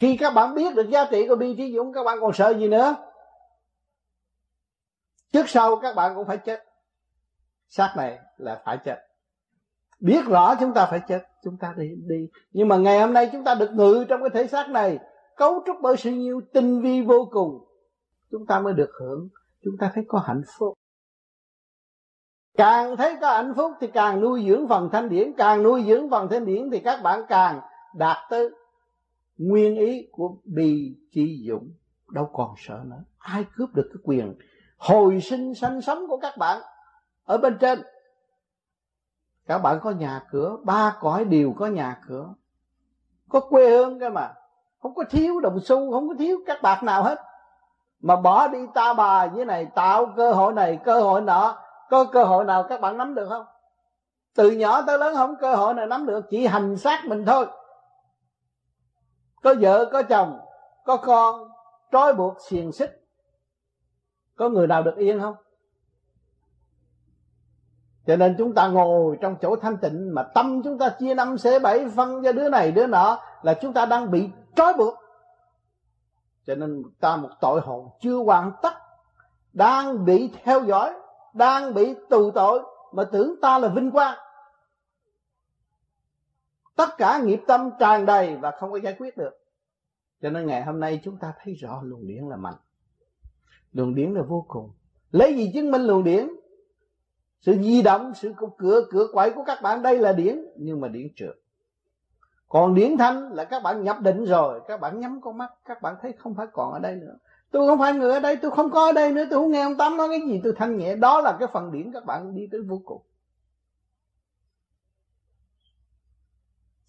[0.00, 2.54] Khi các bạn biết được giá trị của bi trí dũng, các bạn còn sợ
[2.58, 2.96] gì nữa?
[5.32, 6.64] Trước sau các bạn cũng phải chết.
[7.68, 8.96] Xác này là phải chết.
[10.00, 12.28] Biết rõ chúng ta phải chết, chúng ta đi đi.
[12.52, 14.98] Nhưng mà ngày hôm nay chúng ta được ngự trong cái thể xác này,
[15.36, 17.64] cấu trúc bởi sự nhiều tinh vi vô cùng.
[18.30, 19.28] Chúng ta mới được hưởng,
[19.64, 20.78] chúng ta thấy có hạnh phúc
[22.56, 26.10] càng thấy có hạnh phúc thì càng nuôi dưỡng phần thanh điển, càng nuôi dưỡng
[26.10, 27.60] phần thanh điển thì các bạn càng
[27.94, 28.50] đạt tới
[29.38, 31.70] nguyên ý của bi chi dũng
[32.10, 33.04] đâu còn sợ nữa.
[33.18, 34.34] Ai cướp được cái quyền
[34.78, 36.62] hồi sinh sanh sống của các bạn
[37.24, 37.82] ở bên trên?
[39.46, 42.34] Các bạn có nhà cửa, ba cõi đều có nhà cửa.
[43.28, 44.34] Có quê hương cơ mà.
[44.82, 47.18] Không có thiếu đồng xu, không có thiếu các bạc nào hết.
[48.00, 51.58] Mà bỏ đi ta bà như này, tạo cơ hội này, cơ hội nọ
[51.92, 53.46] có cơ hội nào các bạn nắm được không?
[54.34, 57.46] Từ nhỏ tới lớn không cơ hội nào nắm được, chỉ hành xác mình thôi.
[59.42, 60.40] Có vợ, có chồng,
[60.84, 61.48] có con,
[61.92, 63.04] trói buộc, xiềng xích.
[64.36, 65.34] Có người nào được yên không?
[68.06, 71.38] Cho nên chúng ta ngồi trong chỗ thanh tịnh mà tâm chúng ta chia năm
[71.38, 74.94] xế bảy phân cho đứa này, đứa nọ là chúng ta đang bị trói buộc.
[76.46, 78.72] Cho nên ta một tội hồn chưa hoàn tất,
[79.52, 81.01] đang bị theo dõi
[81.34, 84.18] đang bị tù tội mà tưởng ta là vinh quang.
[86.76, 89.38] Tất cả nghiệp tâm tràn đầy và không có giải quyết được.
[90.22, 92.56] Cho nên ngày hôm nay chúng ta thấy rõ luồng điển là mạnh.
[93.72, 94.72] Luồng điển là vô cùng.
[95.10, 96.28] Lấy gì chứng minh luồng điển?
[97.40, 100.88] Sự di động, sự cửa cửa quậy của các bạn đây là điển, nhưng mà
[100.88, 101.34] điển trượt.
[102.48, 105.82] Còn điển thanh là các bạn nhập định rồi, các bạn nhắm con mắt, các
[105.82, 107.16] bạn thấy không phải còn ở đây nữa
[107.52, 109.62] tôi không phải người ở đây, tôi không có ở đây nữa, tôi không nghe
[109.62, 110.96] ông tám nói cái gì, tôi thanh nhẹ.
[110.96, 113.02] Đó là cái phần điển các bạn đi tới vô cùng.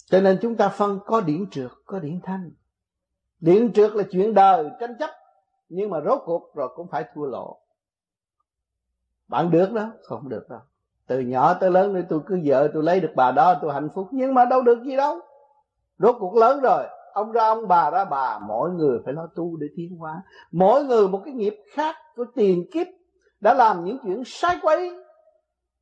[0.06, 2.52] Cho nên chúng ta phân có điển trượt, có điển thanh.
[3.40, 5.10] Điển trượt là chuyện đời, tranh chấp.
[5.70, 7.60] Nhưng mà rốt cuộc rồi cũng phải thua lộ
[9.28, 10.60] bạn được đó, không được đâu.
[11.08, 13.90] Từ nhỏ tới lớn nữa tôi cứ vợ tôi lấy được bà đó, tôi hạnh
[13.96, 14.08] phúc.
[14.12, 15.20] Nhưng mà đâu được gì đâu.
[16.00, 16.84] Rốt cuộc lớn rồi
[17.14, 20.24] ông ra ông bà ra bà, mỗi người phải lo tu để tiến hóa.
[20.52, 22.88] Mỗi người một cái nghiệp khác của tiền kiếp
[23.42, 24.92] đã làm những chuyện sai quấy,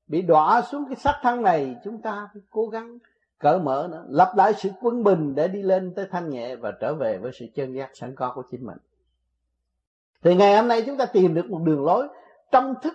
[0.07, 2.97] bị đọa xuống cái sắc thân này, chúng ta phải cố gắng,
[3.39, 6.71] cởi mở nữa, lập lại sự quân bình để đi lên tới thanh nhẹ và
[6.81, 8.77] trở về với sự chân giác sẵn có của chính mình.
[10.23, 12.07] Thì ngày hôm nay chúng ta tìm được một đường lối
[12.51, 12.93] trong thức.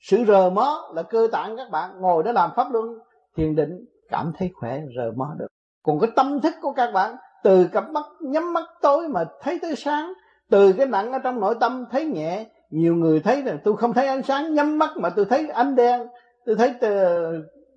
[0.00, 2.98] Sự rờ mó là cơ tạng các bạn ngồi đó làm pháp luân,
[3.36, 5.48] thiền định, cảm thấy khỏe, rờ mó được
[5.88, 9.58] còn cái tâm thức của các bạn, từ cặp mắt, nhắm mắt tối mà thấy
[9.62, 10.12] tới sáng,
[10.50, 13.92] từ cái nặng ở trong nội tâm thấy nhẹ, nhiều người thấy là tôi không
[13.92, 16.06] thấy ánh sáng, nhắm mắt mà tôi thấy ánh đen
[16.46, 17.18] tôi thấy từ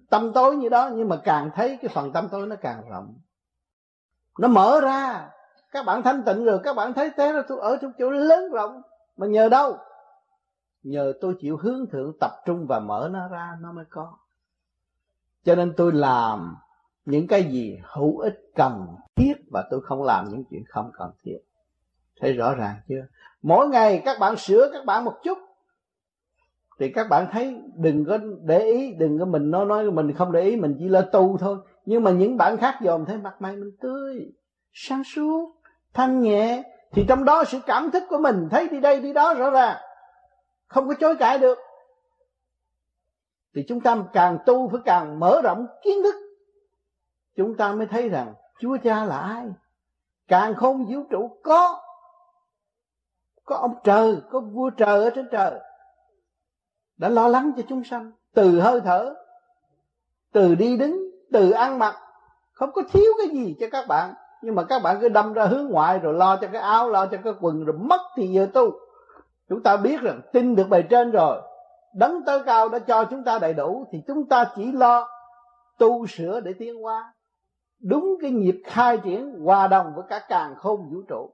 [0.09, 3.13] tâm tối như đó, nhưng mà càng thấy cái phần tâm tối nó càng rộng.
[4.39, 5.29] Nó mở ra.
[5.71, 8.51] Các bạn thanh tịnh rồi, các bạn thấy thế là tôi ở trong chỗ lớn
[8.51, 8.81] rộng,
[9.17, 9.77] mà nhờ đâu?
[10.83, 14.13] Nhờ tôi chịu hướng thượng, tập trung và mở nó ra, nó mới có.
[15.43, 16.55] Cho nên tôi làm
[17.06, 21.11] những cái gì hữu ích cần thiết và tôi không làm những chuyện không cần
[21.23, 21.38] thiết.
[22.19, 23.06] Thấy rõ ràng chưa?
[23.41, 25.38] Mỗi ngày các bạn sửa các bạn một chút.
[26.80, 30.32] Thì các bạn thấy đừng có để ý, đừng có mình nói nói mình không
[30.32, 31.57] để ý, mình chỉ là tu thôi.
[31.86, 34.32] Nhưng mà những bạn khác dòm thấy mặt mày mình tươi,
[34.73, 35.56] sáng suốt,
[35.94, 36.64] thanh nhẹ.
[36.91, 39.78] Thì trong đó sự cảm thức của mình, thấy đi đây, đi đó rõ ràng.
[40.68, 41.57] Không có chối cãi được.
[43.56, 46.15] Thì chúng ta càng tu phải càng mở rộng kiến thức
[47.37, 49.45] chúng ta mới thấy rằng chúa cha là ai?
[50.27, 51.81] Càng không vũ trụ có
[53.45, 55.59] có ông trời, có vua trời ở trên trời,
[56.97, 59.15] đã lo lắng cho chúng sanh từ hơi thở,
[60.33, 61.95] từ đi đứng, từ ăn mặc.
[62.53, 65.45] Không có thiếu cái gì cho các bạn, nhưng mà các bạn cứ đâm ra
[65.45, 68.47] hướng ngoại rồi lo cho cái áo, lo cho cái quần rồi mất thì giờ
[68.53, 68.71] tu.
[69.49, 71.41] Chúng ta biết rằng tin được bề trên rồi,
[71.95, 75.07] đấng tới cao đã cho chúng ta đầy đủ, thì chúng ta chỉ lo
[75.77, 77.13] tu sửa để tiến hóa
[77.83, 81.33] đúng cái nhịp khai triển, hòa đồng với cả càng không vũ trụ.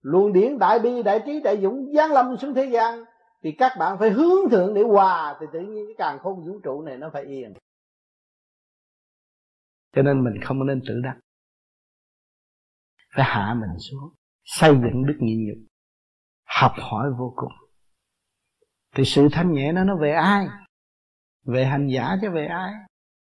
[0.00, 3.04] Luồng điển đại bi, đại trí, đại dũng giáng lâm xuống thế gian,
[3.42, 6.60] thì các bạn phải hướng thượng để hòa, thì tự nhiên cái càng không vũ
[6.64, 7.54] trụ này nó phải yên.
[9.96, 11.16] Cho nên mình không nên tự đắc
[13.14, 14.14] phải hạ mình xuống,
[14.44, 15.58] xây dựng đức nhịn nhục,
[16.44, 17.52] học hỏi vô cùng.
[18.94, 20.46] Thì sự thanh nhẹ nó nó về ai?
[21.44, 22.72] Về hành giả chứ về ai?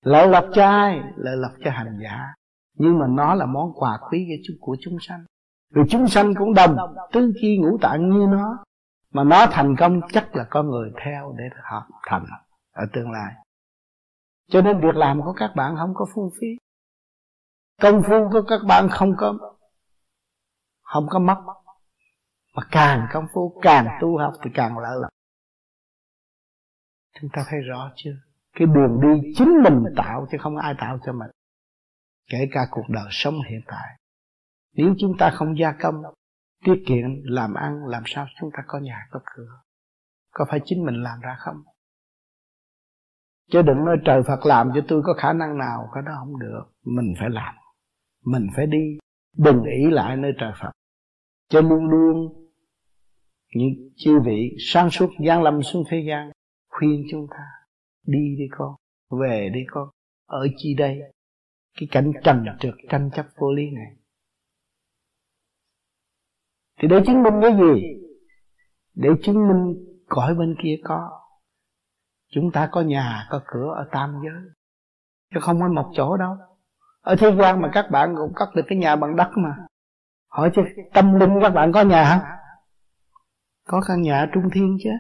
[0.03, 1.01] Lợi lập cho ai?
[1.17, 2.35] Lợi lập cho hành giả
[2.77, 5.25] nhưng mà nó là món quà quý của chúng sanh.
[5.75, 6.77] Rồi chúng sanh cũng đồng,
[7.13, 8.65] tứ chi ngũ tạng như nó.
[9.13, 12.25] Mà nó thành công chắc là có người theo để học thành
[12.73, 13.35] ở tương lai.
[14.49, 16.47] Cho nên việc làm của các bạn không có phung phí.
[17.83, 19.35] Công phu của các bạn không có
[20.83, 21.43] không có mất
[22.57, 25.11] mà càng công phu, càng tu học thì càng lợi lộc
[27.21, 28.17] chúng ta thấy rõ chưa?
[28.57, 31.31] Cái đường đi chính mình tạo chứ không ai tạo cho mình
[32.31, 33.99] kể cả cuộc đời sống hiện tại.
[34.73, 35.95] Nếu chúng ta không gia công,
[36.65, 39.61] tiết kiệm, làm ăn, làm sao chúng ta có nhà, có cửa?
[40.31, 41.57] Có phải chính mình làm ra không?
[43.51, 46.41] Chứ đừng nói trời Phật làm cho tôi có khả năng nào, cái đó không
[46.41, 46.63] được.
[46.85, 47.55] Mình phải làm.
[48.25, 48.99] Mình phải đi.
[49.37, 50.71] Đừng ý lại nơi trời Phật.
[51.49, 52.47] Cho luôn luôn
[53.55, 56.31] những chư vị sáng suốt gian lâm xuống thế gian,
[56.71, 57.45] khuyên chúng ta,
[58.07, 58.75] đi đi con,
[59.21, 59.89] về đi con,
[60.27, 60.99] ở chi đây?
[61.77, 63.97] Cái cảnh trần trượt tranh chấp vô lý này.
[66.81, 67.83] Thì để chứng minh cái gì?
[68.95, 69.75] Để chứng minh
[70.09, 71.21] cõi bên kia có.
[72.31, 74.43] Chúng ta có nhà, có cửa ở tam giới.
[75.35, 76.37] Chứ không có một chỗ đâu.
[77.01, 79.57] Ở thế gian mà các bạn cũng cất được cái nhà bằng đất mà.
[80.29, 80.63] Hỏi chứ,
[80.95, 82.37] tâm linh các bạn có nhà không?
[83.67, 84.91] có căn nhà trung thiên chứ.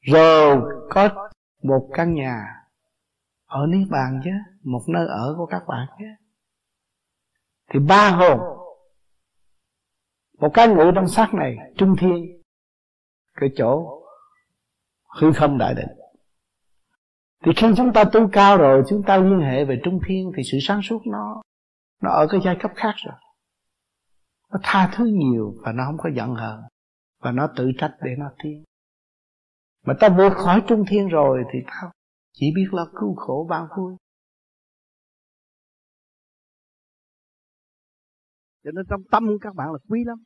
[0.00, 0.60] Rồi,
[0.90, 1.28] có
[1.62, 2.59] một căn nhà
[3.50, 4.30] ở niết bàn chứ,
[4.62, 6.04] một nơi ở của các bạn chứ.
[7.70, 8.38] Thì ba hồn,
[10.38, 12.42] một cái ngủ trong xác này, trung thiên,
[13.34, 14.02] cái chỗ
[15.20, 15.88] hư không đại định.
[17.44, 20.42] Thì khi chúng ta tu cao rồi, chúng ta liên hệ về trung thiên thì
[20.52, 21.42] sự sáng suốt nó
[22.02, 23.14] nó ở cái giai cấp khác rồi.
[24.52, 26.60] Nó tha thứ nhiều và nó không có giận hờn,
[27.22, 28.64] và nó tự trách để nó tiến.
[29.86, 31.90] Mà ta vượt khỏi trung thiên rồi thì ta
[32.32, 33.96] chỉ biết là cứu khổ bao vui.
[38.64, 40.18] Cho nên trong tâm các bạn là quý lắm.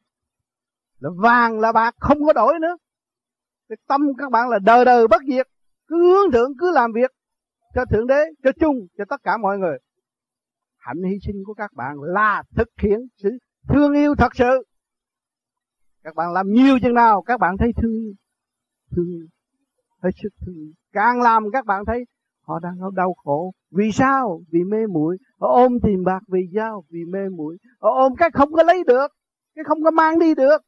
[0.98, 2.76] Là vàng là bạc, không có đổi nữa.
[3.68, 5.46] Cái tâm các bạn là đời đời bất diệt.
[5.86, 7.10] Cứ hướng thượng, cứ làm việc
[7.74, 9.78] cho thượng đế, cho chung, cho tất cả mọi người.
[10.76, 13.30] Hạnh hy sinh của các bạn là thực hiện sự
[13.68, 14.64] thương yêu thật sự.
[16.02, 18.12] Các bạn làm nhiều chừng nào, các bạn thấy thương
[18.90, 19.26] thương
[20.02, 22.04] hết sức thương càng làm các bạn thấy
[22.46, 23.52] họ đang đau khổ.
[23.70, 24.40] Vì sao?
[24.52, 25.16] Vì mê muội.
[25.40, 27.56] Họ ôm tiền bạc vì sao vì mê muội.
[27.80, 29.08] Họ ôm cái không có lấy được,
[29.54, 30.58] cái không có mang đi được.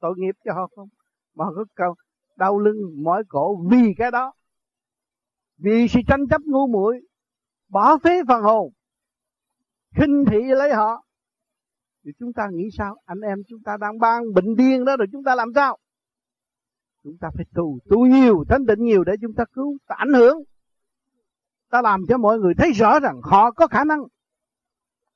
[0.00, 0.88] Tội nghiệp cho họ không?
[1.34, 1.94] Mà cứ cầu
[2.36, 4.32] đau lưng, mỏi cổ vì cái đó.
[5.58, 7.00] Vì sự tranh chấp ngu muội,
[7.68, 8.72] bỏ phế phần hồn,
[9.96, 11.04] khinh thị lấy họ.
[12.04, 12.96] Thì chúng ta nghĩ sao?
[13.04, 15.78] Anh em chúng ta đang ban bệnh điên đó rồi chúng ta làm sao?
[17.04, 20.12] Chúng ta phải tu tu nhiều thanh định nhiều để chúng ta cứu, ta ảnh
[20.12, 20.36] hưởng.
[21.70, 24.00] Ta làm cho mọi người thấy rõ rằng họ có khả năng.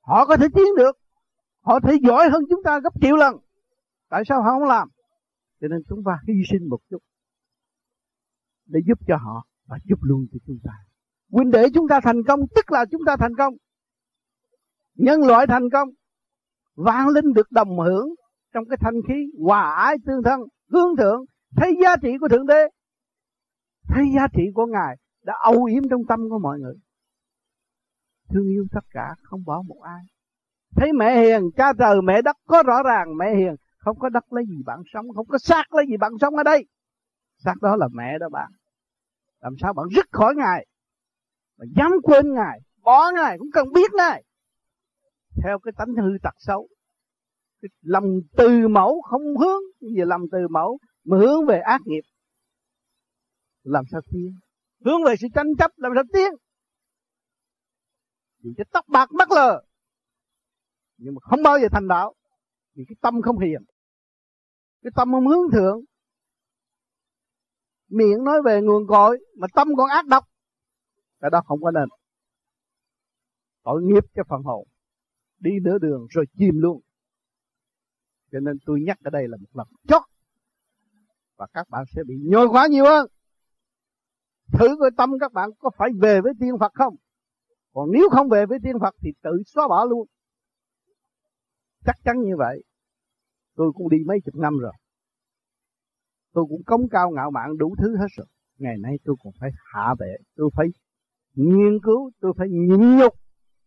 [0.01, 0.97] Họ có thể tiến được.
[1.61, 3.35] Họ thể giỏi hơn chúng ta gấp triệu lần.
[4.09, 4.89] Tại sao họ không làm?
[5.61, 6.99] Cho nên chúng ta hy sinh một chút
[8.69, 10.71] để giúp cho họ và giúp luôn cho chúng ta.
[11.31, 13.53] Huynh để chúng ta thành công, tức là chúng ta thành công.
[14.95, 15.89] Nhân loại thành công.
[16.75, 18.09] Vạn linh được đồng hưởng
[18.53, 19.13] trong cái thanh khí
[19.45, 20.39] hòa ái tương thân,
[20.71, 22.69] hướng thượng thấy giá trị của thượng đế.
[23.87, 26.75] Thấy giá trị của ngài đã âu yếm trong tâm của mọi người.
[28.29, 30.03] Thương yêu tất cả, không bỏ một ai.
[30.75, 33.55] Thấy mẹ hiền, cha trời, mẹ đất có rõ ràng mẹ hiền.
[33.77, 36.43] Không có đất lấy gì bạn sống, không có xác lấy gì bạn sống ở
[36.43, 36.65] đây.
[37.37, 38.51] Xác đó là mẹ đó bạn.
[39.39, 40.65] Làm sao bạn rứt khỏi ngài?
[41.57, 44.23] Mà dám quên ngài, bỏ ngài, cũng cần biết ngài.
[45.43, 46.67] Theo cái tánh hư tật xấu,
[47.61, 48.05] cái lòng
[48.37, 49.61] từ mẫu không hướng
[49.95, 50.79] về lòng từ mẫu?
[51.09, 52.01] Mà hướng về ác nghiệp,
[53.63, 54.39] làm sao tiến?
[54.85, 56.31] Hướng về sự tranh chấp, làm sao tiến?
[58.43, 59.63] Vì cái tóc bạc mắt lờ,
[60.97, 62.15] nhưng mà không bao giờ thành đạo,
[62.73, 63.61] vì cái tâm không hiền.
[64.81, 65.81] Cái tâm không hướng thượng,
[67.89, 70.25] miệng nói về nguồn cội, mà tâm còn ác độc,
[71.19, 71.89] cái đó không có nên.
[73.63, 74.67] Tội nghiệp cho phần hồn,
[75.39, 76.81] đi nửa đường rồi chìm luôn.
[78.31, 80.01] Cho nên tôi nhắc ở đây là một lần chót
[81.39, 83.07] và các bạn sẽ bị nhồi quá nhiều hơn.
[84.53, 86.95] Thử với tâm các bạn có phải về với tiên Phật không?
[87.73, 90.07] Còn nếu không về với tiên Phật thì tự xóa bỏ luôn.
[91.85, 92.63] Chắc chắn như vậy.
[93.55, 94.71] Tôi cũng đi mấy chục năm rồi.
[96.33, 98.27] Tôi cũng cống cao ngạo mạn đủ thứ hết rồi.
[98.57, 100.11] Ngày nay tôi cũng phải hạ bệ.
[100.35, 100.67] Tôi phải
[101.35, 102.11] nghiên cứu.
[102.21, 103.13] Tôi phải nhịn nhục.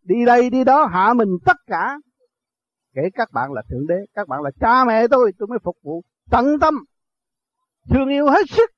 [0.02, 1.98] Đi đây, đi đó, hạ mình tất cả.
[2.94, 5.76] Kể các bạn là thượng đế, các bạn là cha mẹ tôi tôi mới phục
[5.82, 6.74] vụ tận tâm
[7.88, 8.70] thương yêu hết sức.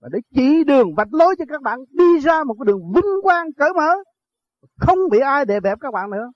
[0.00, 3.22] Và để chỉ đường vạch lối cho các bạn đi ra một cái đường vinh
[3.22, 3.90] quang cởi mở,
[4.76, 6.32] không bị ai đè bẹp các bạn nữa.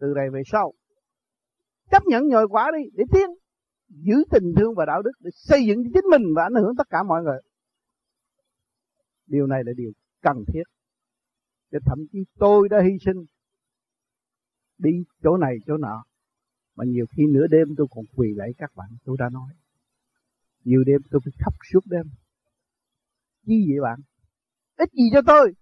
[0.00, 0.72] Từ đây về sau,
[1.90, 3.30] chấp nhận nhồi quả đi để tiến,
[3.88, 6.86] giữ tình thương và đạo đức để xây dựng chính mình và ảnh hưởng tất
[6.90, 7.38] cả mọi người.
[9.26, 9.90] Điều này là điều
[10.22, 10.62] cần thiết.
[11.72, 13.24] Cho thậm chí tôi đã hy sinh
[14.78, 14.90] đi
[15.22, 16.04] chỗ này chỗ nọ,
[16.76, 19.54] mà nhiều khi nửa đêm tôi còn quỳ lại các bạn, tôi đã nói
[20.66, 22.06] nhiều đêm tôi phải khóc suốt đêm.
[23.46, 23.98] Chi vậy bạn
[24.76, 25.52] ít gì cho tôi?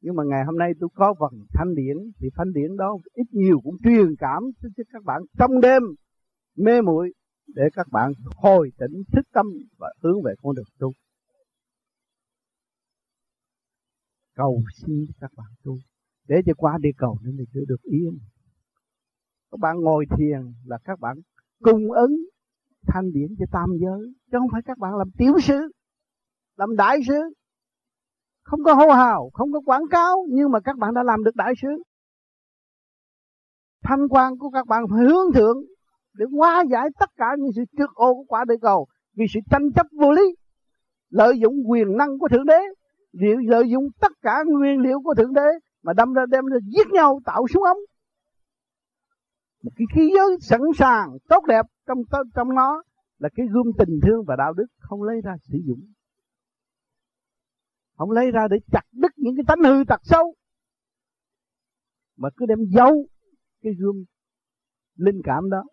[0.00, 3.26] Nhưng mà ngày hôm nay tôi có phần thanh điển, thì thanh điển đó ít
[3.30, 5.82] nhiều cũng truyền cảm cho các bạn trong đêm
[6.56, 7.12] mê muội
[7.46, 9.46] để các bạn hồi tỉnh thức tâm
[9.78, 10.92] và hướng về con đường tu.
[14.34, 15.78] Cầu xin các bạn tu.
[16.28, 18.18] Để cho qua đi cầu nên mình được yên.
[19.50, 21.16] Các bạn ngồi thiền là các bạn
[21.62, 22.16] cung ứng
[22.86, 24.14] thanh điển cho tam giới.
[24.32, 25.68] Chứ không phải các bạn làm tiểu sứ,
[26.56, 27.20] làm đại sứ.
[28.42, 31.36] Không có hô hào, không có quảng cáo, nhưng mà các bạn đã làm được
[31.36, 31.68] đại sứ.
[33.82, 35.56] Thanh quan của các bạn phải hướng thượng
[36.14, 38.86] để hóa giải tất cả những sự trước ô của quả địa cầu.
[39.16, 40.36] Vì sự tranh chấp vô lý,
[41.10, 42.60] lợi dụng quyền năng của thượng đế
[43.48, 45.48] lợi dụng tất cả nguyên liệu của thượng đế
[45.82, 47.78] mà đâm ra đem ra giết nhau, tạo súng ống.
[49.62, 51.98] Một cái khí giới sẵn sàng, tốt đẹp trong
[52.34, 52.82] trong nó
[53.18, 55.80] là cái gươm tình thương và đạo đức không lấy ra sử dụng.
[57.96, 60.34] Không lấy ra để chặt đứt những cái tánh hư tật xấu,
[62.16, 63.06] mà cứ đem giấu
[63.62, 64.04] cái gươm
[64.96, 65.64] linh cảm đó.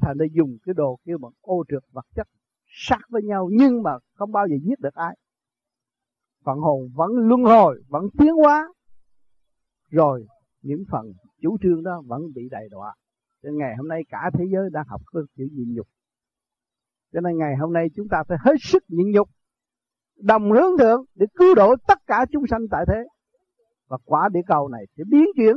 [0.00, 2.28] Thành ra dùng cái đồ kia bằng ô trượt vật chất
[2.66, 5.16] sát với nhau, nhưng mà không bao giờ giết được ai.
[6.44, 8.68] Phần hồn vẫn luân hồi, vẫn tiến hóa.
[9.90, 10.26] Rồi
[10.62, 12.94] những phần chủ trương đó vẫn bị đầy đọa
[13.44, 15.86] cho ngày hôm nay cả thế giới đang học cái chữ nhịn nhục.
[17.12, 19.28] Cho nên ngày hôm nay chúng ta phải hết sức nhịn nhục,
[20.16, 23.04] đồng hướng thượng để cứu độ tất cả chúng sanh tại thế.
[23.88, 25.56] Và quả địa cầu này sẽ biến chuyển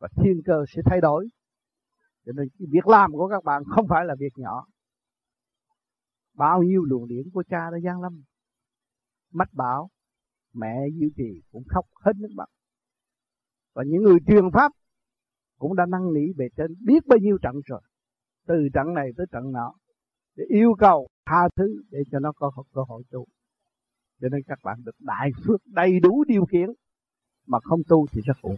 [0.00, 1.28] và thiên cơ sẽ thay đổi.
[2.26, 4.66] Cho nên cái việc làm của các bạn không phải là việc nhỏ.
[6.34, 8.22] Bao nhiêu luồng điển của cha đã gian lâm.
[9.32, 9.90] Mách bảo,
[10.54, 12.48] mẹ diệu trì cũng khóc hết nước mắt.
[13.74, 14.72] Và những người truyền pháp
[15.60, 17.80] cũng đã năn nỉ về trên biết bao nhiêu trận rồi.
[18.48, 19.68] Từ trận này tới trận nọ,
[20.36, 23.26] để yêu cầu tha thứ để cho nó có cơ hội tu.
[24.20, 26.68] Cho nên các bạn được đại phước đầy đủ điều kiện,
[27.46, 28.54] mà không tu thì rất khổ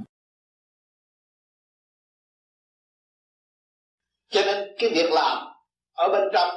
[4.32, 5.38] cho nên cái việc làm
[5.94, 6.48] ở bên trong,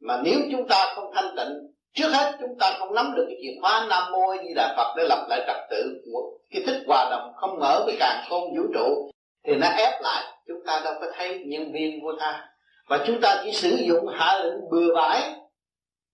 [0.00, 3.36] mà nếu chúng ta không thanh tịnh, trước hết chúng ta không nắm được cái
[3.42, 6.82] chìa khóa nam mô như đà phật để lập lại trật tự của cái thích
[6.86, 9.10] hòa đồng không mở với càng không vũ trụ
[9.46, 10.24] thì nó ép lại.
[10.46, 12.48] Chúng ta đâu có thấy nhân viên của ta.
[12.88, 15.34] Và chúng ta chỉ sử dụng hạ lệnh bừa bãi.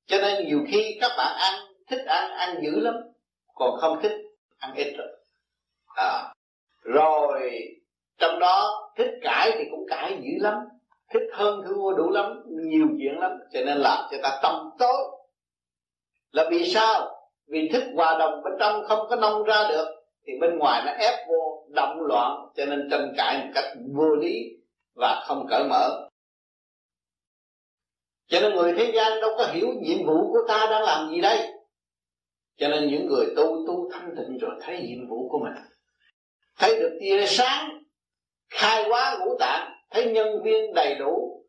[0.07, 1.55] Cho nên nhiều khi các bạn ăn,
[1.91, 2.95] thích ăn ăn dữ lắm.
[3.55, 4.13] Còn không thích,
[4.59, 5.09] ăn ít rồi
[5.95, 6.35] à.
[6.83, 7.53] rồi,
[8.19, 10.55] trong đó thích cãi thì cũng cãi dữ lắm.
[11.13, 13.31] Thích hơn thua đủ lắm, nhiều chuyện lắm.
[13.53, 15.11] Cho nên làm cho ta tâm tối.
[16.33, 17.19] Là vì sao?
[17.47, 20.93] Vì thức hòa đồng bên trong không có nông ra được thì bên ngoài nó
[20.93, 24.49] ép vô động loạn, cho nên tranh cãi một cách vô lý
[24.95, 26.09] và không cởi mở.
[28.27, 31.21] Cho nên người thế gian đâu có hiểu nhiệm vụ của ta đang làm gì
[31.21, 31.53] đây.
[32.57, 35.53] Cho nên những người tu tu thanh tịnh rồi thấy nhiệm vụ của mình.
[36.59, 37.83] Thấy được tia sáng,
[38.51, 41.45] khai hóa ngũ tạng, thấy nhân viên đầy đủ.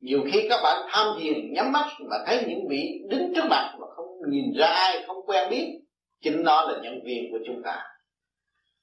[0.00, 3.76] Nhiều khi các bạn tham thiền, nhắm mắt mà thấy những vị đứng trước mặt
[3.80, 5.80] mà không nhìn ra ai, không quen biết.
[6.20, 7.84] Chính nó là nhân viên của chúng ta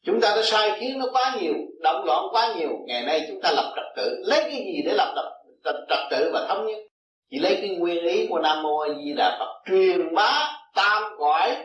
[0.05, 2.69] chúng ta đã sai khiến nó quá nhiều động loạn quá nhiều.
[2.87, 4.23] Ngày nay chúng ta lập trật tự.
[4.25, 5.13] Lấy cái gì để lập
[5.63, 6.77] trật, trật tự và thống nhất?
[7.31, 11.03] Chỉ lấy cái nguyên lý của nam mô a di đà phật truyền bá tam
[11.17, 11.57] cõi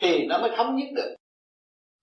[0.00, 1.14] thì nó mới thống nhất được.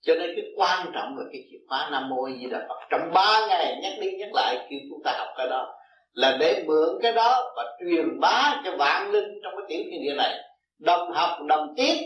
[0.01, 2.79] Cho nên cái quan trọng là cái chìa khóa nam mô a di đà phật
[2.89, 5.73] trong ba ngày nhắc đi nhắc lại khi chúng ta học cái đó
[6.13, 10.01] là để mượn cái đó và truyền bá cho vạn linh trong cái tiểu thiên
[10.03, 10.35] địa này.
[10.79, 11.97] Đồng học đồng tiết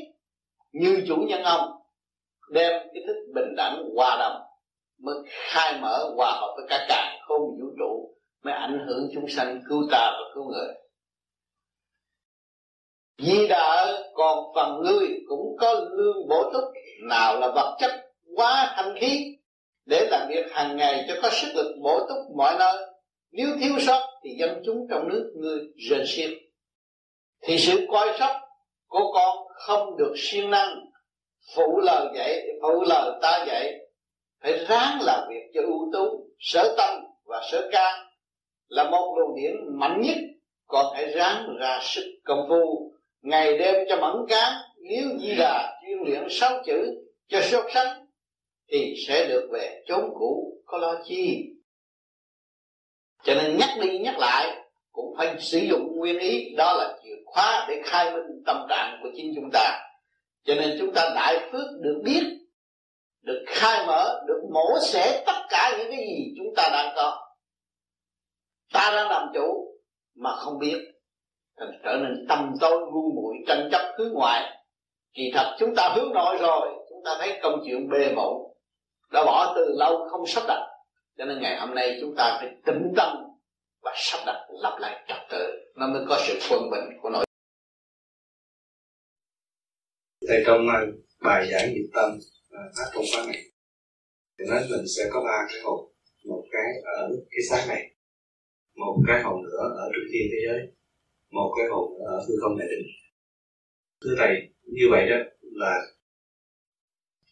[0.72, 1.81] như chủ nhân ông
[2.52, 4.42] đem cái thức bình đẳng hòa đồng,
[5.04, 9.30] mới khai mở hòa hợp với cả cả không vũ trụ, mới ảnh hưởng chúng
[9.30, 10.68] sanh cứu ta và cứu người.
[13.18, 16.64] Di đã còn phần ngươi cũng có lương bổ túc,
[17.10, 17.92] nào là vật chất
[18.36, 19.38] quá thanh khí,
[19.86, 22.88] để làm việc hàng ngày cho có sức lực bổ túc mọi nơi.
[23.32, 25.60] Nếu thiếu sót thì dân chúng trong nước ngươi
[25.90, 26.30] rền xiết.
[27.42, 28.32] Thì sự coi sóc
[28.88, 30.91] của con không được siêng năng
[31.56, 33.82] phụ lời dạy phụ lời ta dạy
[34.42, 38.08] phải ráng làm việc cho ưu tú, sở tâm và sở can
[38.68, 40.18] là một luồng điển mạnh nhất
[40.68, 42.92] còn phải ráng ra sức công phu.
[43.22, 48.06] Ngày đêm cho mẫn cán, nếu di đà chuyên luyện sáu chữ cho sốt sánh
[48.72, 51.48] thì sẽ được về chốn cũ, có lo chi?
[53.24, 54.58] Cho nên nhắc đi nhắc lại,
[54.92, 59.00] cũng phải sử dụng nguyên ý, đó là chìa khóa để khai minh tâm trạng
[59.04, 59.91] của chính chúng ta
[60.44, 62.24] cho nên chúng ta đại phước được biết,
[63.22, 67.28] được khai mở, được mổ xẻ tất cả những cái gì chúng ta đang có.
[68.74, 69.78] Ta đang làm chủ
[70.16, 70.78] mà không biết,
[71.60, 74.58] thành trở nên tâm tối ngu muội, tranh chấp hướng ngoại.
[75.14, 78.34] Kỳ thật chúng ta hướng nội rồi, chúng ta thấy công chuyện bề bộn
[79.12, 80.68] đã bỏ từ lâu không sắp đặt.
[81.18, 83.18] Cho nên ngày hôm nay chúng ta phải tĩnh tâm
[83.84, 87.26] và sắp đặt, lập lại trật tự, nó mới có sự quân bình của nội
[90.28, 90.78] thầy trong à,
[91.22, 92.20] bài giảng nhiệt tâm
[92.78, 93.42] phát công khóa này
[94.40, 95.92] thì nói mình sẽ có ba cái hồn
[96.26, 97.92] một cái ở cái xác này,
[98.76, 100.60] một cái hồn nữa ở trung thiên thế giới,
[101.32, 102.88] một cái hồn ở hư không đại định
[104.02, 104.34] thưa thầy,
[104.64, 105.82] như vậy đó là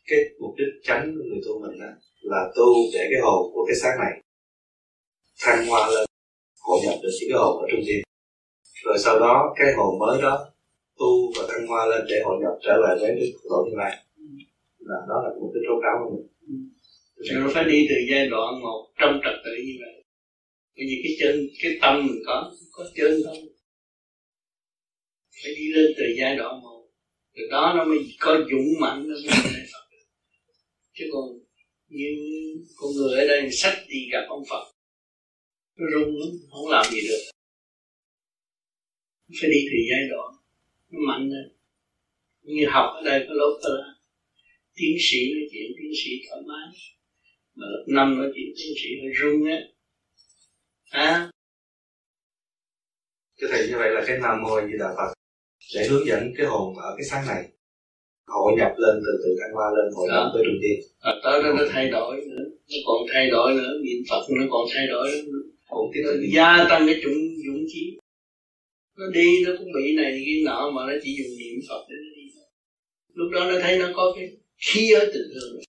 [0.07, 1.91] cái mục đích tránh của người tu mình đó
[2.21, 4.13] là tu để cái hồn của cái xác này
[5.41, 6.05] thăng hoa lên,
[6.61, 8.01] hội nhập được cái hồn ở trung thiên
[8.83, 10.51] rồi sau đó, cái hồn mới đó
[10.99, 13.93] tu và thăng hoa lên để hội nhập trở lại với cái tổ như lai
[14.89, 16.27] là đó là một cái tố cáo của mình.
[17.15, 19.95] Rồi phải đi từ giai đoạn một trong trật tự như vậy.
[20.75, 23.37] Bởi vì cái chân, cái tâm mình có có chân không
[25.43, 26.87] phải đi lên từ giai đoạn một.
[27.35, 29.85] Từ đó nó mới có dũng mạnh nó mới thành Phật.
[30.93, 31.25] chứ còn
[31.87, 32.09] như
[32.75, 34.65] con người ở đây sách đi gặp ông Phật,
[35.77, 37.23] nó rung lắm, không làm gì được.
[39.41, 40.38] Phải đi từ giai đoạn
[40.89, 41.55] nó mạnh lên.
[42.41, 43.93] Như học ở đây có lớp là
[44.75, 46.67] tiến sĩ nói chuyện tiến sĩ thoải mái.
[47.55, 49.59] Mà lớp năm nói chuyện tiến sĩ hơi rung á
[50.89, 51.31] à.
[53.41, 55.13] Thưa Thầy như vậy là cái Nam Mô Di Đà Phật
[55.59, 57.43] sẽ hướng dẫn cái hồn ở cái sáng này.
[58.27, 60.79] Hội nhập lên từ từ thăng hoa lên hội nhập tới trung tiên.
[60.99, 64.45] À, tới đó nó thay đổi nữa nó còn thay đổi nữa niệm phật nó
[64.51, 65.39] còn thay đổi nữa.
[65.69, 67.97] Cũng tiếp nó gia tăng cái chủng dũng chí
[68.99, 71.95] nó đi nó cũng bị này cái nọ mà nó chỉ dùng niệm phật để
[72.03, 72.19] nó đi
[73.13, 75.59] lúc đó nó thấy nó có cái khí ở tình thương.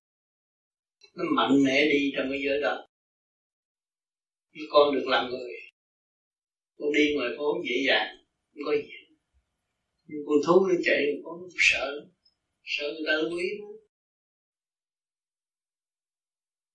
[1.15, 2.87] Nó mạnh mẽ đi trong cái giới đó.
[4.53, 5.53] Như con được làm người.
[6.79, 8.17] Con đi ngoài phố dễ dàng
[8.55, 8.89] không có gì.
[10.07, 12.07] Nhưng con thú nó chạy con sợ.
[12.65, 13.45] Sợ người ta quý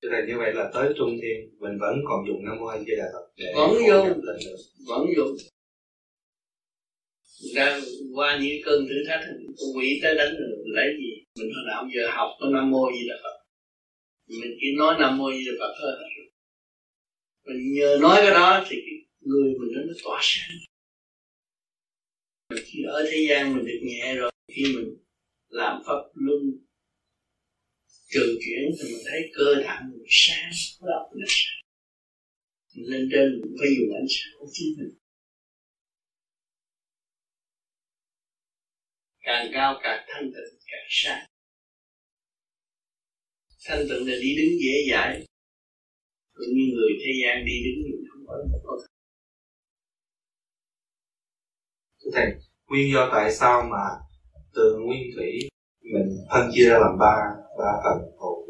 [0.01, 2.79] Cho nên như vậy là tới trung thiên mình vẫn còn dùng nam mô a
[2.79, 4.21] di đà phật để vẫn dùng
[4.87, 5.37] vẫn dùng
[7.55, 7.81] ra
[8.13, 9.21] qua những cơn thử thách
[9.57, 11.23] con quỷ tới đánh được lấy gì?
[11.35, 13.37] Mình hồi nào giờ học có nam mô gì là phật.
[14.27, 15.93] Mình chỉ nói nam mô gì là phật thôi.
[17.45, 20.57] Mình nhờ nói cái đó thì cái người mình nó, nó tỏa sáng.
[22.65, 24.97] Khi ở thế gian mình được nhẹ rồi khi mình
[25.49, 26.41] làm pháp luân
[28.09, 30.51] trừ chuyển thì mình thấy cơ thể mình sáng
[30.81, 31.61] động mình sáng.
[32.75, 35.04] Mình lên trên mình phải dùng ánh sáng của chính mình.
[39.25, 41.25] Càng cao càng thanh tịnh càng sáng.
[43.65, 45.25] Thanh tịnh là đi đứng dễ dãi.
[46.33, 48.77] Cũng như người thế gian đi đứng mình không có có
[52.03, 52.25] Thưa Thầy,
[52.67, 53.83] nguyên do tại sao mà
[54.53, 55.49] từ nguyên thủy
[55.81, 57.15] mình phân chia ra làm ba
[57.57, 58.49] ba phần hồn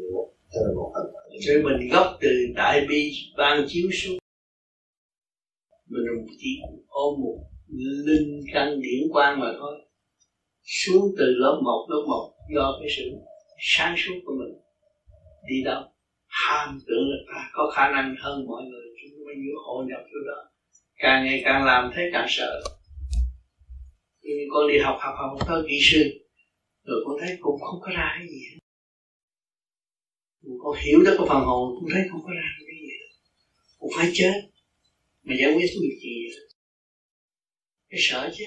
[0.50, 1.06] cho là một phần?
[1.40, 4.18] Chứ mình gốc từ đại bi ban chiếu xuống
[5.88, 7.38] mình chỉ ôm một
[7.68, 9.85] linh căn điển quan mà thôi
[10.66, 13.02] xuống từ lớp một lớp một, do cái sự
[13.58, 14.58] sáng suốt của mình
[15.48, 15.82] đi đâu.
[16.26, 20.00] Ham tưởng là ta có khả năng hơn mọi người, chúng mới nhiêu hội nhập
[20.12, 20.50] chỗ đó.
[20.96, 22.62] Càng ngày càng làm thấy càng sợ.
[24.22, 26.02] Vì con đi học học học tới kỹ sư,
[26.84, 28.58] rồi con thấy cũng không có ra cái gì hết.
[30.62, 33.08] Con hiểu được cái phần hồn, cũng thấy không có ra cái gì hết.
[33.78, 34.40] Cũng phải chết,
[35.22, 36.46] mà giải quyết được gì hết
[37.90, 38.44] cái sợ chứ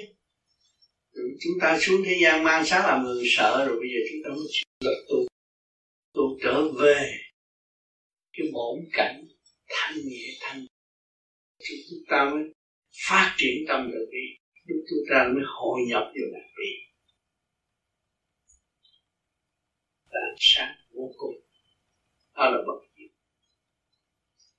[1.40, 4.30] chúng ta xuống thế gian mang sáng làm người sợ rồi, bây giờ chúng ta
[4.30, 5.28] mới chịu tu
[6.14, 7.12] tu trở về
[8.34, 9.28] cái bổn cảnh
[9.68, 10.66] thanh nhẹ thanh.
[11.90, 12.44] Chúng ta mới
[13.08, 14.26] phát triển tâm được đi,
[14.66, 16.90] lúc chúng ta mới hội nhập vào đặc bi
[20.10, 21.36] là sáng vô cùng.
[22.36, 23.12] Đó là bất diệt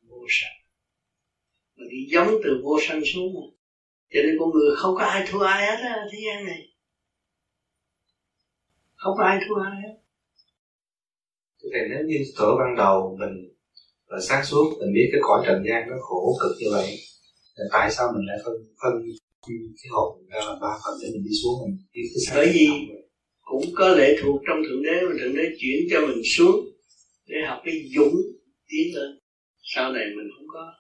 [0.09, 0.61] vô sanh.
[1.77, 3.60] Mà đi giống từ vô sanh xuống mà
[4.13, 6.61] cho nên con người không có ai thua ai hết á thế gian này.
[8.95, 9.95] Không có ai thua ai hết.
[11.73, 13.51] Thầy nếu như thuở ban đầu mình
[14.07, 16.87] là sáng suốt mình biết cái cõi trần gian nó khổ cực như vậy
[17.57, 18.93] thì tại sao mình lại phân phân
[19.83, 22.67] cái hồn ra là ba phần để mình đi xuống mình đi cái bởi vì
[23.41, 26.57] cũng có lệ thuộc trong thượng đế mà thượng đế chuyển cho mình xuống
[27.27, 28.15] để học cái dũng
[28.69, 29.19] tiến lên.
[29.63, 30.73] Sau này mình không có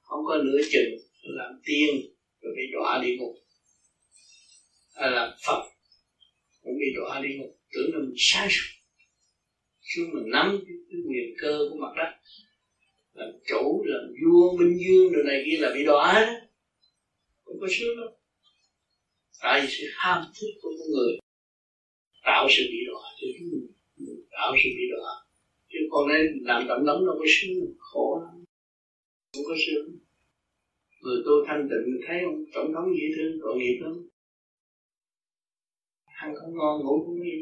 [0.00, 0.90] không có nửa chừng
[1.22, 1.90] làm tiên
[2.48, 3.34] rồi bị đọa đi ngục.
[4.94, 5.62] Hay là phật.
[6.62, 7.58] Cũng bị đọa đi ngục.
[7.72, 8.78] Tưởng là mình sai suốt
[9.88, 12.12] xuống mình nắm cái quyền cơ của mặt đất.
[13.12, 16.32] Làm chủ làm vua, minh dương đồ này kia là bị đọa đó.
[17.44, 18.10] Không có sướng đâu.
[19.40, 21.18] Tại vì sự ham thích của con người
[22.24, 23.66] tạo sự bị đọa cho chúng mình.
[24.30, 25.12] Tạo sự bị đọa.
[25.68, 28.44] Chứ còn nên làm tổng lắm, đâu có sướng, khổ lắm.
[29.32, 29.98] Không có sướng
[31.08, 33.94] người tôi thanh tịnh thấy ông tổng thống dễ thương tội nghiệp lắm.
[36.24, 37.40] Ăn không ngon ngủ không yên.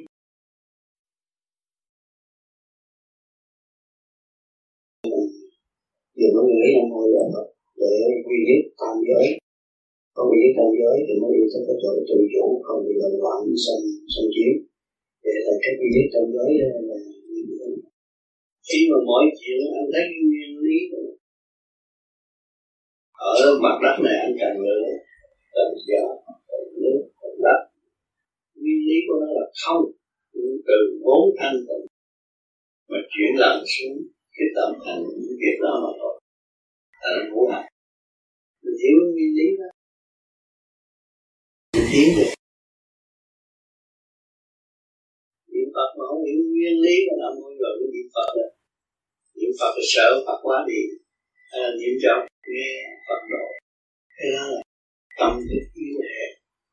[6.19, 7.25] Giờ nó nghĩ ông hồi giờ
[7.81, 7.95] để
[8.27, 9.27] quy nhất tam giới.
[10.17, 12.95] Có quy nhất tam giới thì mới yêu thích cái chỗ tự chủ không bị
[13.03, 13.81] đồng loạn xâm
[14.13, 14.53] xâm chiếm.
[15.25, 16.99] Để là cái quy nhất tam giới là
[18.69, 21.16] khi mà mọi chuyện anh thấy nguyên lý rồi
[23.17, 24.87] ở mặt đất này anh cần lửa
[25.55, 26.05] cần gió
[26.49, 27.61] cần nước cần đất.
[28.55, 29.85] Nguyên lý của nó là không
[30.67, 31.87] từ vốn thanh tịnh
[32.89, 33.99] mà chuyển lần xuống
[34.37, 36.15] cái tâm thành những việc đó mà thôi.
[37.03, 37.69] Là nó ngũ hành.
[38.63, 39.69] Mình hiểu nguyên lý đó.
[41.75, 42.31] Mình hiểu được.
[45.53, 48.47] Niệm Phật mà không hiểu nguyên lý mà làm không gọi của niệm Phật đó.
[49.39, 50.81] Niệm Phật là sợ Phật quá đi.
[51.51, 52.73] Hay là niệm trọng nghe
[53.07, 53.47] Phật độ.
[54.17, 54.63] Cái đó là
[55.19, 56.31] tâm thức yếu hẹp,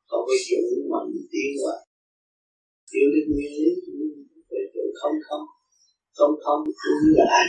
[0.08, 1.76] không có dũng mạnh tiến qua
[2.92, 3.70] hiểu được nguyên lý
[4.50, 5.44] về chỗ không không
[6.18, 7.48] không không cũng là an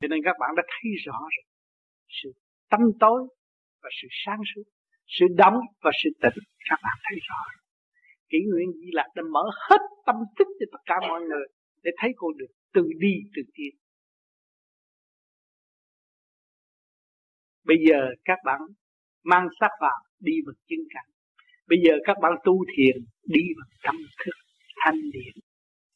[0.00, 1.46] cho nên các bạn đã thấy rõ rồi.
[2.18, 2.28] Sự
[2.70, 3.20] tâm tối
[3.82, 4.66] và sự sáng suốt,
[5.16, 6.38] sự đóng và sự tịnh
[6.68, 7.40] các bạn thấy rõ
[8.30, 11.46] kỷ nguyện di lạc đã mở hết tâm thức cho tất cả mọi người
[11.84, 13.74] để thấy con được từ đi từ tiến
[17.66, 18.60] bây giờ các bạn
[19.24, 21.10] mang sắc vào đi bằng chân cảnh.
[21.68, 24.32] Bây giờ các bạn tu thiền, đi bằng tâm thức,
[24.84, 25.34] thanh điển.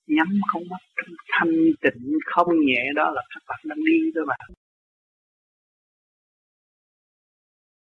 [0.07, 4.23] Nhắm con mắt trong thanh tịnh, không nhẹ, đó là các bạn đang đi đó
[4.27, 4.51] bạn.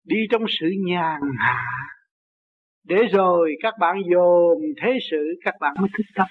[0.05, 1.65] Đi trong sự nhàn hạ.
[2.85, 6.27] Để rồi các bạn dồn thế sự, các bạn mới thức tâm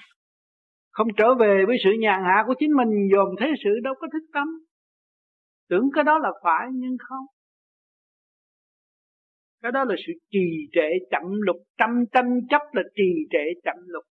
[0.94, 4.06] không trở về với sự nhàn hạ của chính mình dồn thế sự đâu có
[4.12, 4.48] thức tâm
[5.68, 7.26] tưởng cái đó là phải nhưng không.
[9.62, 13.76] Cái đó là sự trì trệ chậm lục, trăm tranh chấp là trì trệ chậm
[13.86, 14.04] lục.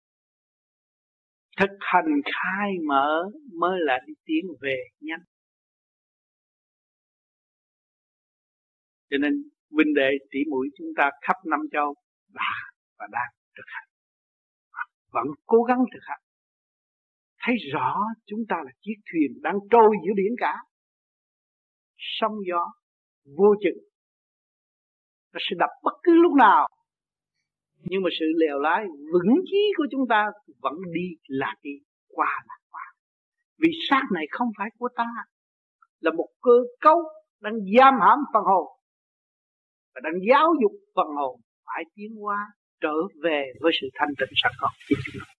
[1.57, 3.23] Thực hành khai mở
[3.59, 5.19] mới là đi tiến về nhanh.
[9.09, 9.33] Cho nên
[9.71, 11.95] huynh đệ tỷ mũi chúng ta khắp năm châu
[12.33, 12.51] đã
[12.97, 13.87] và đang thực hành.
[15.11, 16.20] Vẫn cố gắng thực hành
[17.41, 20.53] thấy rõ chúng ta là chiếc thuyền đang trôi giữa biển cả.
[21.97, 22.65] Sóng gió
[23.38, 23.84] vô chừng.
[25.34, 26.68] Nó sẽ đập bất cứ lúc nào.
[27.84, 30.26] Nhưng mà sự lèo lái vững chí của chúng ta
[30.61, 31.72] vẫn đi là đi
[32.07, 32.84] qua là qua.
[33.57, 35.07] Vì xác này không phải của ta.
[35.99, 37.03] Là một cơ cấu
[37.41, 38.68] đang giam hãm phần hồn.
[39.95, 42.47] Và đang giáo dục phần hồn phải tiến hóa
[42.81, 42.93] trở
[43.23, 45.30] về với sự thanh tịnh sẵn có của chúng ta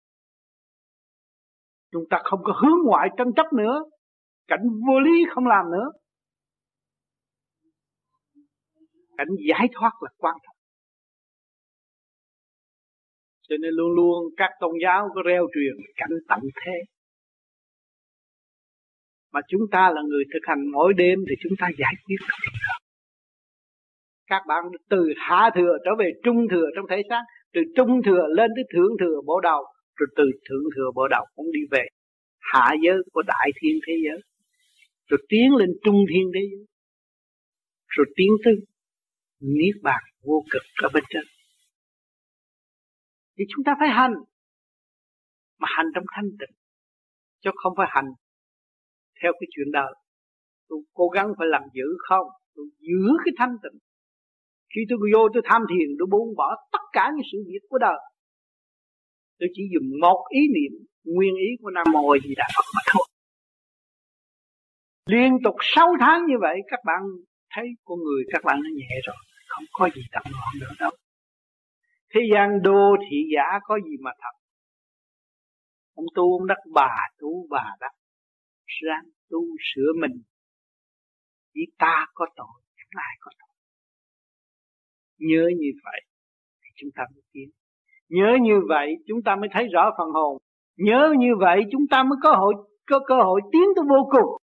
[1.92, 3.84] chúng ta không có hướng ngoại tranh chấp nữa.
[4.48, 5.92] Cảnh vô lý không làm nữa.
[9.18, 10.56] Cảnh giải thoát là quan trọng.
[13.50, 16.72] Cho nên luôn luôn các tôn giáo có reo truyền cảnh tận thế.
[19.34, 22.18] Mà chúng ta là người thực hành mỗi đêm thì chúng ta giải quyết
[24.32, 27.22] các bạn từ hạ thừa trở về trung thừa trong thể xác,
[27.54, 29.64] từ trung thừa lên tới thượng thừa bộ đầu
[30.02, 31.84] rồi từ thượng thừa bộ đầu cũng đi về.
[32.40, 34.22] Hạ giới của đại thiên thế giới.
[35.08, 36.66] Rồi tiến lên trung thiên thế giới.
[37.88, 38.54] Rồi tiến tới
[39.40, 41.24] niết bàn vô cực ở bên trên.
[43.38, 44.14] Thì chúng ta phải hành.
[45.60, 46.56] Mà hành trong thanh tịnh.
[47.42, 48.10] Chứ không phải hành
[49.22, 49.94] theo cái chuyện đời.
[50.70, 52.28] Tôi cố gắng phải làm giữ không?
[52.56, 53.80] Tôi giữ cái thanh tịnh.
[54.76, 57.78] Khi tôi vô tôi tham thiền, tôi buông bỏ tất cả những sự việc của
[57.78, 57.98] đời
[59.42, 60.74] tôi chỉ dùng một ý niệm,
[61.04, 63.08] nguyên ý của nam mô gì đã phật mà thôi.
[65.06, 67.02] Liên tục 6 tháng như vậy, các bạn
[67.50, 69.16] thấy con người, các bạn nó nhẹ rồi,
[69.48, 70.92] không có gì tận loạn nữa đâu.
[72.14, 74.36] Thế gian đô thị giả có gì mà thật?
[75.94, 77.92] Ông tu ông đắc bà, tu bà đắc
[78.82, 79.42] ráng tu
[79.74, 80.24] sửa mình.
[81.54, 83.56] Chỉ ta có tội, chẳng ai có tội.
[85.18, 86.02] Nhớ như vậy
[86.62, 87.50] thì chúng ta mới tiến
[88.12, 90.38] nhớ như vậy, chúng ta mới thấy rõ phần hồn.
[90.78, 92.54] Nhớ như vậy, chúng ta mới có hội,
[92.90, 94.38] có cơ hội tiến tới vô cùng.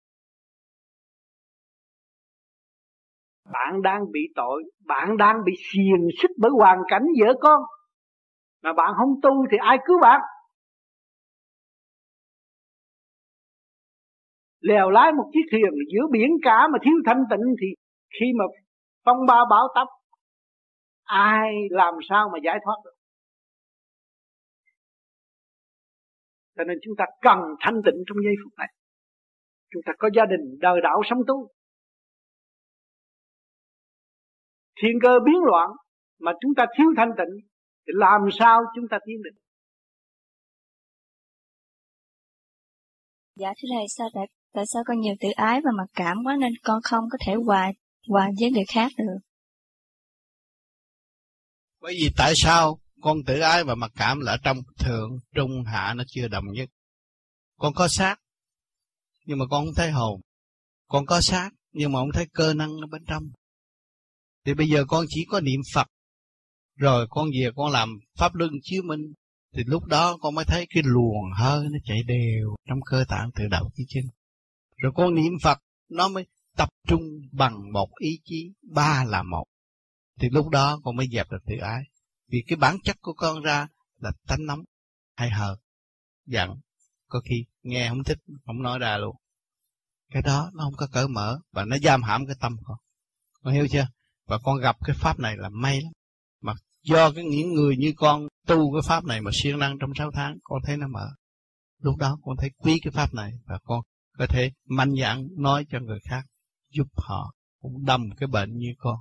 [3.54, 7.62] Bạn đang bị tội, bạn đang bị xiềng xích bởi hoàn cảnh vợ con.
[8.64, 10.22] Mà bạn không tu thì ai cứu bạn?
[14.60, 17.68] Lèo lái một chiếc thuyền giữa biển cả mà thiếu thanh tịnh thì
[18.20, 18.46] khi mà
[19.06, 19.88] phong ba bão táp,
[21.04, 22.97] ai làm sao mà giải thoát được?
[26.58, 28.68] Cho nên chúng ta cần thanh tịnh trong giây phút này.
[29.72, 31.48] Chúng ta có gia đình đời đạo sống tu.
[34.82, 35.70] Thiên cơ biến loạn
[36.20, 37.34] mà chúng ta thiếu thanh tịnh
[37.88, 39.38] thì làm sao chúng ta tiến được
[43.36, 46.36] dạ thưa thầy sao tại tại sao con nhiều tự ái và mặc cảm quá
[46.40, 47.72] nên con không có thể hòa
[48.08, 49.18] hòa với người khác được?
[51.82, 55.94] Bởi vì tại sao con tự ái và mặc cảm là trong thượng, trung, hạ
[55.94, 56.70] nó chưa đồng nhất.
[57.58, 58.16] Con có xác,
[59.26, 60.22] nhưng mà con không thấy hồn.
[60.88, 63.24] Con có xác, nhưng mà không thấy cơ năng ở bên trong.
[64.46, 65.88] Thì bây giờ con chỉ có niệm phật.
[66.76, 69.14] Rồi con về con làm pháp luân chiếu minh.
[69.54, 73.30] Thì lúc đó con mới thấy cái luồng hơi nó chạy đều trong cơ tạng
[73.36, 74.04] từ đầu chí chân.
[74.78, 75.58] Rồi con niệm phật,
[75.90, 76.26] nó mới
[76.58, 77.02] tập trung
[77.32, 79.44] bằng một ý chí ba là một.
[80.20, 81.84] Thì lúc đó con mới dẹp được tự ái
[82.28, 83.68] vì cái bản chất của con ra
[83.98, 84.60] là tánh nóng
[85.16, 85.58] hay hờ,
[86.26, 86.50] giận.
[87.08, 89.16] Có khi nghe không thích, không nói ra luôn.
[90.12, 92.78] Cái đó nó không có cởi mở và nó giam hãm cái tâm con.
[93.42, 93.88] Con hiểu chưa?
[94.26, 95.92] Và con gặp cái pháp này là may lắm.
[96.42, 99.90] Mà do cái những người như con tu cái pháp này mà siêng năng trong
[99.96, 101.10] 6 tháng, con thấy nó mở.
[101.82, 103.82] Lúc đó con thấy quý cái pháp này và con
[104.18, 106.26] có thể mạnh dạn nói cho người khác,
[106.70, 108.98] giúp họ cũng đâm cái bệnh như con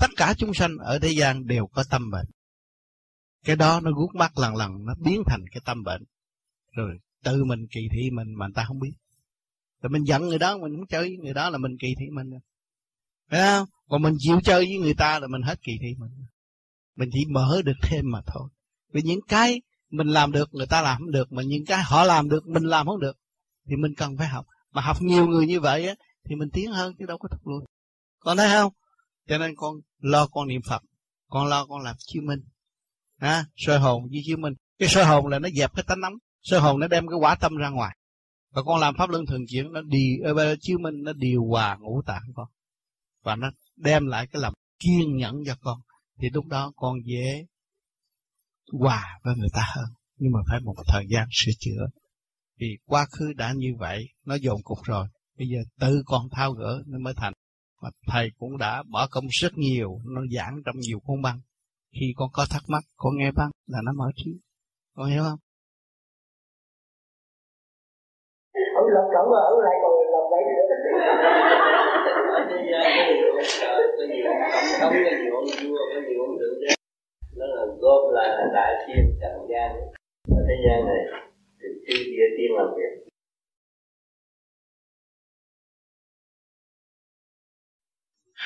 [0.00, 2.26] tất cả chúng sanh ở thế gian đều có tâm bệnh.
[3.44, 6.02] Cái đó nó guốc mắt lần lần, nó biến thành cái tâm bệnh.
[6.72, 8.92] Rồi tự mình kỳ thị mình mà người ta không biết.
[9.82, 12.06] Rồi mình giận người đó, mình muốn chơi với người đó là mình kỳ thị
[12.12, 12.30] mình.
[13.30, 13.68] Phải không?
[13.88, 16.10] Còn mình chịu chơi với người ta là mình hết kỳ thị mình.
[16.96, 18.48] Mình chỉ mở được thêm mà thôi.
[18.92, 19.60] Vì những cái
[19.90, 22.62] mình làm được, người ta làm không được, mà những cái họ làm được, mình
[22.62, 23.16] làm không được,
[23.68, 24.46] thì mình cần phải học.
[24.72, 25.94] Mà học nhiều người như vậy á,
[26.24, 27.60] thì mình tiến hơn chứ đâu có thụt lùi.
[28.18, 28.72] Còn thấy không?
[29.28, 30.82] Cho nên con lo con niệm phật
[31.28, 32.40] con lo con làm chiếu minh.
[33.18, 34.54] À, soi hồn với chiếu minh.
[34.78, 36.12] Cái soi hồn là nó dẹp cái tánh nóng
[36.42, 37.96] soi hồn nó đem cái quả tâm ra ngoài.
[38.50, 41.44] Và con làm pháp luân thường chuyển nó đi ờ, ở chiếu minh nó điều
[41.44, 42.48] hòa ngũ tạng con.
[43.22, 45.80] Và nó đem lại cái lòng kiên nhẫn cho con.
[46.20, 47.46] Thì lúc đó con dễ
[48.72, 49.86] hòa với người ta hơn.
[50.18, 51.86] Nhưng mà phải một thời gian sửa chữa.
[52.60, 55.08] Vì quá khứ đã như vậy nó dồn cục rồi.
[55.38, 57.32] Bây giờ tự con thao gỡ nó mới thành
[57.82, 61.38] mà thầy cũng đã bỏ công rất nhiều nó giảng trong nhiều cuốn băng.
[62.00, 64.30] Khi con có thắc mắc con nghe băng là nó mở trí.
[64.96, 65.38] Con hiểu không?
[68.80, 70.42] Ông lập cổng mà ông lại còn làm vậy
[75.06, 76.68] cái gì ông vua cái gì ông thượng đế.
[77.36, 79.70] Nó là gom là đại thiên trần gian.
[80.36, 81.00] Ở thế gian này
[81.60, 83.05] thì chư địa tiên làm việc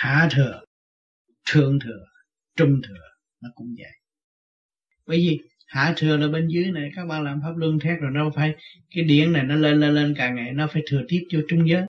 [0.01, 0.60] hạ thừa
[1.51, 2.05] thượng thừa,
[2.56, 3.09] trung thừa,
[3.43, 3.93] nó cũng vậy.
[5.06, 8.10] Bởi vì hạ thừa là bên dưới này, các bạn làm pháp luân thét rồi
[8.14, 8.55] đâu phải,
[8.90, 11.68] cái điện này nó lên lên lên, càng ngày nó phải thừa tiếp cho trung
[11.68, 11.82] giới.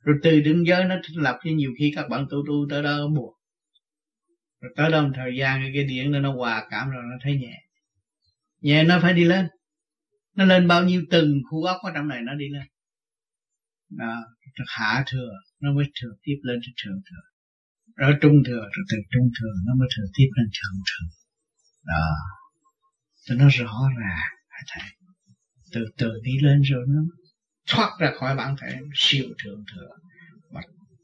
[0.00, 2.82] Rồi từ trung giới nó thành lập cho nhiều khi các bạn tu tu tới
[2.82, 3.34] đó buồn
[4.60, 7.36] rồi tới đó một thời gian cái điện nó nó hòa cảm rồi nó thấy
[7.36, 7.62] nhẹ.
[8.60, 9.48] Nhẹ nó phải đi lên.
[10.34, 12.66] Nó lên bao nhiêu từng khu ốc ở trong này nó đi lên.
[13.90, 14.14] Đó,
[14.66, 15.30] hạ thừa,
[15.60, 17.27] nó mới thừa tiếp lên cho thượng thừa
[17.98, 21.08] rồi trung thừa, rồi từ trung thừa nó mới thừa tiếp lên thượng thừa.
[21.84, 22.06] Đó.
[23.24, 24.90] Cho nó rõ ràng, hả thầy?
[25.72, 27.00] Từ từ đi lên rồi nó
[27.66, 29.88] thoát ra khỏi bản thể siêu thượng thừa.
[30.52, 30.60] Mà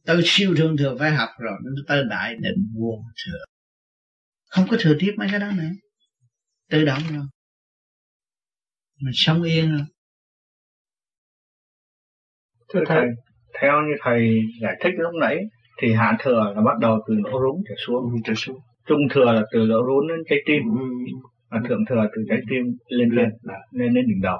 [0.06, 3.44] tới siêu thượng thừa phải học rồi, nó tới đại định vô thừa.
[4.50, 5.70] Không có thừa tiếp mấy cái đó nữa.
[6.70, 7.26] Tự động rồi.
[9.00, 9.84] Mình sống yên rồi.
[12.72, 13.06] Thưa thầy,
[13.60, 15.36] theo như thầy giải thích lúc nãy
[15.78, 18.02] thì hạ thừa là bắt đầu từ lỗ rốn trở xuống.
[18.24, 18.58] Trở xuống.
[18.86, 20.62] Trung thừa là từ lỗ rốn đến trái tim.
[21.50, 23.28] Và thượng thừa từ trái tim lên trên
[23.70, 24.38] lên lên đỉnh đầu.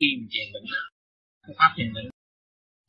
[0.00, 0.64] Kim chèn định
[1.58, 2.08] pháp chèn định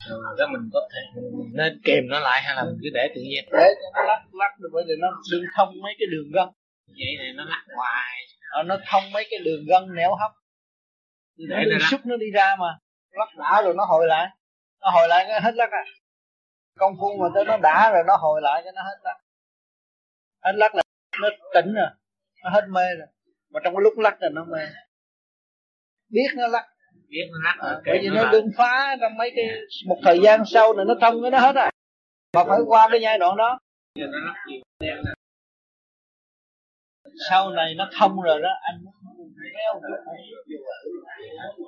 [0.08, 3.08] rồi đó mình có thể mình nên kèm nó lại hay là mình cứ để
[3.14, 3.44] tự nhiên.
[3.52, 6.48] Để cho nó lắc lắc được bởi vì nó đừng thông mấy cái đường gân.
[6.86, 8.16] Vậy này nó lắc hoài.
[8.50, 10.30] Ờ, nó thông mấy cái đường gân nẻo hấp
[11.36, 12.78] để nó xúc nó đi ra mà
[13.16, 14.28] lắc đã rồi nó hồi lại.
[14.80, 15.84] Nó hồi lại cái hết lắc à
[16.78, 19.16] công phu mà tới nó đã rồi nó hồi lại cái nó hết lắc.
[20.44, 20.82] Hết lắc là
[21.22, 21.88] nó tỉnh rồi
[22.44, 23.06] nó hết mê rồi.
[23.50, 24.66] Mà trong cái lúc lắc là nó mê.
[26.08, 26.66] Biết nó lắc.
[27.08, 29.44] Biết nó lắc à, bởi vì nó đừng phá trong mấy cái
[29.86, 31.70] một thời gian sau này nó thông cái nó hết rồi.
[32.36, 33.58] Mà phải qua cái giai đoạn đó.
[37.30, 38.84] Sau này nó thông rồi đó anh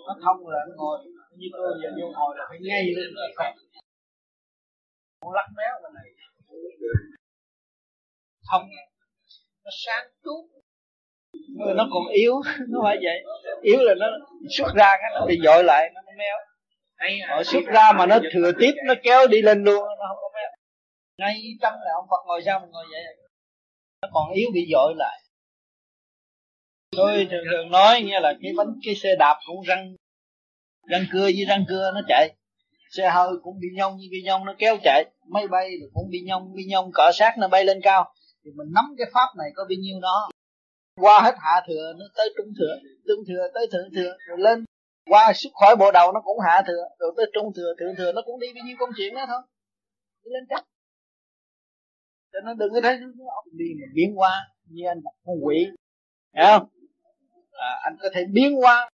[0.07, 0.99] nó thông rồi anh ngồi
[1.39, 3.53] như tôi giờ vô ngồi là phải ngay lên là không
[5.21, 6.09] không lắc méo bên này
[8.51, 8.63] không
[9.65, 10.59] nó sáng suốt
[11.59, 12.35] người nó còn yếu,
[12.69, 13.25] nó phải vậy.
[13.63, 14.07] Yếu là nó
[14.51, 16.37] xuất ra cái nó bị dội lại, nó méo.
[17.29, 20.31] Họ xuất ra mà nó thừa tiếp, nó kéo đi lên luôn, nó không có
[20.35, 20.51] méo.
[21.19, 23.17] Ngay trong là ông Phật ngồi sao mình ngồi vậy?
[24.03, 25.21] Nó còn yếu bị dội lại.
[26.97, 29.95] Tôi thường thường nói nghe là cái bánh cái xe đạp cũng răng
[30.89, 32.35] răng cưa với răng cưa nó chạy.
[32.91, 35.05] Xe hơi cũng bị nhông như bị nhông nó kéo chạy.
[35.27, 38.15] Máy bay cũng bị nhông bị nhông cọ sát nó bay lên cao.
[38.45, 40.29] Thì mình nắm cái pháp này có bao nhiêu đó.
[41.01, 42.75] Qua hết hạ thừa nó tới trung thừa
[43.07, 44.65] trung thừa tới thượng thừa rồi lên.
[45.11, 48.13] Qua xuất khỏi bộ đầu nó cũng hạ thừa rồi tới trung thừa thượng thừa
[48.13, 49.43] nó cũng đi bao nhiêu công chuyện đó thôi.
[50.25, 50.65] Đi lên chắc.
[52.33, 52.99] Cho nó đừng có thấy
[53.37, 55.67] ông đi mà biến qua như anh con quỷ.
[56.37, 56.69] Hiểu không?
[57.53, 58.91] À, anh có thể biến qua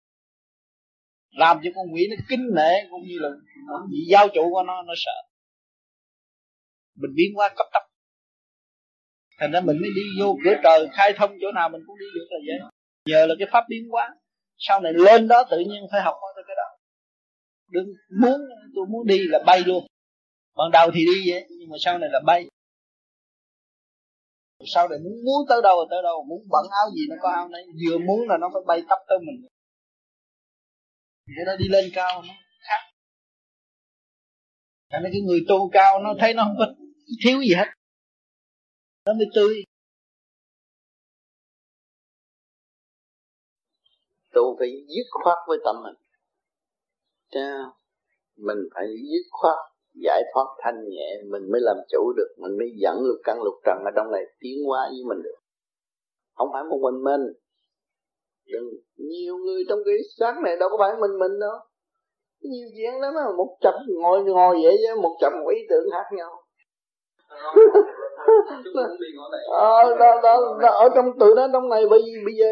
[1.32, 3.30] làm cho con quỷ nó kinh nể, cũng như là
[3.70, 5.18] một vị giáo chủ của nó nó sợ.
[6.96, 7.84] Mình biến qua cấp tốc.
[9.40, 12.06] Thành ra mình mới đi vô cửa trời khai thông chỗ nào mình cũng đi
[12.16, 12.70] được là vậy.
[13.06, 14.16] Nhờ là cái pháp biến hóa.
[14.58, 16.78] Sau này lên đó tự nhiên phải học tới cái đó.
[17.70, 17.88] Đừng
[18.22, 18.42] muốn,
[18.76, 19.88] tôi muốn đi là bay luôn.
[20.58, 22.46] Ban đầu thì đi vậy, nhưng mà sau này là bay.
[24.66, 27.30] Sau này muốn muốn tới đâu là tới đâu, muốn bận áo gì nó có
[27.30, 29.48] áo này vừa muốn là nó phải bay tấp tới mình
[31.36, 32.82] cái đó đi lên cao nó khác.
[34.90, 36.66] Thành cái người tu cao nó thấy nó không có
[37.24, 37.68] thiếu gì hết.
[39.06, 39.64] Nó mới tươi.
[44.34, 45.96] Tu phải dứt khoát với tâm mình.
[47.32, 47.40] Chứ
[48.36, 49.58] mình phải dứt khoát,
[49.94, 53.54] giải thoát thanh nhẹ, mình mới làm chủ được, mình mới dẫn lục căn lục
[53.66, 55.40] trần ở trong này tiến hóa với mình được.
[56.34, 57.34] Không phải một mình mình
[58.52, 58.70] đừng.
[58.98, 61.58] Nhiều người trong cái sáng này đâu có phải mình mình đâu.
[62.42, 65.86] Nhiều chuyện lắm mà một chập ngồi ngồi vậy chứ một chập một ý tưởng
[65.92, 66.32] khác nhau.
[69.52, 72.46] Ờ, đó, đó, đó, ở trong tự đó trong này bây bây giờ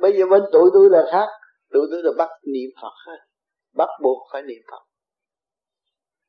[0.00, 1.26] bây giờ bên tụi tôi là khác.
[1.72, 3.18] Tụi tôi là bắt niệm phật hết
[3.78, 4.82] bắt buộc phải niệm phật.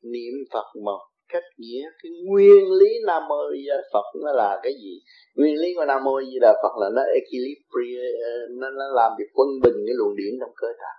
[0.01, 4.59] Niệm phật một cách nghĩa cái nguyên lý nam mô di đà phật nó là
[4.63, 4.93] cái gì?
[5.35, 9.29] Nguyên lý của nam mô di đà phật là nó equilibrium nó, nó làm việc
[9.33, 10.93] quân bình cái luồng điển trong cơ thể.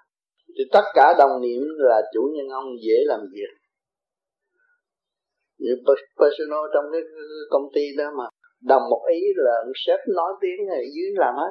[0.58, 3.50] Thì tất cả đồng niệm là chủ nhân ông dễ làm việc.
[5.58, 5.74] Như
[6.20, 7.00] personal trong cái
[7.50, 8.24] công ty đó mà
[8.62, 9.54] đồng một ý là
[9.86, 11.50] sếp nói tiếng này dưới làm hết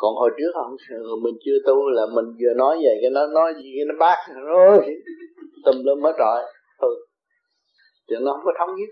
[0.00, 0.76] còn hồi trước không
[1.22, 4.16] mình chưa tu là mình vừa nói vậy cái nó nói gì cái nó bác
[4.46, 4.78] rồi
[5.64, 6.40] tùm lum hết rồi.
[6.78, 6.88] Ừ
[8.10, 8.90] cho nó không có thống nhất.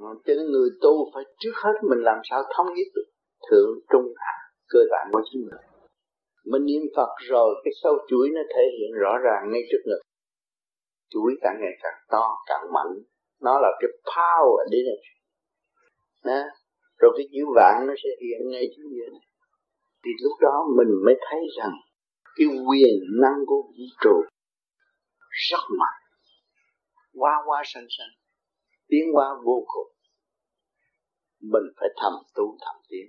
[0.00, 3.08] Ờ, cho nên người tu phải trước hết mình làm sao thống nhất được
[3.50, 4.36] thượng, trung, hạ,
[4.68, 5.60] cơ bản của chính mình.
[6.52, 10.00] Mình niệm Phật rồi, cái sâu chuỗi nó thể hiện rõ ràng ngay trước ngực
[11.10, 12.92] chuỗi càng ngày càng to, càng mạnh.
[13.40, 15.12] Nó là cái power energy.
[16.24, 16.42] Đó.
[16.98, 19.26] rồi cái chữ vạn nó sẽ hiện ngay trước giữa này
[20.06, 21.74] thì lúc đó mình mới thấy rằng
[22.36, 24.22] cái quyền năng của vũ trụ
[25.50, 26.00] rất mạnh.
[27.12, 28.25] Qua qua sanh sanh
[28.88, 29.92] tiến qua vô cùng.
[31.40, 33.06] Mình phải thầm tu, thầm tiến.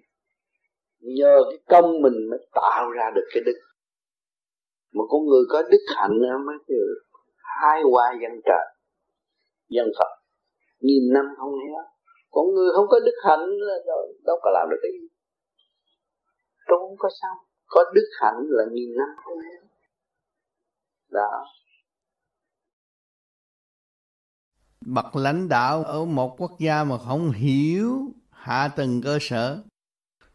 [0.99, 3.59] Nhờ cái công mình mới tạo ra được cái đức.
[4.93, 7.01] Mà con người có đức hạnh mới được
[7.37, 8.65] hai hoa dân trời,
[9.69, 10.11] dân Phật.
[10.79, 11.83] Nghìn năm không héo
[12.29, 13.75] con người không có đức hạnh là
[14.25, 15.07] đâu có làm được cái gì.
[16.67, 17.35] Tôi không có sao.
[17.67, 19.61] Có đức hạnh là nghìn năm không héo
[21.11, 21.45] đó.
[24.87, 29.63] Bậc lãnh đạo ở một quốc gia mà không hiểu hạ tầng cơ sở.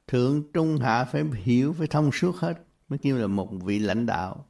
[0.07, 2.55] Thượng trung hạ phải hiểu, phải thông suốt hết,
[2.89, 4.47] mới kêu là một vị lãnh đạo.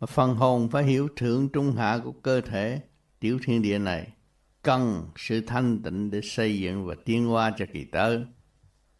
[0.00, 2.80] Mà phần hồn phải hiểu thượng trung hạ của cơ thể,
[3.20, 4.12] tiểu thiên địa này.
[4.62, 8.24] Cần sự thanh tịnh để xây dựng và tiến hóa cho kỳ tới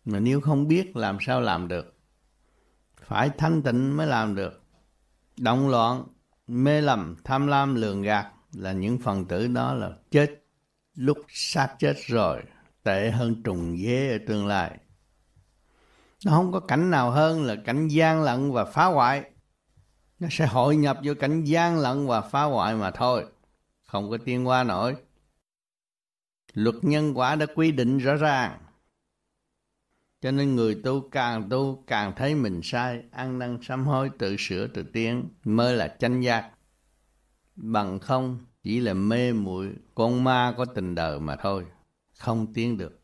[0.05, 1.95] mà nếu không biết, làm sao làm được?
[3.03, 4.63] Phải thanh tịnh mới làm được.
[5.37, 6.05] Động loạn,
[6.47, 10.40] mê lầm, tham lam, lường gạt là những phần tử đó là chết
[11.01, 12.43] lúc xác chết rồi,
[12.83, 14.79] tệ hơn trùng dế ở tương lai.
[16.25, 19.31] Nó không có cảnh nào hơn là cảnh gian lận và phá hoại.
[20.19, 23.27] Nó sẽ hội nhập vô cảnh gian lận và phá hoại mà thôi,
[23.83, 24.97] không có tiên qua nổi.
[26.53, 28.59] Luật nhân quả đã quy định rõ ràng.
[30.21, 34.37] Cho nên người tu càng tu càng thấy mình sai, ăn năn sám hối, tự
[34.39, 36.51] sửa tự tiến mới là chánh giác.
[37.57, 41.67] Bằng không chỉ là mê muội, con ma có tình đời mà thôi,
[42.19, 43.01] không tiến được.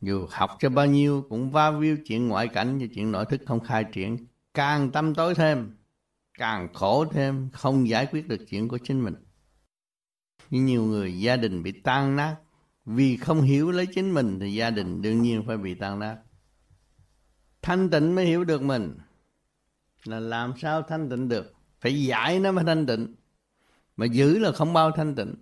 [0.00, 3.40] Dù học cho bao nhiêu cũng va víu chuyện ngoại cảnh và chuyện nội thức
[3.46, 4.26] không khai triển.
[4.54, 5.76] Càng tâm tối thêm,
[6.38, 9.14] càng khổ thêm, không giải quyết được chuyện của chính mình.
[10.50, 12.36] Như nhiều người, gia đình bị tan nát.
[12.84, 16.16] Vì không hiểu lấy chính mình thì gia đình đương nhiên phải bị tan nát.
[17.62, 18.98] Thanh tịnh mới hiểu được mình.
[20.04, 21.54] Là làm sao thanh tịnh được?
[21.80, 23.14] Phải giải nó mới thanh tịnh
[23.96, 25.34] mà giữ là không bao thanh tịnh.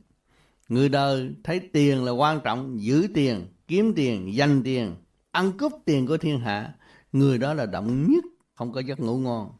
[0.69, 4.97] Người đời thấy tiền là quan trọng, giữ tiền, kiếm tiền, dành tiền,
[5.31, 6.75] ăn cướp tiền của thiên hạ,
[7.13, 8.25] người đó là động nhất,
[8.55, 9.53] không có giấc ngủ ngon.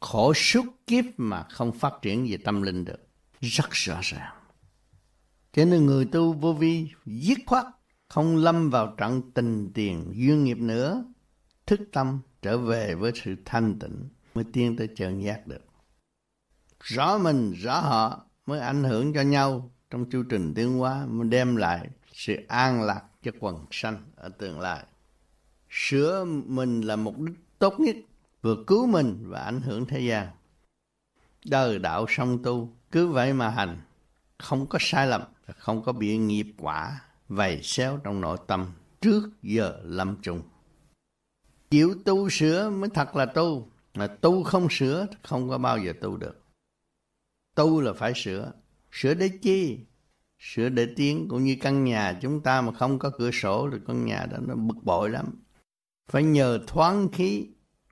[0.00, 3.08] Khổ suốt kiếp mà không phát triển về tâm linh được.
[3.40, 4.34] Rất rõ ràng.
[5.52, 7.64] Cho nên người tu vô vi, dứt khoát,
[8.08, 11.04] không lâm vào trận tình tiền duyên nghiệp nữa,
[11.66, 15.69] thức tâm trở về với sự thanh tịnh, mới tiến tới chân giác được
[16.80, 19.70] rõ mình, rõ họ mới ảnh hưởng cho nhau.
[19.90, 24.28] Trong chu trình tiến hóa mới đem lại sự an lạc cho quần sanh ở
[24.28, 24.84] tương lai.
[25.70, 27.96] Sửa mình là mục đích tốt nhất,
[28.42, 30.28] vừa cứu mình và ảnh hưởng thế gian.
[31.44, 33.80] Đời đạo song tu, cứ vậy mà hành.
[34.38, 35.22] Không có sai lầm
[35.58, 38.66] không có bị nghiệp quả vầy xéo trong nội tâm
[39.00, 40.42] trước giờ lâm chung.
[41.70, 45.92] Chịu tu sửa mới thật là tu, mà tu không sửa không có bao giờ
[46.00, 46.39] tu được
[47.60, 48.52] tu là phải sửa.
[48.92, 49.78] Sửa để chi?
[50.38, 53.78] Sửa để tiến cũng như căn nhà chúng ta mà không có cửa sổ thì
[53.86, 55.42] căn nhà đó nó bực bội lắm.
[56.10, 57.46] Phải nhờ thoáng khí.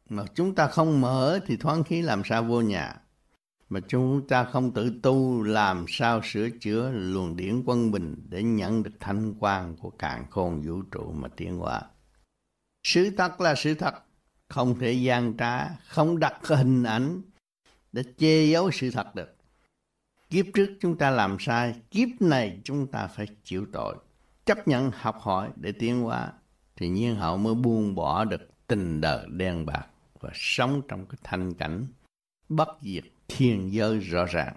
[0.09, 2.95] Mà chúng ta không mở thì thoáng khí làm sao vô nhà?
[3.69, 8.43] Mà chúng ta không tự tu làm sao sửa chữa luồng điển quân bình để
[8.43, 11.83] nhận được thanh quan của càn khôn vũ trụ mà tiến hóa.
[12.83, 13.95] Sự thật là sự thật,
[14.49, 17.23] không thể gian trá, không đặt hình ảnh
[17.93, 19.38] để che giấu sự thật được.
[20.31, 23.97] Kiếp trước chúng ta làm sai, kiếp này chúng ta phải chịu tội.
[24.45, 26.33] Chấp nhận học hỏi để tiến hóa,
[26.77, 29.87] thì nhiên hậu mới buông bỏ được tình đời đen bạc
[30.21, 31.87] và sống trong cái thanh cảnh
[32.49, 34.57] bất diệt thiên giới rõ ràng.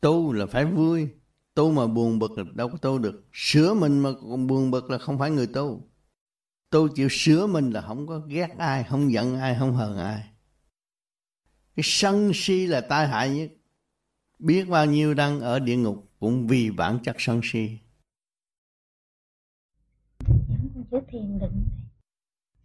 [0.00, 1.08] Tu là phải vui,
[1.54, 3.24] tu mà buồn bực là đâu có tu được.
[3.32, 5.88] Sửa mình mà còn buồn bực là không phải người tu.
[6.70, 10.24] Tu chịu sửa mình là không có ghét ai, không giận ai, không hờn ai.
[11.76, 13.50] Cái sân si là tai hại nhất.
[14.38, 17.78] Biết bao nhiêu đang ở địa ngục cũng vì bản chất sân si.
[21.08, 21.64] Thiền định.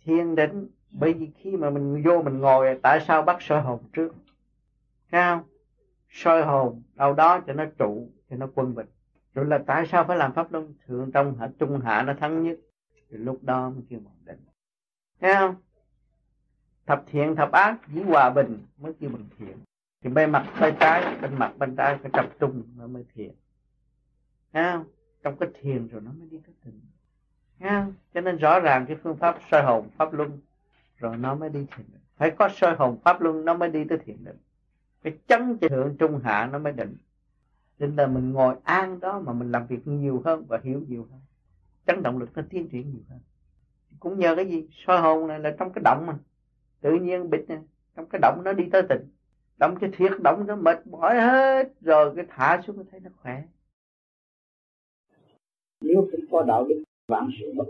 [0.04, 3.80] Thiền định, bởi vì khi mà mình vô mình ngồi, tại sao bắt soi hồn
[3.94, 4.16] trước?
[5.12, 5.44] Thấy không?
[6.10, 8.88] Soi hồn đâu đó cho nó trụ, cho nó quân bình.
[9.34, 12.44] Rồi là tại sao phải làm pháp luân thượng trong hạ trung hạ nó thắng
[12.44, 12.60] nhất?
[12.94, 14.46] Thì lúc đó mới kêu bằng định.
[15.22, 15.56] Thấy không?
[16.86, 19.58] Thập thiện thập ác chỉ hòa bình mới kêu bằng thiện.
[20.02, 23.32] Thì bên mặt bên trái, bên mặt bên trái phải tập trung nó mới thiền.
[24.54, 24.86] Thấy không?
[25.24, 26.82] Trong cái thiền rồi nó mới đi tới tình.
[27.60, 27.94] Thấy không?
[28.14, 30.40] Cho nên rõ ràng cái phương pháp soi hồn, pháp luân
[30.98, 32.02] rồi nó mới đi thiền định.
[32.18, 34.38] Phải có soi hồn pháp luân nó mới đi tới thiền định
[35.04, 36.98] cái chấn thượng trung hạ nó mới định
[37.80, 41.08] nên là mình ngồi an đó mà mình làm việc nhiều hơn và hiểu nhiều
[41.12, 41.22] hơn
[41.86, 43.20] chấn động lực nó tiến triển nhiều hơn
[44.00, 46.18] cũng nhờ cái gì soi hồn này là trong cái động mà
[46.82, 47.60] tự nhiên bịch này
[47.96, 49.10] trong cái động nó đi tới tỉnh
[49.60, 53.10] đóng cái thiệt đóng nó mệt mỏi hết, rồi cái thả xuống nó thấy nó
[53.22, 53.44] khỏe.
[55.82, 57.66] Nếu không có đạo đức vạn sự bất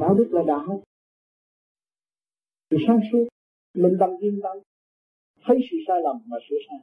[0.00, 0.82] đạo đức là đạo.
[2.70, 3.28] Thì sáng suốt
[3.74, 4.56] mình bằng yên tâm.
[5.44, 6.78] Thấy sự sai lầm mà sửa sai.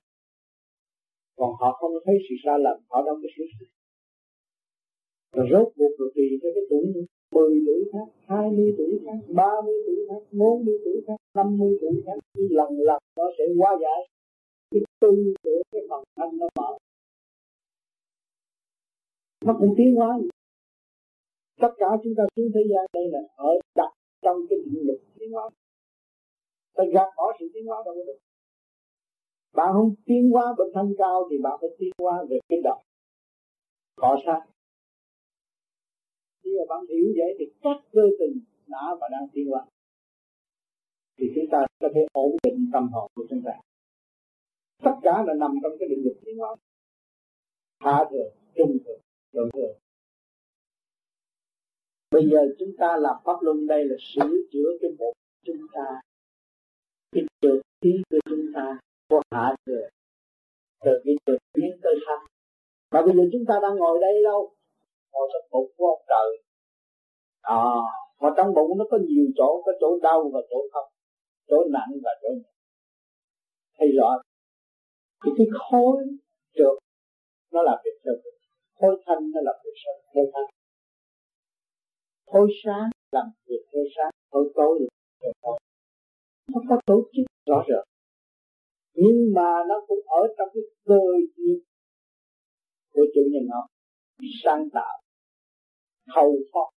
[1.36, 3.70] Còn họ không thấy sự sai lầm, họ đâu có sửa sai.
[5.32, 9.74] Rồi rốt cuộc rồi tùy theo cái tuổi 10 tuổi khác, 20 tuổi khác, 30
[9.86, 14.08] tuổi khác, 40 tuổi khác, 50 tuổi khác, thì lần lần nó sẽ qua giải
[14.72, 16.78] cái tư tưởng cái phần thân nó mở.
[19.46, 20.20] Nó cũng tiến hóa.
[21.62, 23.92] Tất cả chúng ta xuống thế gian đây là ở đặt
[24.22, 25.50] trong cái định lực tiến hóa.
[26.76, 28.20] Ta gạt bỏ sự tiến hóa đâu có được.
[29.54, 32.82] Bạn không tiến hóa bên thân cao thì bạn phải tiến hóa về cái đạo.
[33.96, 34.42] Cọ sát
[36.50, 39.66] khi mà bạn hiểu vậy thì các cơ tình đã và đang tiến hóa.
[41.18, 43.52] Thì chúng ta có thể ổn định tâm hồn của chúng ta.
[44.84, 46.56] Tất cả là nằm trong cái định lực tiến hóa.
[47.80, 48.98] Hạ thừa, trung thừa
[49.34, 49.74] thượng thừa.
[52.12, 55.14] Bây giờ chúng ta làm pháp luân, đây là sửa chữa cái bộ
[55.46, 56.02] chúng ta.
[57.12, 59.88] Cái trượt khí của chúng ta có hạ thừa.
[60.86, 62.26] Từ cái trượt biến tới thanh
[62.92, 64.59] mà bây giờ chúng ta đang ngồi đây đâu?
[65.12, 66.30] Ngồi trong bụng của ông trời.
[67.42, 67.64] À,
[68.22, 70.90] mà trong bụng nó có nhiều chỗ có chỗ đau và chỗ không
[71.50, 72.52] chỗ nặng và chỗ nhẹ.
[73.80, 74.22] Thì rõ
[75.26, 75.96] thì cái khối
[76.56, 76.78] trượt
[77.52, 78.14] nó là việc theo
[78.80, 79.76] khối thanh nó là việc
[80.14, 80.50] theo thanh.
[82.26, 84.90] Khối sáng làm việc theo sáng khối tối làm
[85.22, 85.60] theo tối.
[86.54, 87.90] Nó có tổ chức rõ rệt
[89.02, 91.00] nhưng mà nó cũng ở trong cái cơ
[91.36, 91.60] duyên
[92.94, 93.66] của chủ nhân học
[94.44, 94.96] sáng tạo
[96.16, 96.70] thâu thoát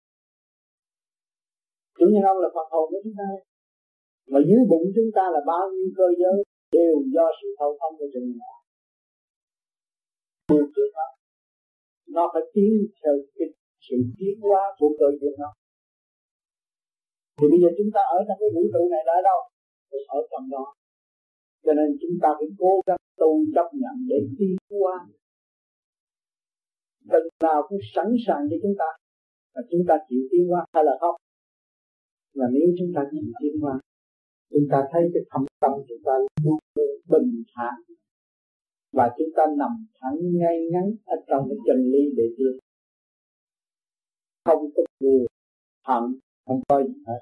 [1.98, 3.28] chủ nhân ông là Phật hồn của chúng ta
[4.32, 6.38] mà dưới bụng chúng ta là bao nhiêu cơ giới
[6.72, 8.62] đều do sự thâu thông của chủ nhân ông
[10.50, 10.88] điều
[12.16, 13.48] nó phải tiến theo cái
[13.86, 15.52] sự tiến hóa của cơ duyên nó
[17.42, 19.40] thì bây giờ chúng ta ở trong cái vũ trụ này đã đâu?
[20.18, 20.66] Ở trong đó.
[21.66, 24.96] Cho nên chúng ta phải cố gắng tu chấp nhận để tiến hóa.
[27.10, 28.86] Từng nào cũng sẵn sàng cho chúng ta.
[29.56, 31.16] Và chúng ta chịu tiến hóa hay là không?
[32.36, 33.80] Và nếu chúng ta chịu tiến hóa
[34.50, 36.12] Chúng ta thấy cái thâm tâm chúng ta
[36.44, 37.74] luôn luôn bình thản.
[38.94, 39.72] Và chúng ta nằm
[40.02, 42.54] thẳng ngay ngắn Ở trong cái chân lý để tiến
[44.46, 45.26] Không có buồn
[45.88, 47.22] hận Không có gì hết.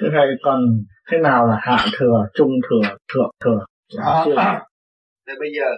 [0.00, 0.60] Thế thầy còn
[1.10, 3.64] thế nào là hạ thừa, trung thừa, thượng thừa?
[3.98, 4.26] Đó,
[5.26, 5.68] thì bây giờ,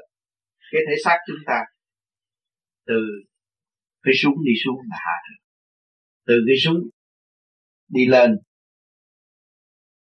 [0.73, 1.59] cái thể xác chúng ta,
[2.87, 2.95] từ
[4.03, 5.47] cái súng đi xuống là hạ thừa
[6.27, 6.77] từ cái súng
[7.89, 8.37] đi lên,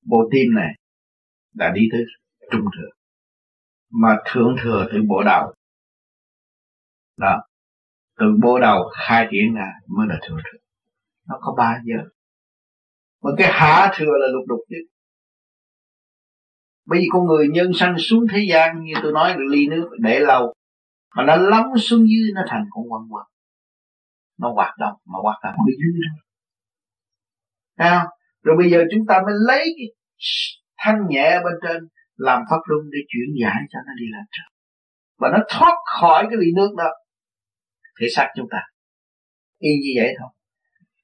[0.03, 0.73] bộ tim này
[1.53, 2.01] đã đi tới
[2.51, 2.91] trung thừa
[3.91, 5.55] mà thượng thừa từ bộ đầu,
[7.17, 7.43] đó,
[8.19, 10.59] từ bộ đầu khai triển ra mới là thượng thừa.
[11.29, 12.09] Nó có ba giờ.
[13.23, 14.85] Mà cái hạ thừa là lục đục tiếp
[16.91, 19.89] bởi vì con người nhân sanh xuống thế gian, như tôi nói, là ly nước
[19.99, 20.55] để lâu.
[21.17, 23.27] Mà nó lắng xuống dưới, nó thành con quăng quan
[24.41, 26.13] nó hoạt động, mà hoạt động ở dưới đó.
[27.79, 27.91] Thấy
[28.43, 29.87] rồi bây giờ chúng ta mới lấy cái
[30.79, 34.51] thanh nhẹ bên trên, làm pháp luân để chuyển giải cho nó đi lên trời.
[35.19, 36.91] Và nó thoát khỏi cái ly nước đó.
[38.01, 38.59] Thể xác chúng ta.
[39.59, 40.29] Y như vậy thôi.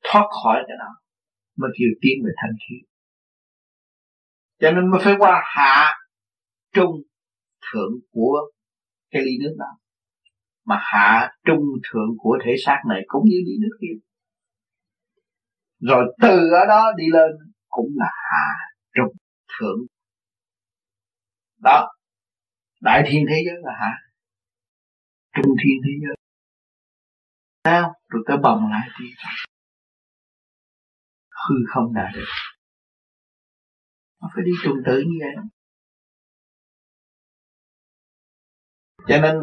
[0.04, 0.90] Thoát khỏi cái đó.
[1.56, 2.74] Mới kêu tiến về thanh khí
[4.58, 5.94] cho nên mới phải qua hạ
[6.72, 7.02] trung
[7.72, 8.50] thượng của
[9.10, 9.78] cái ly nước đó.
[10.64, 13.98] Mà hạ trung thượng của thể xác này cũng như ly nước kia.
[15.80, 17.30] Rồi từ ở đó đi lên
[17.68, 18.46] cũng là hạ
[18.94, 19.16] trung
[19.58, 19.78] thượng.
[21.62, 21.92] Đó.
[22.80, 23.92] Đại thiên thế giới là hạ
[25.34, 26.16] trung thiên thế giới.
[27.64, 29.04] Sao rồi tới bồng lại thì
[31.48, 32.24] hư không đạt được
[34.26, 35.44] nó phải đi trung tự như vậy
[39.08, 39.34] cho nên,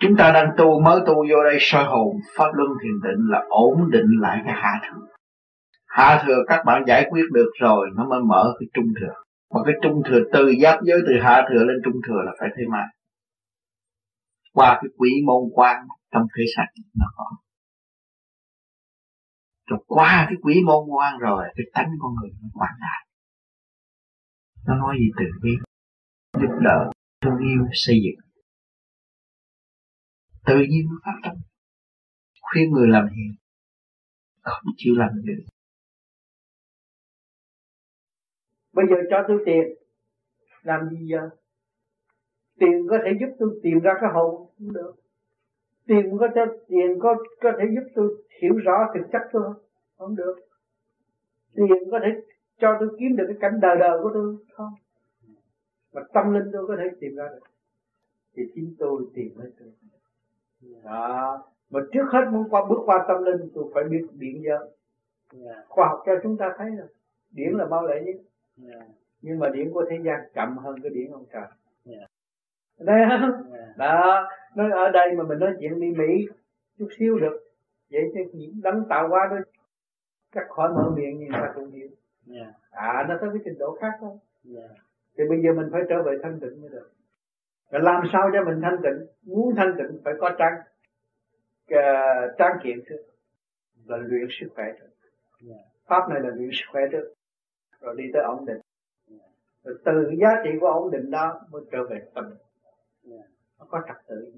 [0.00, 3.44] chúng ta đang tu, mới tu vô đây, soi hồn, pháp luân thiền định là
[3.48, 5.06] ổn định lại cái hạ thừa.
[5.86, 9.14] Hạ thừa các bạn giải quyết được rồi, nó mới mở cái trung thừa.
[9.54, 12.48] Mà cái trung thừa từ giáp giới từ hạ thừa lên trung thừa là phải
[12.56, 12.84] thế mà.
[14.52, 15.76] Qua cái quỷ môn quan
[16.12, 17.24] trong thể sạch nó có.
[19.66, 23.11] Rồi qua cái quỷ môn quan rồi, cái tánh con người nó quảng đại
[24.66, 25.50] nó nói gì từ bi
[26.32, 26.90] giúp đỡ
[27.20, 28.20] thương yêu, xây dựng.
[30.46, 31.36] Tự nhiên nó phát tâm.
[32.40, 33.34] Khuyên người làm hiền,
[34.42, 35.44] không chịu làm được.
[38.72, 39.62] Bây giờ cho tôi tiền.
[40.62, 41.30] Làm gì giờ?
[42.58, 44.92] Tiền có thể giúp tôi tìm ra cái hồn không được.
[45.86, 49.62] Tiền có cho, tiền có có thể giúp tôi hiểu rõ thực chất tôi không?
[49.96, 50.34] Không được.
[51.54, 52.08] Tiền có thể
[52.62, 54.72] cho tôi kiếm được cái cảnh đời đời của tôi không?
[55.92, 57.46] Mà tâm linh tôi có thể tìm ra được.
[58.36, 59.68] Thì chính tôi tìm lấy tôi
[60.84, 61.44] đó.
[61.70, 64.68] Mà trước hết muốn qua bước qua tâm linh tôi phải biết điện giới
[65.44, 65.64] yeah.
[65.68, 66.88] khoa học cho chúng ta thấy rồi
[67.30, 68.16] điển là mau lẹ nhất.
[68.68, 68.86] Yeah.
[69.22, 71.46] nhưng mà điển của thế gian chậm hơn cái điển ông trời.
[71.86, 72.10] Yeah.
[72.78, 73.52] đây không?
[73.52, 73.76] Yeah.
[73.76, 74.28] đó.
[74.56, 76.26] Nói ở đây mà mình nói chuyện đi mỹ
[76.78, 77.38] chút xíu được.
[77.90, 79.36] Vậy chứ những đấng tạo qua đó
[80.32, 81.88] cắt khỏi mở miệng nhưng mà không hiểu
[82.30, 82.54] yeah.
[82.70, 84.16] à nó tới cái trình độ khác thôi
[84.54, 84.70] yeah.
[85.16, 86.90] thì bây giờ mình phải trở về thanh tịnh mới được
[87.70, 90.54] rồi làm sao cho mình thanh tịnh muốn thanh tịnh phải có trang
[91.74, 93.02] uh, trang kiện trước
[93.86, 94.86] là luyện sức khỏe trước
[95.48, 95.60] yeah.
[95.86, 97.14] pháp này là luyện sức khỏe trước
[97.80, 98.60] rồi đi tới ổn định
[99.64, 102.24] rồi từ giá trị của ổn định đó mới trở về tâm
[103.10, 103.24] yeah.
[103.58, 104.32] nó có trật tự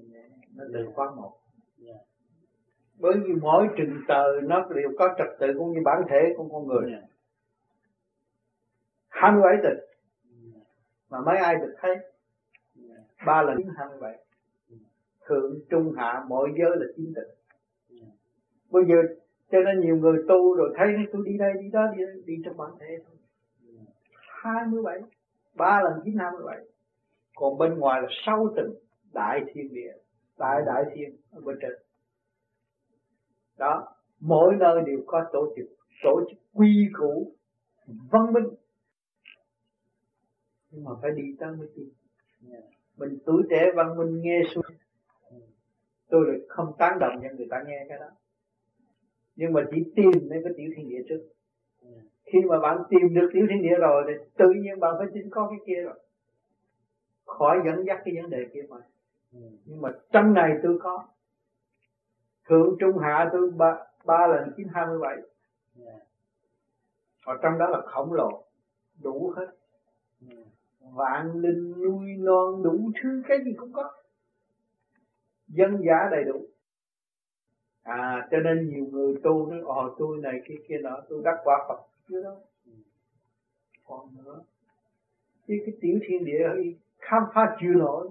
[0.55, 1.31] nó từ khóa một
[1.85, 1.99] yeah.
[2.99, 6.47] bởi vì mỗi trình tờ nó đều có trật tự cũng như bản thể của
[6.51, 7.03] con người yeah.
[9.25, 9.83] 27 tịch
[11.09, 11.95] mà mấy ai được thấy?
[13.25, 14.19] Ba lần 27
[15.27, 17.35] thượng, trung, hạ, mọi giới là chín tịch
[18.69, 18.95] bây giờ,
[19.51, 22.57] cho nên nhiều người tu rồi thấy tôi đi đây, đi đó, đi đi trong
[22.57, 23.15] bản thể thôi.
[24.43, 24.99] Hai mươi bảy.
[25.55, 26.59] Ba lần chín hai mươi bảy
[27.35, 28.73] còn bên ngoài là sáu tầng
[29.13, 29.93] đại thiên địa,
[30.39, 31.71] đại đại thiên ở bên trên.
[33.57, 35.65] Đó, mỗi nơi đều có tổ chức
[36.03, 37.31] tổ chức quy củ
[38.11, 38.45] văn minh
[40.75, 41.89] nhưng mà phải đi tới mới tin
[42.97, 44.65] mình tuổi trẻ văn minh nghe xuống.
[46.09, 48.09] Tôi lại không tán đồng cho người ta nghe cái đó.
[49.35, 51.27] Nhưng mà chỉ tìm đến cái tiểu thiên địa trước.
[52.23, 55.29] Khi mà bạn tìm được tiểu thiên địa rồi thì tự nhiên bạn phải tin
[55.29, 55.99] có cái kia rồi.
[57.25, 58.77] Khỏi dẫn dắt cái vấn đề kia mà.
[59.65, 61.07] Nhưng mà trong này tôi có.
[62.49, 65.17] Thượng trung hạ tôi ba, ba lần chín hai mươi bảy.
[67.25, 68.43] Và trong đó là khổng lồ.
[69.03, 69.47] Đủ hết
[70.93, 73.91] vạn linh nuôi non đủ thứ cái gì cũng có.
[75.47, 76.45] Dân giả đầy đủ.
[77.83, 81.37] À cho nên nhiều người tu nói ồ tôi này kia kia nọ tôi đắc
[81.43, 81.79] quả phật.
[82.09, 82.37] Chưa đâu.
[83.85, 84.41] Còn nữa.
[85.47, 88.09] Cái cái tiểu thiên địa ấy khám phá chịu nổi.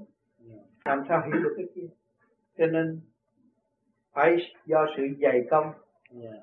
[0.84, 1.86] Làm sao hiểu được cái kia?
[2.58, 3.00] Cho nên
[4.12, 4.36] phải
[4.66, 5.72] do sự dày công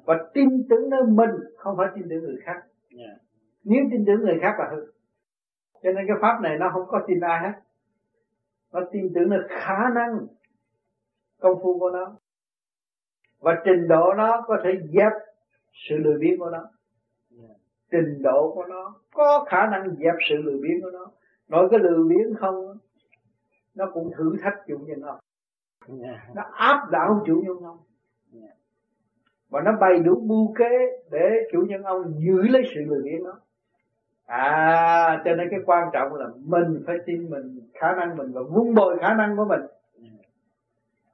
[0.06, 2.64] và tin tưởng nơi mình không phải tin tưởng người khác.
[3.64, 4.92] Nếu tin tưởng người khác là hư
[5.84, 7.60] cho nên cái pháp này nó không có tin ai hết.
[8.72, 10.28] Nó tin tưởng là khả năng
[11.40, 12.16] công phu của nó.
[13.40, 15.12] Và trình độ nó có thể dẹp
[15.74, 16.70] sự lười biếng của nó.
[17.92, 21.12] Trình độ của nó có khả năng dẹp sự lười biếng của nó.
[21.48, 22.78] Nói cái lười biếng không,
[23.76, 25.20] nó cũng thử thách chủ nhân ông.
[26.36, 27.80] Nó áp đảo chủ nhân ông.
[29.50, 33.24] Và nó bày đủ mưu kế để chủ nhân ông giữ lấy sự lười biếng
[33.24, 33.40] đó
[34.26, 38.42] à cho nên cái quan trọng là mình phải tin mình, khả năng mình và
[38.42, 39.62] vun bồi khả năng của mình.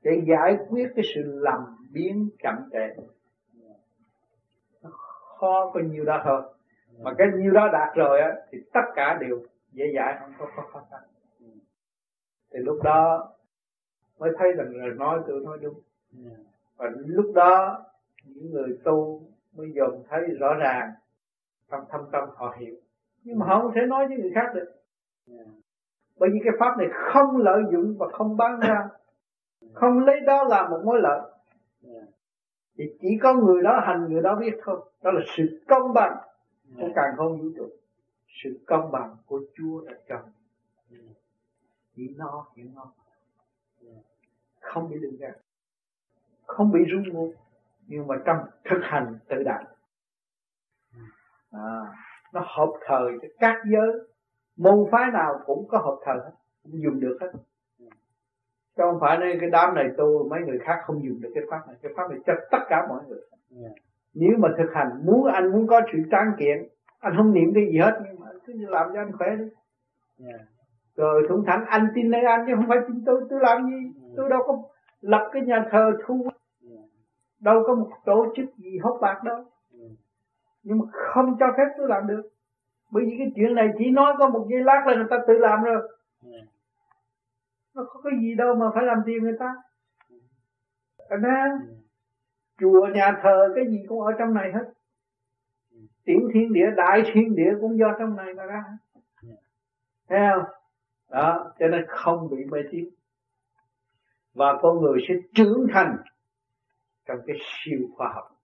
[0.02, 3.02] Để giải quyết cái sự lầm biến chậm trễ.
[4.84, 4.90] Nó
[5.40, 6.42] khó có nhiều đó thôi.
[7.00, 9.40] Mà cái nhiêu đó đạt rồi á, thì tất cả đều
[9.72, 11.02] dễ dãi, không có khó khăn.
[12.52, 13.30] Thì lúc đó
[14.20, 15.82] mới thấy rằng là nói tôi nói đúng.
[16.78, 17.84] Và lúc đó,
[18.26, 19.22] những người tu
[19.54, 20.92] mới dồn thấy rõ ràng
[21.72, 22.76] trong thâm tâm họ hiểu
[23.28, 24.72] nhưng mà họ không thể nói với người khác được.
[26.20, 28.90] Bởi vì cái pháp này không lợi dụng và không bán ra.
[29.74, 31.22] Không lấy đó làm một mối lợi.
[32.78, 34.80] Thì chỉ có người đó hành người đó biết thôi.
[35.04, 36.18] Đó là sự công bằng.
[36.76, 37.70] Của càng không vũ trụ.
[38.44, 40.20] Sự công bằng của Chúa đã cho.
[41.96, 42.92] Chỉ no hiểu no
[44.60, 45.38] không bị lừa gạt.
[46.46, 47.32] Không bị rung ngô
[47.88, 49.62] nhưng mà trong thực hành tự đạt
[51.52, 51.94] à,
[52.34, 53.92] nó hợp thời cho các giới.
[54.58, 56.32] Môn phái nào cũng có hợp thời hết
[56.64, 57.32] cũng dùng được hết.
[58.78, 61.44] Chứ không phải nên cái đám này tu mấy người khác không dùng được cái
[61.52, 61.76] pháp này.
[61.82, 63.20] Cái pháp này cho tất cả mọi người.
[63.62, 63.72] Yeah.
[64.14, 66.68] nếu mà thực hành muốn anh muốn có sự tráng kiện
[67.00, 69.46] anh không niệm cái gì hết nhưng mà cứ làm cho anh khỏe đi.
[70.26, 70.42] Yeah.
[70.96, 73.22] rồi thủng thẳng anh tin nơi anh chứ không phải tin tôi.
[73.30, 74.02] Tôi làm gì?
[74.02, 74.14] Yeah.
[74.18, 74.64] tôi đâu có
[75.02, 76.28] lập cái nhà thờ thu.
[77.40, 79.44] Đâu có một tổ chức gì hốt bạc đâu
[80.68, 82.30] nhưng mà không cho phép tôi làm được.
[82.92, 85.34] Bởi vì cái chuyện này chỉ nói có một giây lát là người ta tự
[85.38, 85.90] làm rồi.
[87.76, 89.56] Nó có cái gì đâu mà phải làm tiền người ta.
[91.10, 91.30] Anh đó
[92.60, 94.74] chùa, nhà thờ, cái gì cũng ở trong này hết.
[96.06, 98.64] Tiểu thiên địa, đại thiên địa cũng do trong này mà ra.
[100.10, 100.44] Thấy không?
[101.10, 102.90] Đó, cho nên không bị mê tín.
[104.34, 105.98] Và con người sẽ trưởng thành
[107.06, 108.37] trong cái siêu khoa học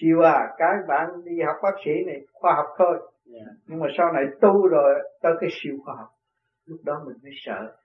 [0.00, 3.12] siêu à các bạn đi học bác sĩ này khoa học thôi.
[3.32, 3.46] Yeah.
[3.66, 6.08] nhưng mà sau này tu rồi tới cái siêu khoa học
[6.64, 7.76] lúc đó mình mới sợ.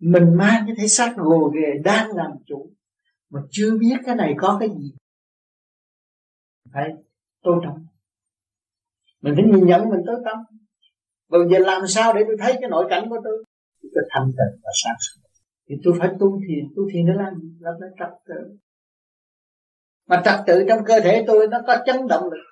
[0.00, 2.70] Mình mang cái thể xác gồ ghề đang làm chủ
[3.30, 4.94] mà chưa biết cái này có cái gì.
[6.72, 6.90] Phải
[7.42, 7.86] tôn trọng.
[9.22, 10.38] Mình phải nhìn nhận mình tối tâm
[11.30, 13.44] bây giờ làm sao để tôi thấy cái nội cảnh của tôi?
[13.82, 15.29] Tôi thanh tịnh và sáng suốt
[15.70, 18.56] thì tôi phải tu thiền tu thiền để làm làm lại trật tự.
[20.08, 22.44] Mà trật tự trong cơ thể tôi nó có chấn động lực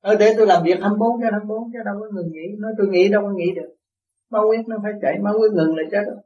[0.00, 2.56] ở để tôi làm việc 24 cho 24 chứ đâu có ngừng nghỉ.
[2.58, 3.74] Nói tôi nghĩ đâu có nghĩ được.
[4.30, 6.22] Máu huyết nó phải chạy máu huyết ngừng là chết đâu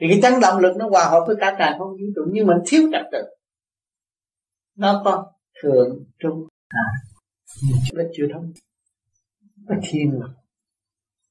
[0.00, 2.46] thì cái chấn động lực nó hòa hợp với cả càng không vũ trụ, nhưng
[2.46, 3.18] mình thiếu trật tự.
[4.76, 5.32] Nó có
[5.62, 6.82] thượng trung hạ.
[7.94, 8.52] Nó chưa thông.
[9.68, 10.30] Có thiên lực,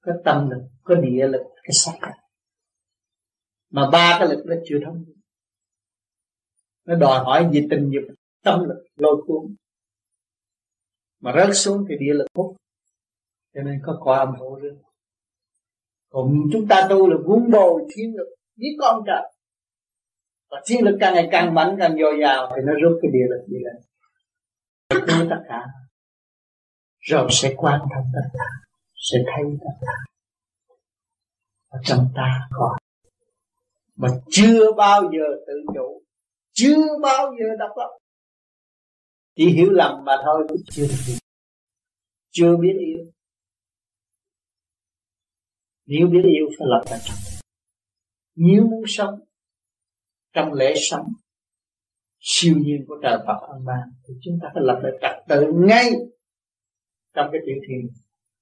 [0.02, 2.29] có tâm lực, có địa lực, cái sắc lực
[3.70, 5.06] mà ba cái lực nó chưa thông
[6.86, 9.56] nó đòi hỏi gì tình dục, tâm lực, lôi cuốn.
[11.20, 12.56] Mà rớt xuống thì địa lực hút.
[13.54, 14.72] Cho nên có quả âm hộ rơi
[16.10, 18.28] còn chúng ta tu là vun bồi thiên lực
[18.58, 19.34] với con trời.
[20.50, 23.26] Và thiên lực càng ngày càng mạnh, càng dồi dào thì nó rút cái địa
[23.30, 23.76] lực đi lên.
[24.90, 25.66] Tu tất cả.
[27.00, 28.46] Rồi sẽ quan thông tất cả,
[28.96, 29.94] sẽ thấy tất cả.
[31.70, 32.78] Ở trong ta có
[34.00, 36.04] mà chưa bao giờ tự chủ,
[36.52, 37.98] chưa bao giờ độc lập.
[39.36, 41.18] Chỉ hiểu lầm mà thôi cũng chưa được
[42.32, 43.06] chưa biết yêu.
[45.86, 47.30] Nếu biết yêu phải lập lại trật
[48.42, 49.20] nếu muốn sống
[50.34, 51.08] trong lễ sống,
[52.20, 55.54] siêu nhiên của trời Phật ân ban thì chúng ta phải lập lại trật tự
[55.56, 55.90] ngay
[57.14, 57.90] trong cái tiểu thiền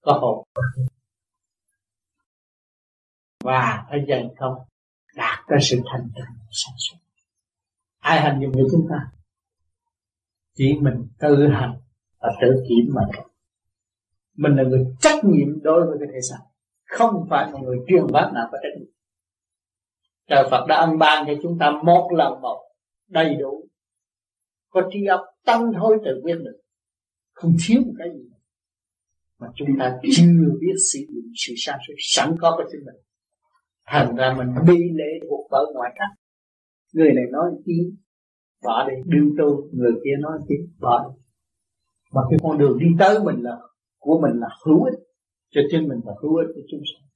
[0.02, 0.48] có hồn.
[3.44, 4.54] Và phải dành không
[5.18, 6.98] đạt ra sự thành tựu sáng suốt
[8.08, 9.12] ai hành dụng được chúng ta?
[10.56, 11.74] Chỉ mình tự hành
[12.20, 13.02] và tự kiểm mà
[14.36, 16.38] mình là người trách nhiệm đối với cái thể xác
[16.86, 18.90] không phải là người truyền bá nào có trách nhiệm.
[20.28, 22.64] Trời Phật đã ăn ban cho chúng ta một lần một,
[23.08, 23.68] đầy đủ.
[24.70, 26.60] Có trí óc tăng thôi tự quyết được
[27.34, 28.30] không thiếu một cái gì.
[29.40, 32.96] Mà chúng ta chưa biết sử dụng sự sáng suốt sẵn có của chính mình
[33.88, 36.18] thành ra mình bị lệ thuộc bởi ngoại cách
[36.94, 37.96] người này nói tiếng
[38.64, 39.70] bỏ đi, đương tu.
[39.72, 41.22] Người kia nói tiếng bỏ đi.
[42.14, 43.58] Mà cái con đường đi tới mình là,
[44.00, 45.00] của mình là hữu ích.
[45.50, 47.08] Cho chính mình và hữu ích cho chúng sanh.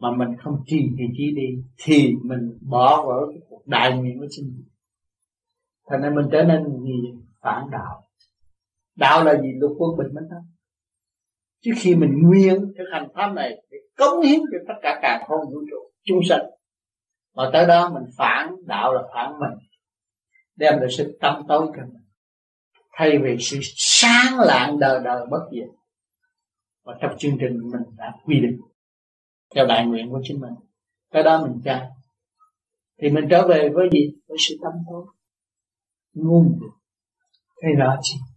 [0.00, 4.18] Mà mình không trì thì chỉ đi, thì mình bỏ vỡ cái cuộc đại nguyện
[4.18, 4.68] của chính mình.
[5.90, 7.20] Thành ra mình trở nên gì?
[7.40, 8.08] Phản đạo.
[8.96, 9.48] Đạo là gì?
[9.60, 10.40] Lục quân bình minh thôi
[11.60, 15.24] trước khi mình nguyên thực hành pháp này để cống hiến cho tất cả càng
[15.28, 16.42] không vũ trụ, chúng sinh
[17.34, 19.58] và tới đó mình phản đạo là phản mình,
[20.56, 22.02] đem lại sự tâm tối cho mình.
[22.92, 25.68] Thay vì sự sáng lạng đời đời bất diệt.
[26.84, 28.60] Và trong chương trình mình đã quy định
[29.54, 30.54] theo đại nguyện của chính mình.
[31.12, 31.88] Tới đó mình chạy
[33.02, 34.10] thì mình trở về với gì?
[34.28, 35.04] Với sự tâm tối.
[36.14, 36.44] Ngu
[37.62, 38.29] thấy rõ chưa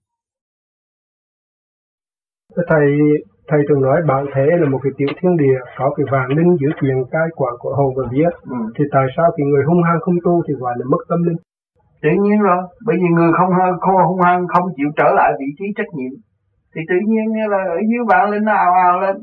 [2.70, 2.88] thầy
[3.50, 6.52] thầy thường nói bản thể là một cái tiểu thiên địa có cái vạn linh
[6.60, 8.30] giữ quyền cai quản của hồn và vía.
[8.50, 8.58] Ừ.
[8.76, 11.40] thì tại sao cái người hung hăng không tu thì gọi là mất tâm linh?
[12.04, 13.50] Tự nhiên rồi bởi vì người không
[13.80, 16.14] không hung hăng không chịu trở lại vị trí trách nhiệm.
[16.76, 19.16] Thì tự nhiên là ở dưới vạn linh nó ào ào lên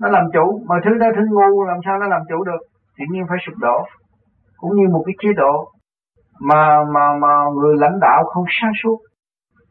[0.00, 0.60] nó làm chủ.
[0.68, 2.62] Mà thứ đó thứ ngu làm sao nó làm chủ được?
[2.98, 3.78] Tự nhiên phải sụp đổ.
[4.56, 5.54] Cũng như một cái chế độ
[6.40, 8.98] mà mà mà người lãnh đạo không sáng suốt.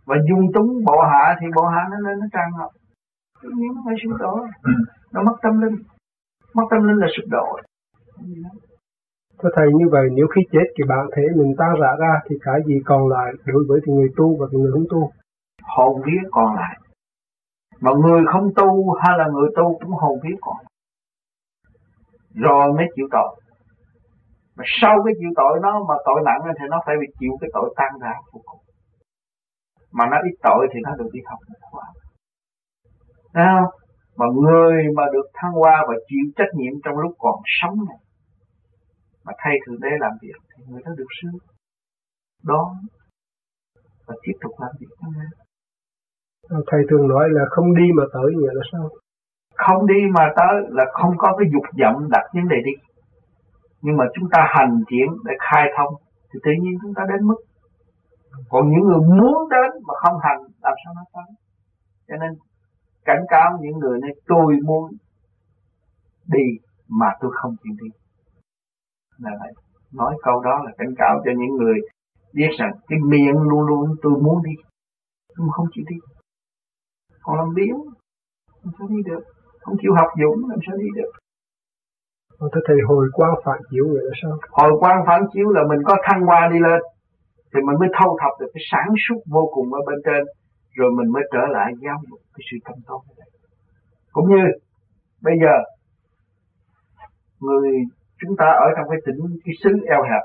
[0.08, 2.70] Và dung túng bộ hạ thì bộ hạ nó lên nó tràn ngập
[3.46, 4.34] tự nhiên nó phải sụp đổ
[5.14, 5.78] nó mất tâm linh
[6.56, 7.46] mất tâm linh là sụp đổ
[9.40, 12.36] Thưa Thầy như vậy nếu khi chết thì bản thể mình tan rã ra thì
[12.42, 15.12] cái gì còn lại đối với cái người tu và người không tu?
[15.64, 16.76] Hồn vía còn lại.
[17.82, 20.58] Mà người không tu hay là người tu cũng hồn vía còn
[22.34, 23.42] Rồi mới chịu tội.
[24.58, 27.50] Mà sau cái chịu tội nó mà tội nặng thì nó phải bị chịu cái
[27.54, 28.62] tội tan rã cuối cùng.
[29.92, 31.86] Mà nó ít tội thì nó được đi học được qua.
[33.36, 33.72] Thấy không?
[34.18, 37.98] Mà người mà được thăng hoa và chịu trách nhiệm trong lúc còn sống này
[39.26, 41.38] mà thay thượng đế làm việc thì người đó được sướng.
[42.44, 42.76] Đó
[44.08, 45.10] và tiếp tục làm việc đó.
[46.72, 48.90] Thầy thường nói là không đi mà tới nghĩa là sao?
[49.56, 52.72] Không đi mà tới là không có cái dục vọng đặt vấn đề đi.
[53.82, 55.94] Nhưng mà chúng ta hành triển để khai thông
[56.34, 57.40] thì tự nhiên chúng ta đến mức.
[58.50, 61.36] Còn những người muốn đến mà không hành làm sao nó tới?
[62.08, 62.32] Cho nên
[63.06, 64.92] cảnh cáo những người này tôi muốn
[66.28, 66.46] đi
[66.90, 67.90] mà tôi không chịu đi.
[69.18, 69.54] Là vậy.
[69.94, 71.78] Nói câu đó là cảnh cáo cho những người
[72.34, 74.56] biết rằng cái miệng luôn luôn tôi muốn đi.
[75.38, 75.96] Nhưng không chịu đi.
[77.22, 77.78] Còn làm biếng
[78.64, 79.24] làm sao đi được?
[79.62, 81.12] Không chịu học dũng làm sao đi được?
[82.40, 84.32] Tôi thầy hồi quang phản chiếu vậy là sao?
[84.50, 86.82] Hồi quang phản chiếu là mình có thăng hoa đi lên
[87.52, 90.24] thì mình mới thâu thập được cái sáng suốt vô cùng ở bên trên
[90.78, 93.30] rồi mình mới trở lại giáo dục cái sự tâm tốt này.
[94.16, 94.44] Cũng như
[95.28, 95.56] bây giờ
[97.46, 97.70] người
[98.22, 100.24] chúng ta ở trong cái tỉnh cái xứ eo hẹp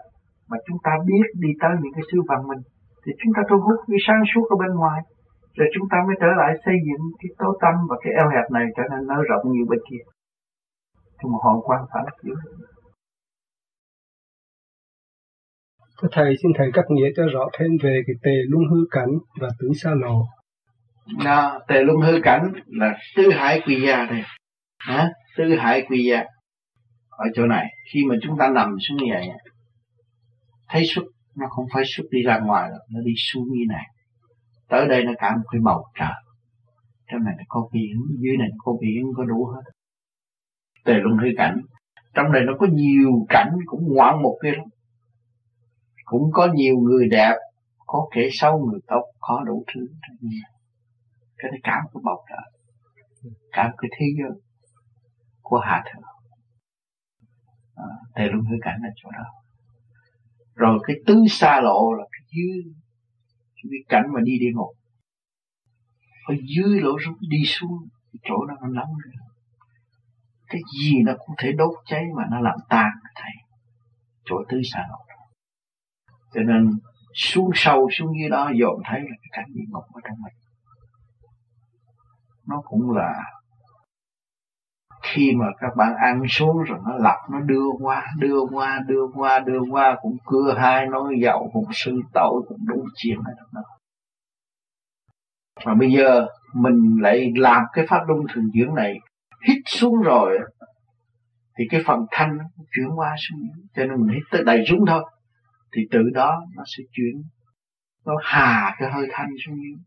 [0.51, 2.62] mà chúng ta biết đi tới những cái xứ văn minh
[3.02, 5.01] thì chúng ta thu hút cái sáng suốt ở bên ngoài
[5.56, 8.47] rồi chúng ta mới trở lại xây dựng cái tố tâm và cái eo hẹp
[8.56, 10.05] này trở nên nó rộng như bên kia
[11.16, 12.35] thì một hoàn quan phản chiếu
[16.02, 19.12] Thưa Thầy, xin Thầy cắt nghĩa cho rõ thêm về cái tề luân hư cảnh
[19.40, 20.16] và tứ xa lộ.
[21.24, 24.23] Đó, tề luân hư cảnh là tứ hải quy gia đây.
[24.78, 25.11] Hả?
[25.37, 26.24] Tứ hải quy gia.
[27.11, 29.28] Ở chỗ này, khi mà chúng ta nằm xuống như vậy,
[30.69, 31.03] thấy xuất,
[31.37, 33.87] nó không phải xuất đi ra ngoài đâu, nó đi xuống như này.
[34.69, 36.23] Tới đây nó cả một cái bầu trời.
[37.12, 39.70] Trong này nó có biển, dưới này có biển, có đủ hết.
[40.85, 41.61] Tề luân hư cảnh.
[42.15, 44.65] Trong này nó có nhiều cảnh cũng ngoạn một cái lắm
[46.11, 47.35] cũng có nhiều người đẹp
[47.87, 49.81] có kẻ xấu người tốt có đủ thứ
[51.43, 52.47] cái này cả một cái bầu trời.
[53.53, 54.41] Cả một cái thế giới
[55.43, 56.03] của hạ thượng.
[57.75, 57.85] À,
[58.15, 59.25] thầy luôn hư cảnh ở chỗ đó.
[60.55, 62.75] Rồi cái tứ xa lộ là cái dưới.
[63.57, 64.71] Cái cảnh mà đi địa ngục.
[66.27, 69.15] Ở dưới lỗ rút đi xuống cái chỗ đó nó nóng rồi
[70.49, 73.33] cái gì nó cũng thể đốt cháy mà nó làm tan thầy.
[74.25, 75.11] Chỗ tứ xa lộ
[76.35, 76.79] cho nên
[77.15, 80.35] xuống sâu xuống dưới đó dòm thấy là cái cảnh địa ngục ở trong mình
[82.51, 83.14] nó cũng là
[85.02, 89.06] khi mà các bạn ăn xuống rồi nó lặp nó đưa qua đưa qua đưa
[89.14, 93.35] qua đưa qua, cũng cưa hai nói dậu cũng sư tội, cũng đủ chuyện hết
[93.52, 93.62] đó
[95.64, 99.01] mà bây giờ mình lại làm cái pháp luân thường chuyển này,
[99.48, 100.39] hít xuống rồi
[101.59, 102.44] thì cái phần thanh nó
[102.77, 103.40] chuyển qua xuống.
[103.74, 105.05] Cho nên mình hít tới đầy xuống thôi,
[105.77, 107.22] thì từ đó nó sẽ chuyển,
[108.06, 109.78] nó hà cái hơi thanh xuống dưới.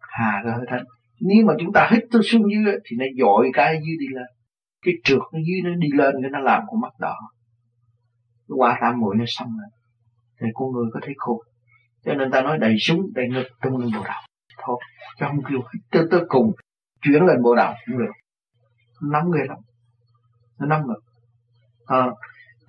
[0.00, 0.84] Hà cái hơi thanh
[1.20, 4.26] nếu mà chúng ta hít tới xuống dưới thì nó dội cái dưới đi lên.
[4.82, 7.16] Cái trượt nó dưới nó đi lên cái nó làm con mắt đỏ.
[8.48, 9.68] Cái quả tam muội nó xong rồi.
[10.40, 11.42] Thì con người có thể khổ
[12.04, 14.14] cho nên ta nói đầy súng đầy ngực trong lên bộ đầu
[14.58, 14.80] thôi
[15.18, 16.52] chứ không kêu hít tới tới cùng.
[17.02, 18.12] Chuyển lên bộ đầu cũng được.
[19.02, 19.58] Nóng ghê lắm.
[20.58, 21.00] Nó nóng ngực
[21.86, 22.06] à,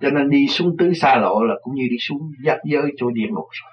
[0.00, 3.10] cho nên đi xuống tứ xa lộ là cũng như đi xuống giáp giới chỗ
[3.10, 3.72] địa ngục rồi.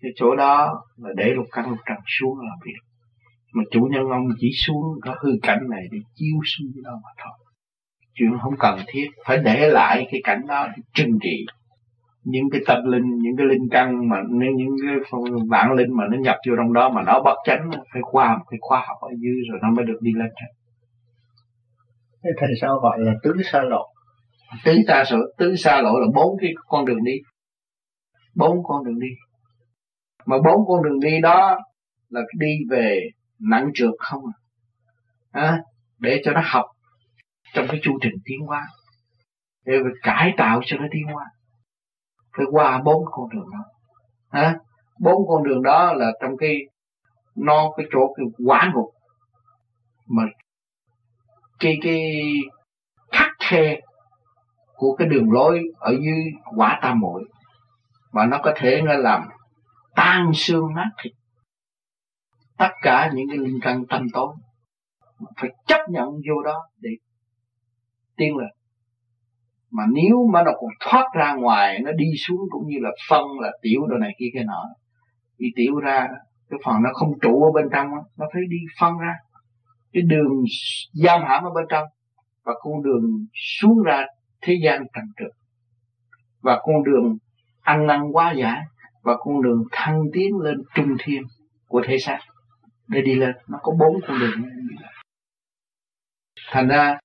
[0.00, 2.89] Cái chỗ đó là để lục căn lục trần xuống làm việc
[3.52, 7.10] mà chủ nhân ông chỉ xuống có hư cảnh này để chiếu xuống đó mà
[7.24, 7.46] thôi.
[8.14, 11.46] Chuyện không cần thiết phải để lại cái cảnh đó để trừng trị.
[12.24, 14.96] Những cái tâm linh những cái linh căn mà những những cái
[15.50, 18.44] vạn linh mà nó nhập vô trong đó mà nó bất chánh phải qua một
[18.50, 20.50] cái khoa học ở dưới rồi nó mới được đi lên trên.
[22.24, 23.86] Thế thành sao gọi là tứ xa lộ?
[24.64, 27.12] Tứ xa lộ tứ xa lộ là bốn cái con đường đi.
[28.36, 29.08] Bốn con đường đi.
[30.26, 31.60] Mà bốn con đường đi đó
[32.08, 33.10] là đi về
[33.40, 34.22] nặng trượt không
[35.30, 35.58] à, à
[35.98, 36.66] để cho nó học
[37.54, 38.66] trong cái chu trình tiến hóa.
[39.64, 41.24] Để cải tạo cho nó tiến hóa.
[42.36, 43.64] Phải qua bốn con đường đó.
[44.28, 44.56] À,
[45.00, 46.58] bốn con đường đó là trong cái
[47.36, 48.90] no cái chỗ cái quả ngục.
[50.06, 50.22] Mà
[51.58, 52.22] cái cái
[53.12, 53.80] khắc khe
[54.74, 56.24] của cái đường lối ở dưới
[56.56, 57.24] quả tam muội.
[58.12, 59.22] Mà nó có thể nó làm
[59.94, 61.12] tan xương nát thịt
[62.60, 64.34] tất cả những cái linh căn tâm tối
[65.36, 66.90] phải chấp nhận vô đó để
[68.16, 68.48] tiên lên
[69.70, 73.24] mà nếu mà nó còn thoát ra ngoài, nó đi xuống cũng như là phân,
[73.40, 74.64] là tiểu đồ này kia cái nọ,
[75.38, 76.08] đi tiểu ra
[76.50, 79.14] cái phần nó không trụ ở bên trong nó phải đi phân ra.
[79.92, 80.44] Cái đường
[80.92, 81.84] giam hãm ở bên trong
[82.44, 84.06] và con đường xuống ra
[84.42, 85.32] thế gian trần trực
[86.40, 87.16] và con đường
[87.60, 88.62] ăn năn quá giải
[89.02, 91.22] và con đường thăng tiến lên trung thiên
[91.68, 92.18] của thế xác
[92.90, 93.34] để đi lên.
[93.48, 94.48] Nó có bốn con đường
[96.50, 96.98] thành ra,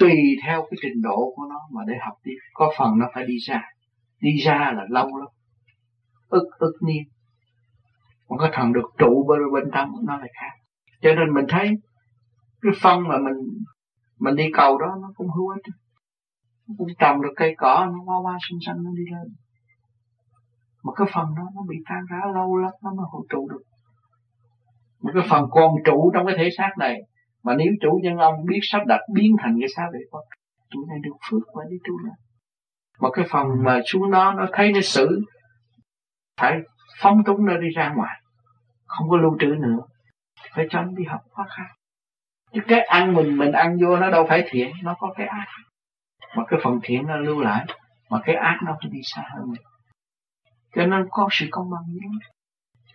[0.00, 0.12] tùy
[0.44, 2.36] theo cái trình độ của nó mà để học tiếp.
[2.54, 3.62] Có phần nó phải đi ra
[4.20, 5.28] đi ra là lâu lắm.
[6.28, 7.02] Ức ức niên.
[8.28, 10.54] Còn có thằng được trụ bên bên trong nó lại khác.
[11.02, 11.70] Cho nên mình thấy
[12.62, 13.64] cái phân mà mình
[14.18, 15.74] mình đi cầu đó, nó cũng hữu ích.
[16.68, 19.34] Nó cũng trồng được cây cỏ, nó hoa hoa xinh xanh, nó đi lên.
[20.82, 23.62] Mà cái phần đó nó bị tan rã lâu lắm, nó mới hội trụ được
[25.04, 27.00] một cái phần còn trụ trong cái thể xác này,
[27.42, 30.24] mà nếu chủ nhân ông biết sắp đặt biến thành cái xác vệ Phật
[30.70, 32.14] chủ này được phước và đi tu này.
[33.00, 35.20] mà cái phần mà xuống đó, nó thấy nó xử,
[36.40, 36.58] phải
[37.00, 38.20] phóng túng nó đi ra ngoài,
[38.86, 39.78] không có lưu trữ nữa.
[40.54, 41.74] Phải cho nó đi học khóa khác.
[42.52, 45.46] Chứ cái ăn mình mình ăn vô nó đâu phải thiện, nó có cái ác.
[46.36, 47.66] Mà cái phần thiện nó lưu lại,
[48.10, 49.62] mà cái ác nó phải đi xa hơn mình.
[50.74, 52.00] Cho nên có sự công bằng như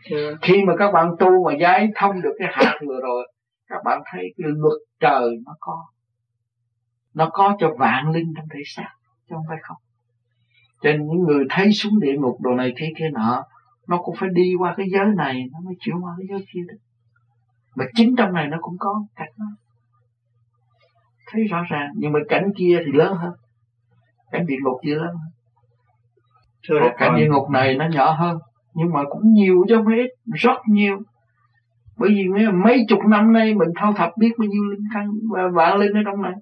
[0.03, 0.37] yeah.
[0.41, 3.31] khi mà các bạn tu mà giải thông được cái hạ thừa rồi
[3.69, 5.85] các bạn thấy cái luật trời nó có.
[7.13, 8.89] Nó có cho vạn linh trong thể xác
[9.29, 9.77] chứ không phải không.
[10.81, 13.43] Cho nên những người thấy xuống địa ngục đồ này thế kia nọ
[13.87, 16.61] nó cũng phải đi qua cái giới này nó mới chuyển qua cái giới kia
[16.67, 16.77] được.
[17.75, 19.45] Mà chính trong này nó cũng có cảnh đó.
[21.27, 23.33] Thấy rõ ràng nhưng mà cảnh kia thì lớn hơn.
[24.31, 25.31] Cảnh địa ngục kia lớn hơn.
[26.69, 28.37] Còn cảnh địa ngục này nó nhỏ hơn
[28.73, 30.97] nhưng mà cũng nhiều chứ không ít rất nhiều.
[31.97, 35.41] Bởi vì mấy, chục năm nay mình thâu thập biết bao nhiêu linh căn và
[35.53, 36.33] vạn linh ở trong này.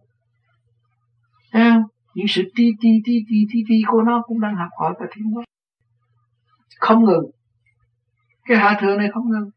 [1.51, 1.83] Thấy không?
[2.15, 5.05] những sự ti ti ti ti ti ti của nó cũng đang học hỏi và
[5.15, 5.43] tiến hóa
[6.79, 7.31] không ngừng.
[8.45, 9.49] Cái hạ thừa này không ngừng.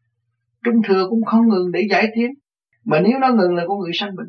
[0.63, 2.31] Trung thừa cũng không ngừng để giải tiến.
[2.85, 4.27] Mà nếu nó ngừng là con người sanh bệnh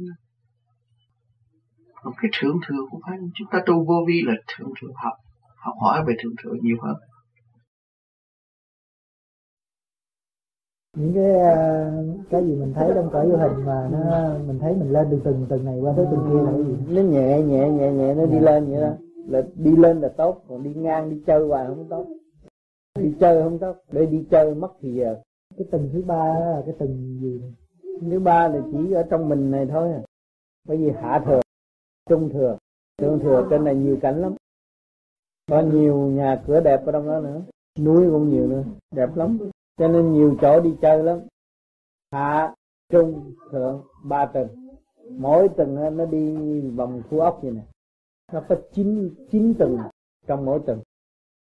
[2.03, 3.19] còn cái thượng thừa cũng phải.
[3.35, 5.13] Chúng ta tu vô vi là thượng thừa học.
[5.57, 6.97] Học hỏi về thượng thừa nhiều hơn.
[10.97, 11.91] Những cái à,
[12.31, 15.21] cái gì mình thấy trong cõi vô hình mà nó mình thấy mình lên từ
[15.25, 16.95] từng từng này qua tới từng kia là cái gì?
[16.95, 18.91] Nó nhẹ nhẹ nhẹ nhẹ nó đi lên vậy đó.
[19.29, 22.07] Là đi lên là tốt còn đi ngang đi chơi hoài không tốt.
[22.99, 25.17] Đi chơi không tốt để đi chơi mất thì giờ.
[25.57, 27.41] Cái tầng thứ ba là cái tầng gì
[28.11, 30.01] thứ ba là chỉ ở trong mình này thôi à.
[30.69, 31.41] bởi vì hạ thừa
[32.09, 32.57] trung thừa.
[32.99, 34.35] Thượng thừa trên này nhiều cảnh lắm.
[35.51, 37.41] Có nhiều nhà cửa đẹp ở trong đó nữa.
[37.81, 38.63] Núi cũng nhiều nữa
[38.95, 39.39] đẹp lắm
[39.83, 41.19] cho nên nhiều chỗ đi chơi lắm.
[42.13, 42.55] Hạ
[42.93, 44.49] trung thượng ba tầng.
[45.11, 47.63] Mỗi tầng nó đi vòng khu ốc vậy nè.
[48.33, 49.79] Nó có chín chín tầng
[50.27, 50.83] trong mỗi tầng.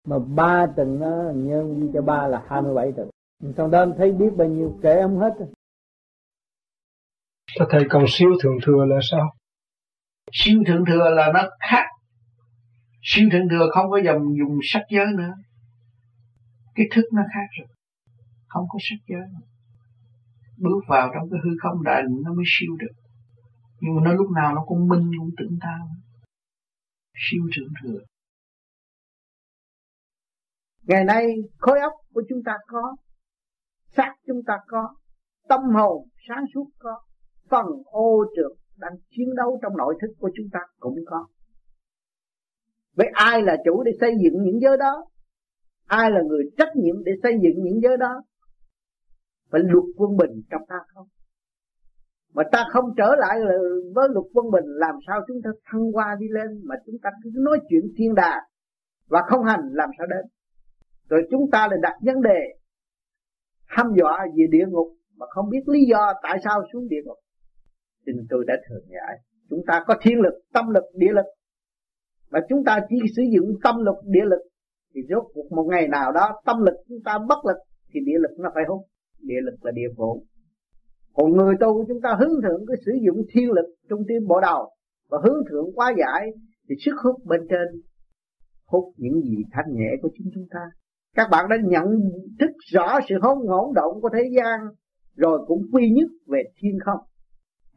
[0.07, 3.09] Mà ba tầng nó nhân cho ba là 27 tầng.
[3.57, 5.33] Trong đó thấy biết bao nhiêu kể không hết
[7.59, 9.33] Thưa thầy còn siêu thượng thừa là sao?
[10.31, 11.85] Siêu thượng thừa là nó khác.
[13.01, 15.33] Siêu thượng thừa không có dòng dùng sắc giới nữa.
[16.75, 17.74] Cái thức nó khác rồi
[18.55, 19.27] không có sắc giới.
[20.57, 22.95] Bước vào trong cái hư không đại định nó mới siêu được.
[23.79, 25.87] Nhưng mà nó lúc nào nó cũng minh, cũng tỉnh táo.
[27.15, 27.99] Siêu trưởng thừa.
[30.83, 31.25] Ngày nay,
[31.57, 32.95] khối óc của chúng ta có,
[33.97, 34.95] xác chúng ta có,
[35.49, 37.01] tâm hồn sáng suốt có,
[37.49, 41.27] phần ô trượt đang chiến đấu trong nội thức của chúng ta cũng có.
[42.95, 45.05] Vậy ai là chủ để xây dựng những giới đó?
[45.85, 48.21] Ai là người trách nhiệm để xây dựng những giới đó?
[49.51, 51.07] Phải luật quân bình trong ta không?
[52.33, 53.39] Mà ta không trở lại
[53.95, 57.09] với luật quân bình, làm sao chúng ta thăng hoa đi lên mà chúng ta
[57.23, 58.41] cứ nói chuyện thiên đà
[59.07, 60.25] và không hành, làm sao đến?
[61.09, 62.39] Rồi chúng ta lại đặt vấn đề
[63.65, 67.17] hăm dọa về địa ngục mà không biết lý do tại sao xuống địa ngục.
[68.05, 69.17] Thì tôi đã thường giải
[69.49, 71.25] chúng ta có thiên lực, tâm lực, địa lực.
[72.31, 74.41] Mà chúng ta chỉ sử dụng tâm lực, địa lực
[74.93, 77.57] thì rốt cuộc một ngày nào đó tâm lực chúng ta bất lực
[77.93, 78.81] thì địa lực nó phải hút
[79.25, 80.25] địa lực là địa phủ.
[81.13, 84.39] Còn người tu chúng ta hướng thượng cái sử dụng thiên lực trung tim bộ
[84.41, 84.69] đầu
[85.09, 86.31] và hướng thượng quá giải
[86.69, 87.81] thì sức hút bên trên
[88.65, 90.59] hút những gì thanh nhẹ của chính chúng ta.
[91.15, 91.85] Các bạn đã nhận
[92.39, 94.59] thức rõ sự hỗn hỗn động của thế gian
[95.15, 96.99] rồi cũng quy nhất về thiên không.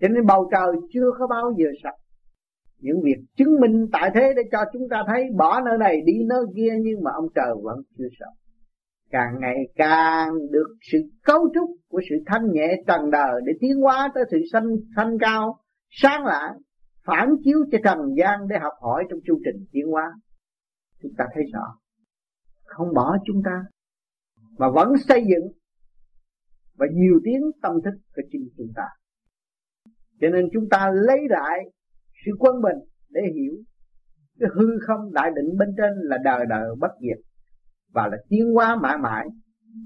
[0.01, 1.97] Cho nên bầu trời chưa có bao giờ sạch
[2.81, 6.12] những việc chứng minh tại thế để cho chúng ta thấy bỏ nơi này, đi
[6.28, 8.35] nơi kia nhưng mà ông trời vẫn chưa sạch
[9.10, 13.76] càng ngày càng được sự cấu trúc của sự thanh nhẹ trần đời để tiến
[13.76, 16.54] hóa tới sự sanh sanh cao, sáng lạ,
[17.04, 20.12] phản chiếu cho trần gian để học hỏi trong chu trình tiến hóa.
[21.02, 21.78] Chúng ta thấy rõ,
[22.64, 23.64] không bỏ chúng ta,
[24.58, 25.52] mà vẫn xây dựng
[26.78, 28.82] và nhiều tiếng tâm thức của chính chúng ta.
[30.20, 31.58] Cho nên chúng ta lấy lại
[32.26, 32.78] sự quân bình
[33.10, 33.52] để hiểu
[34.40, 37.27] cái hư không đại định bên trên là đời đời bất diệt
[37.89, 39.26] và là tiến hóa mãi mãi.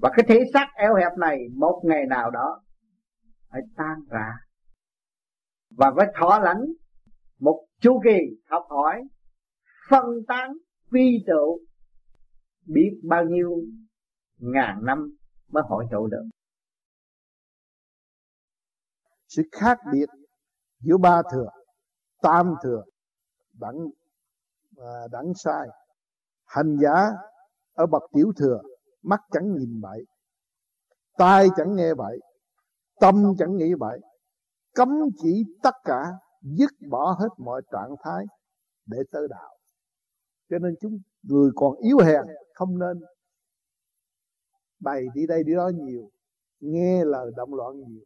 [0.01, 2.61] Và cái thể xác eo hẹp này một ngày nào đó
[3.49, 4.33] phải tan rã.
[5.77, 6.61] Và phải thọ lãnh
[7.39, 9.01] một chu kỳ học hỏi,
[9.89, 10.53] phân tán
[10.91, 11.59] phi tụ
[12.65, 13.51] biết bao nhiêu
[14.37, 15.15] ngàn năm
[15.47, 16.23] mới hội tụ được.
[19.27, 20.05] Sự khác biệt
[20.79, 21.49] giữa ba thừa,
[22.21, 22.83] tam thừa,
[23.59, 23.77] đẳng
[24.75, 25.67] và đẳng sai,
[26.45, 27.11] hành giả
[27.73, 28.61] ở bậc tiểu thừa,
[29.03, 30.05] mắt chẳng nhìn vậy
[31.17, 32.19] tai chẳng nghe vậy
[32.99, 33.99] tâm chẳng nghĩ vậy
[34.73, 36.11] cấm chỉ tất cả,
[36.41, 38.25] dứt bỏ hết mọi trạng thái
[38.85, 39.57] để tới đạo.
[40.49, 42.21] Cho nên chúng người còn yếu hèn,
[42.53, 42.99] không nên
[44.79, 46.09] bày đi đây đi đó nhiều,
[46.59, 48.05] nghe lời động loạn nhiều.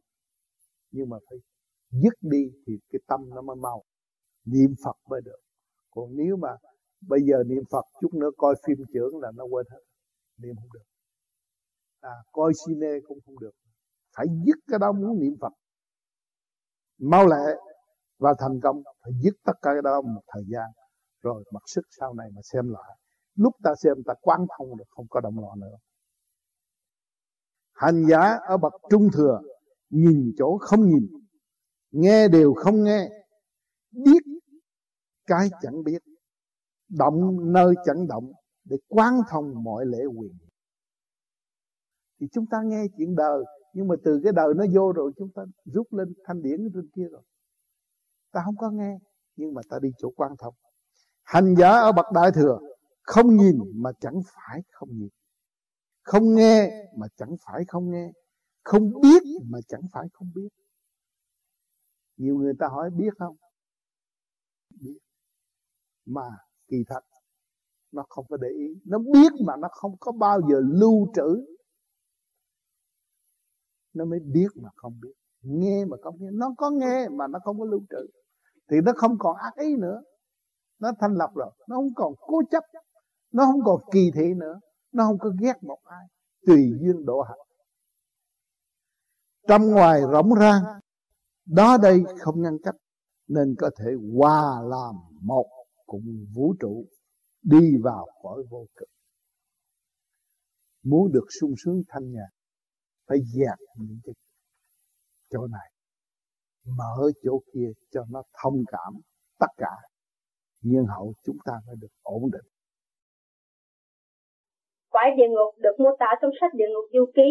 [0.92, 1.38] Nhưng mà phải
[1.92, 3.84] dứt đi thì cái tâm nó mới mau.
[4.46, 5.40] Niệm Phật mới được.
[5.92, 6.50] Còn nếu mà
[7.02, 9.80] bây giờ niệm Phật chút nữa coi phim trưởng là nó quên hết.
[10.38, 10.86] Niệm không được.
[12.02, 13.52] À, coi cine cũng không được.
[14.16, 15.54] Phải dứt cái đó muốn niệm Phật.
[16.98, 17.56] Mau lẹ
[18.20, 18.84] và thành công.
[19.04, 20.70] Phải dứt tất cả cái đó một thời gian.
[21.22, 22.98] Rồi mặc sức sau này mà xem lại.
[23.36, 25.78] Lúc ta xem ta quán thông được không có động loạn nữa.
[27.74, 29.42] Hành giả ở bậc trung thừa
[29.90, 31.08] nhìn chỗ không nhìn
[31.92, 33.10] nghe đều không nghe
[33.92, 34.24] biết
[35.26, 35.98] cái chẳng biết
[36.90, 38.32] động nơi chẳng động
[38.64, 40.38] để quán thông mọi lễ quyền.
[42.20, 43.44] Thì chúng ta nghe chuyện đời,
[43.74, 46.90] nhưng mà từ cái đời nó vô rồi, chúng ta rút lên thanh điển trên
[46.96, 47.22] kia rồi.
[48.32, 48.98] Ta không có nghe,
[49.36, 50.54] nhưng mà ta đi chỗ quan thông.
[51.24, 52.60] Hành giả ở bậc đại thừa
[53.02, 55.10] không nhìn mà chẳng phải không nhìn.
[56.04, 58.12] Không nghe mà chẳng phải không nghe.
[58.64, 60.50] Không biết mà chẳng phải không biết.
[62.18, 63.36] Nhiều người ta hỏi biết không?
[64.82, 65.00] Biết.
[66.06, 66.30] Mà
[66.68, 67.02] kỳ thật.
[67.92, 68.68] Nó không có để ý.
[68.86, 71.46] Nó biết mà nó không có bao giờ lưu trữ.
[73.94, 75.14] Nó mới biết mà không biết.
[75.42, 76.28] Nghe mà không nghe.
[76.32, 78.08] Nó có nghe mà nó không có lưu trữ.
[78.70, 80.02] Thì nó không còn ác ý nữa.
[80.80, 81.52] Nó thanh lọc rồi.
[81.68, 82.64] Nó không còn cố chấp.
[83.32, 84.60] Nó không còn kỳ thị nữa.
[84.92, 86.06] Nó không có ghét một ai.
[86.46, 87.40] Tùy duyên độ hạnh.
[89.48, 90.64] Trong ngoài rộng rang,
[91.46, 92.76] đó đây không ngăn cách,
[93.28, 95.57] nên có thể hòa làm một
[95.88, 96.86] cùng vũ trụ
[97.44, 98.90] đi vào cõi vô cực
[100.84, 102.30] muốn được sung sướng thanh nhàn,
[103.08, 104.14] phải dẹp những cái
[105.30, 105.72] chỗ này,
[106.78, 108.94] mở chỗ kia cho nó thông cảm
[109.40, 109.76] tất cả
[110.62, 112.46] nhân hậu chúng ta mới được ổn định
[114.98, 117.30] cõi địa ngục được mô tả trong sách địa ngục du ký.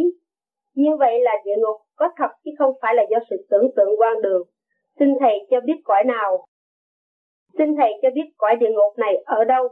[0.74, 3.92] Như vậy là địa ngục có thật chứ không phải là do sự tưởng tượng
[3.98, 4.42] quan đường.
[4.98, 6.46] Xin Thầy cho biết cõi nào.
[7.58, 9.68] Xin Thầy cho biết quả địa ngục này ở đâu?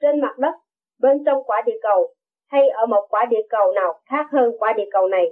[0.00, 0.54] Trên mặt đất,
[1.00, 2.14] bên trong quả địa cầu,
[2.46, 5.26] hay ở một quả địa cầu nào khác hơn quả địa cầu này?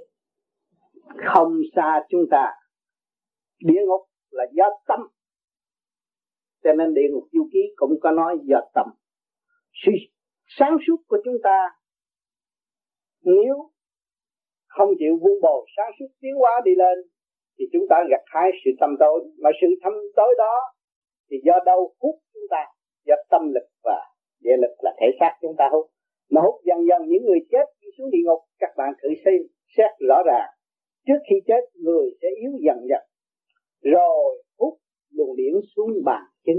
[1.24, 2.52] Không xa chúng ta.
[3.60, 5.00] Địa ngục là do tâm.
[6.65, 8.86] Cho nên địa ngục du ký cũng có nói do tâm.
[9.73, 9.92] Sự
[10.47, 11.70] sáng suốt của chúng ta
[13.24, 13.70] nếu
[14.66, 16.99] không chịu vun bồi sáng suốt tiến hóa đi lên
[17.58, 20.55] thì chúng ta gặt hái sự tâm tối mà sự tâm tối đó
[21.31, 22.65] thì do đâu hút chúng ta?
[23.07, 23.99] Do tâm lực và
[24.41, 25.86] địa lực là thể xác chúng ta hút.
[26.31, 29.41] Mà hút dần dần những người chết đi xuống địa ngục, các bạn thử xem,
[29.77, 30.49] xét rõ ràng.
[31.07, 33.03] Trước khi chết, người sẽ yếu dần dần.
[33.83, 34.75] Rồi hút
[35.12, 36.57] luồng điển xuống bàn chân.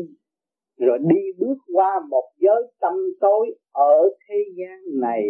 [0.78, 5.24] Rồi đi bước qua một giới tâm tối ở thế gian này.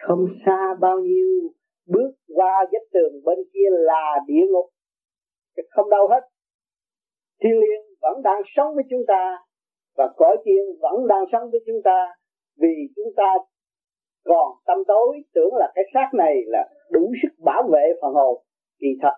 [0.00, 1.52] Không xa bao nhiêu,
[1.86, 4.66] bước qua vách tường bên kia là địa ngục.
[5.70, 6.20] Không đâu hết.
[7.42, 9.38] Thiên liêng vẫn đang sống với chúng ta,
[9.96, 12.08] và cõi tiên vẫn đang sống với chúng ta,
[12.60, 13.34] vì chúng ta
[14.24, 18.42] còn tâm tối, tưởng là cái xác này là đủ sức bảo vệ phần hồn.
[18.80, 19.16] Thì thật,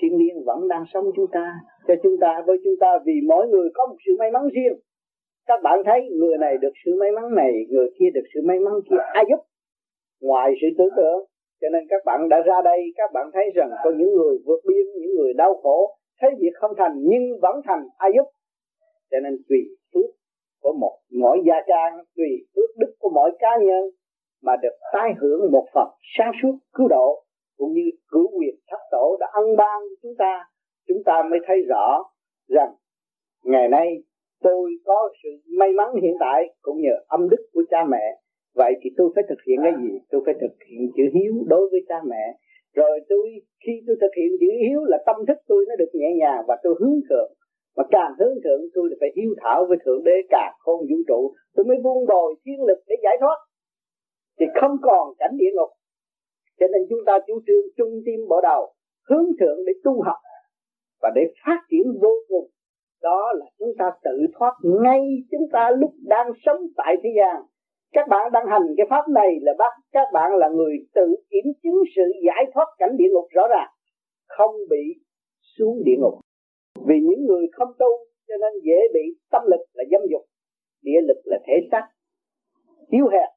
[0.00, 1.54] thiên nhiên vẫn đang sống chúng ta,
[1.88, 4.78] cho chúng ta, với chúng ta, vì mỗi người có một sự may mắn riêng.
[5.46, 8.58] Các bạn thấy, người này được sự may mắn này, người kia được sự may
[8.58, 8.96] mắn kia.
[9.12, 9.40] Ai giúp?
[10.20, 11.24] Ngoài sự tưởng tượng.
[11.60, 14.60] Cho nên các bạn đã ra đây, các bạn thấy rằng có những người vượt
[14.68, 18.26] biên, những người đau khổ thấy việc không thành nhưng vẫn thành ai giúp
[19.10, 19.58] cho nên tùy
[19.94, 20.10] phước
[20.62, 23.84] của một, mỗi gia trang, tùy phước đức của mỗi cá nhân
[24.42, 27.24] mà được tái hưởng một phần sáng suốt cứu độ,
[27.56, 30.44] cũng như cứu quyền thất tổ đã ân ban chúng ta
[30.88, 32.02] chúng ta mới thấy rõ
[32.48, 32.72] rằng
[33.44, 33.86] ngày nay
[34.42, 38.16] tôi có sự may mắn hiện tại cũng nhờ âm đức của cha mẹ.
[38.54, 39.98] Vậy thì tôi phải thực hiện cái gì?
[40.10, 42.38] Tôi phải thực hiện chữ hiếu đối với cha mẹ
[42.74, 43.26] rồi tôi,
[43.64, 46.56] khi tôi thực hiện chữ hiếu là tâm thức tôi nó được nhẹ nhàng và
[46.62, 47.32] tôi hướng thượng.
[47.76, 51.34] Mà càng hướng thượng, tôi phải hiếu thảo với thượng đế càng không vũ trụ.
[51.54, 53.38] Tôi mới vun bồi thiên lực để giải thoát.
[54.38, 55.70] Thì không còn cảnh địa ngục.
[56.60, 58.72] Cho nên chúng ta chủ trương trung tim bộ đầu,
[59.08, 60.16] hướng thượng để tu học
[61.02, 62.50] và để phát triển vô cùng.
[63.02, 65.00] Đó là chúng ta tự thoát ngay
[65.30, 67.42] chúng ta lúc đang sống tại thế gian
[67.92, 71.52] các bạn đang hành cái pháp này là bắt các bạn là người tự kiểm
[71.62, 73.70] chứng sự giải thoát cảnh địa ngục rõ ràng,
[74.28, 74.84] không bị
[75.56, 76.14] xuống địa ngục.
[76.86, 77.86] Vì những người không tu,
[78.28, 80.22] cho nên dễ bị tâm lực là dâm dục,
[80.82, 81.88] địa lực là thể xác.
[82.88, 83.30] Yếu hèn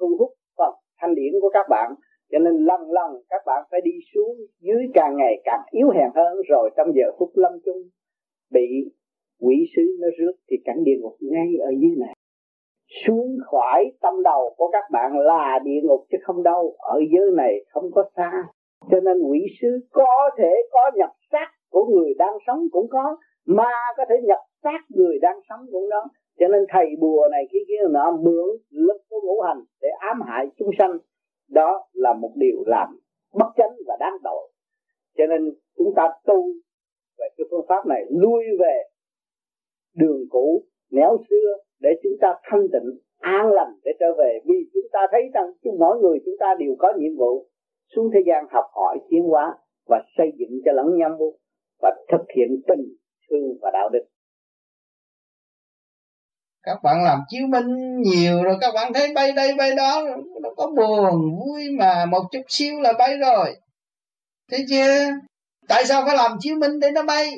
[0.00, 1.94] thu hút phần thanh điển của các bạn,
[2.32, 6.10] cho nên lần lần các bạn phải đi xuống dưới càng ngày càng yếu hèn
[6.14, 7.82] hơn, rồi trong giờ phút lâm chung
[8.52, 8.68] bị
[9.40, 12.14] quỷ sứ nó rước thì cảnh địa ngục ngay ở dưới này
[13.06, 16.76] xuống khỏi tâm đầu của các bạn là địa ngục chứ không đâu.
[16.78, 18.30] Ở dưới này không có xa.
[18.90, 23.16] Cho nên quỷ sứ có thể có nhập xác của người đang sống cũng có
[23.46, 26.04] ma có thể nhập xác người đang sống cũng đó.
[26.38, 30.20] Cho nên thầy bùa này kia kia nọ mượn lực của ngũ hành để ám
[30.26, 30.98] hại chúng sanh.
[31.50, 32.88] Đó là một điều làm
[33.34, 34.50] bất chánh và đáng tội.
[35.16, 36.46] Cho nên chúng ta tu
[37.18, 38.82] về cái phương pháp này, lui về
[39.96, 42.88] đường cũ, néo xưa để chúng ta thanh tịnh,
[43.18, 44.30] an lành để trở về.
[44.48, 47.32] Vì chúng ta thấy rằng chúng, mỗi người chúng ta đều có nhiệm vụ
[47.92, 49.46] xuống thế gian học hỏi tiến hóa
[49.90, 51.18] và xây dựng cho lẫn nhau
[51.82, 52.84] và thực hiện tình
[53.28, 54.04] thương và đạo đức.
[56.62, 60.02] Các bạn làm chiếu minh nhiều rồi, các bạn thấy bay đây bay đó,
[60.42, 63.54] nó có buồn, vui mà một chút xíu là bay rồi.
[64.50, 65.10] Thế chưa?
[65.68, 67.30] Tại sao phải làm chiếu minh để nó bay?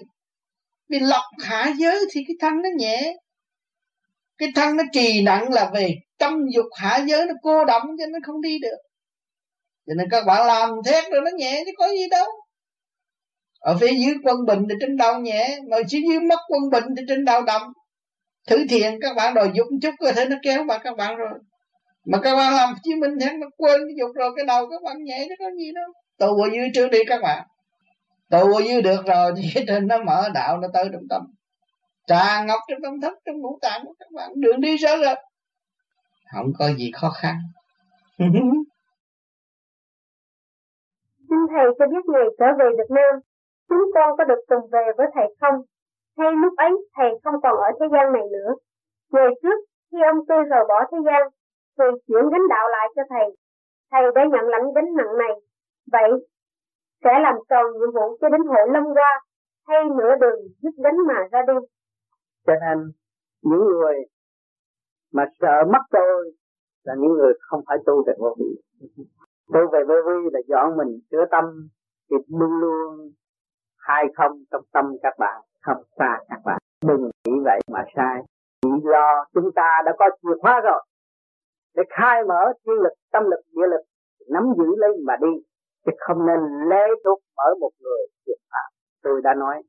[0.89, 3.17] Vì lọc hạ giới thì cái thân nó nhẹ
[4.39, 8.07] cái thân nó trì nặng là về tâm dục hạ giới nó cô động cho
[8.07, 8.77] nó không đi được.
[9.87, 12.27] Cho nên các bạn làm thét rồi nó nhẹ chứ có gì đâu.
[13.61, 16.85] Ở phía dưới quân bình thì trên đầu nhẹ, mà phía dưới mất quân bình
[16.97, 17.63] thì trên đầu đậm.
[18.49, 21.39] Thử thiện các bạn đòi dục chút có thể nó kéo vào các bạn rồi.
[22.07, 24.83] Mà các bạn làm chí minh thét nó quên cái dục rồi, cái đầu các
[24.83, 25.93] bạn nhẹ chứ có gì đâu.
[26.19, 27.47] Tù ở dưới trước đi các bạn.
[28.31, 31.23] Tù ở dưới được rồi thì trên nó mở đạo nó tới trong tâm
[32.07, 35.19] tràn ngọc trong tâm thức trong ngũ tạng của các bạn đường đi rõ rệt
[36.35, 37.37] không có gì khó khăn
[38.19, 38.33] Xin
[41.53, 43.13] Thầy cho biết ngày trở về Việt Nam,
[43.69, 45.57] chúng con có được cùng về với Thầy không?
[46.19, 48.51] Hay lúc ấy Thầy không còn ở thế gian này nữa?
[49.13, 49.59] Ngày trước,
[49.93, 51.23] khi ông tôi rời bỏ thế gian,
[51.79, 53.27] thì chuyển gánh đạo lại cho Thầy.
[53.91, 55.35] Thầy đã nhận lãnh gánh nặng này.
[55.93, 56.11] Vậy,
[57.05, 59.21] sẽ làm tròn nhiệm vụ cho đến hội lâm qua,
[59.69, 61.55] hay nửa đường dứt gánh mà ra đi?
[62.47, 62.93] Cho nên,
[63.43, 63.95] những người
[65.13, 66.33] mà sợ mất tôi
[66.83, 68.51] là những người không phải tu về vô vi.
[69.53, 71.45] Tu về vô vi là dọn mình chữa tâm
[72.11, 73.13] thì luôn luôn
[73.77, 76.59] hai không trong tâm các bạn không xa các bạn.
[76.87, 78.23] Đừng nghĩ vậy mà sai.
[78.63, 80.83] Chỉ lo chúng ta đã có chìa khóa rồi.
[81.75, 83.85] Để khai mở thiên lực tâm lực địa lực
[84.29, 85.43] nắm giữ lấy mà đi.
[85.87, 89.63] Chứ không nên lê thuộc mở một người tuyệt phạm tôi đã nói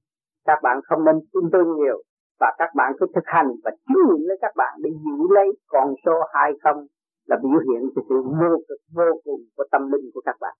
[0.45, 2.01] các bạn không nên tin tôi nhiều
[2.39, 5.47] và các bạn cứ thực hành và chứng nghiệm lấy các bạn để giữ lấy
[5.67, 6.87] con số hai không
[7.25, 10.55] là biểu hiện cho sự vô cực vô cùng của tâm linh của các bạn.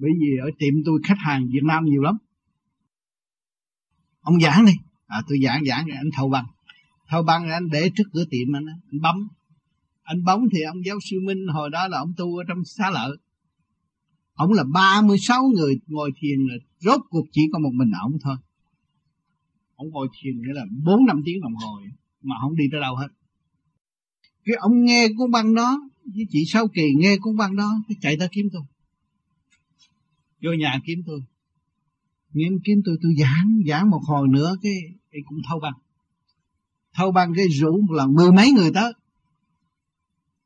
[0.00, 2.16] Bởi vì ở tiệm tôi khách hàng Việt Nam nhiều lắm.
[4.20, 4.72] Ông giảng đi.
[5.06, 6.46] À, tôi giảng giảng rồi anh thâu bằng.
[7.10, 9.16] Thâu bằng rồi anh để trước cửa tiệm anh anh bấm.
[10.02, 12.90] Anh bấm thì ông giáo sư Minh hồi đó là ông tu ở trong xá
[12.90, 13.16] lợi
[14.38, 18.36] ông là 36 người ngồi thiền là rốt cuộc chỉ có một mình ông thôi.
[19.76, 21.80] Ông ngồi thiền nghĩa là bốn năm tiếng đồng hồ
[22.22, 23.08] mà không đi tới đâu hết.
[24.44, 27.96] Cái ông nghe cuốn băng đó với chị sau Kỳ nghe cuốn băng đó cái
[28.00, 28.62] chạy tới kiếm tôi.
[30.42, 31.20] Vô nhà kiếm tôi.
[32.32, 34.72] Nghe kiếm tôi tôi giảng giảng một hồi nữa cái,
[35.12, 35.74] cái cũng thâu băng.
[36.94, 38.92] Thâu băng cái rủ một lần mười mấy người tới.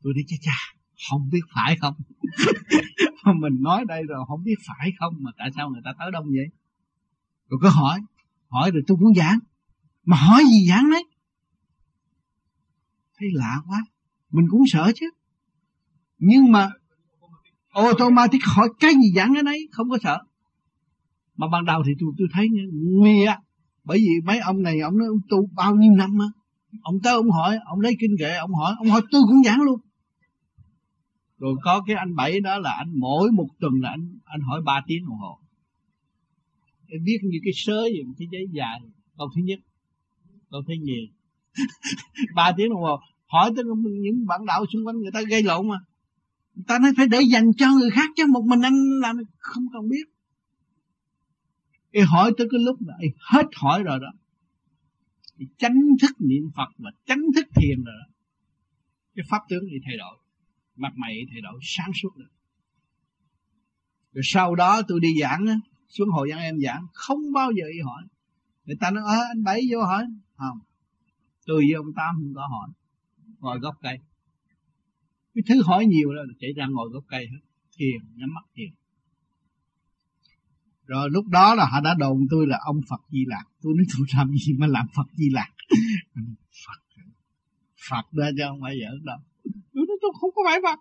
[0.03, 0.77] Tôi đi cha cha
[1.11, 1.95] không biết phải không?
[3.27, 6.25] mình nói đây rồi không biết phải không mà tại sao người ta tới đông
[6.25, 6.47] vậy?
[7.49, 8.01] Rồi cứ hỏi
[8.53, 9.39] hỏi rồi tôi cũng giảng.
[10.05, 11.05] Mà hỏi gì giảng đấy?
[13.19, 13.85] Thấy lạ quá,
[14.31, 15.07] mình cũng sợ chứ.
[16.19, 16.71] Nhưng mà
[17.69, 20.19] automatic hỏi cái gì giảng cái đấy, không có sợ.
[21.37, 23.39] Mà ban đầu thì tôi tôi thấy nguy á,
[23.85, 26.27] bởi vì mấy ông này, ông nói, ông tu bao nhiêu năm á?
[26.83, 29.61] Ông tới ông hỏi, ông lấy kinh kệ, ông hỏi ông hỏi tôi cũng giảng
[29.61, 29.81] luôn
[31.43, 34.63] rồi có cái anh bảy đó là anh, mỗi một tuần là anh anh hỏi
[34.65, 35.39] 3 tiếng đồng hồ.
[36.89, 38.81] Để viết như cái sớ gì cái giấy dài,
[39.19, 39.59] câu thứ nhất,
[40.51, 41.11] câu thứ nhì.
[42.35, 43.65] Ba tiếng đồng hồ, hỏi tới
[44.03, 45.77] những bạn đạo xung quanh người ta gây lộn mà.
[46.55, 49.65] Người ta nói phải để dành cho người khác chứ, một mình anh làm không
[49.73, 50.05] cần biết.
[51.91, 52.95] Ê hỏi tới cái lúc là
[53.31, 54.13] hết hỏi rồi đó.
[55.39, 58.15] Thì tránh thức niệm Phật và tránh thức thiền rồi đó.
[59.15, 60.22] Cái pháp tướng thì thay đổi
[60.83, 62.31] mặt mày thay đổi sáng suốt được.
[64.13, 65.55] Rồi sau đó tôi đi giảng á,
[65.89, 68.03] xuống hội văn em giảng không bao giờ y hỏi.
[68.65, 70.05] Người ta nói ờ anh bảy vô hỏi.
[70.37, 70.59] Không.
[71.47, 72.69] Tôi với ông tám không có hỏi.
[73.39, 73.99] Ngồi gốc cây.
[75.35, 77.39] Cái thứ hỏi nhiều là chạy ra ngồi gốc cây hết.
[77.77, 78.71] Thiền nhắm mắt thiền.
[80.87, 83.45] Rồi lúc đó là họ đã đồn tôi là ông Phật Di Lạc.
[83.63, 85.51] Tôi nói tôi làm gì mà làm Phật Di Lạc?
[86.67, 86.83] Phật.
[87.91, 89.19] Phật ra cho không phải giỡn đâu
[90.03, 90.79] tôi không có phải Phật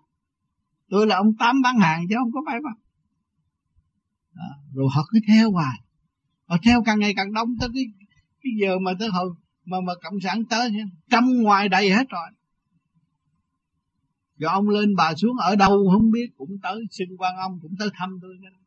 [0.88, 2.82] tôi là ông Tám bán hàng chứ không có phải Phật
[4.34, 5.78] à, rồi họ cứ theo hoài.
[6.46, 7.84] Họ theo càng ngày càng đông tới cái
[8.42, 9.30] cái giờ mà tới hồi
[9.64, 10.70] mà mà cộng sản tới
[11.10, 12.28] trăm ngoài đầy hết rồi.
[14.36, 17.72] Rồi ông lên bà xuống ở đâu không biết cũng tới xin quan ông cũng
[17.78, 18.58] tới thăm tôi cái đó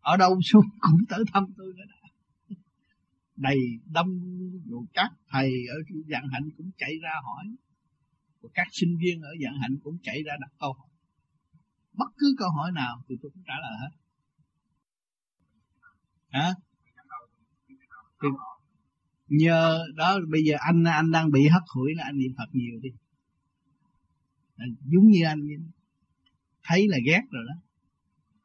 [0.00, 2.08] ở đâu xuống cũng tới thăm tôi cái đó
[3.36, 3.58] đầy
[3.92, 4.20] đông
[4.70, 5.76] rồi các thầy ở
[6.08, 7.44] dạng hạnh cũng chạy ra hỏi
[8.40, 10.88] của các sinh viên ở dạng hạnh cũng chạy ra đặt câu hỏi.
[11.92, 13.90] Bất cứ câu hỏi nào thì tôi cũng trả lời hết.
[16.28, 16.54] Hả?
[18.22, 18.28] Thì
[19.28, 22.80] nhờ đó bây giờ anh anh đang bị hấp hủi là anh niệm phật nhiều
[22.82, 22.88] đi.
[24.56, 25.40] À, giống như anh
[26.64, 27.54] thấy là ghét rồi đó.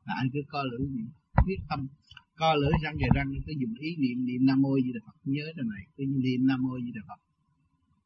[0.05, 1.09] Là anh cứ coi lưỡi niệm,
[1.45, 1.87] quyết tâm.
[2.35, 5.17] Co lưỡi răng về răng, cứ dùng ý niệm niệm nam mô di đà phật,
[5.23, 7.21] nhớ cái này, cứ niệm nam mô di đà phật.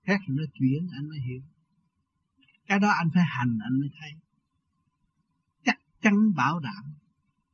[0.03, 1.41] Khác nó chuyển, anh mới hiểu
[2.67, 4.11] cái đó anh phải hành, anh mới thấy.
[5.65, 6.93] Chắc chắn bảo đảm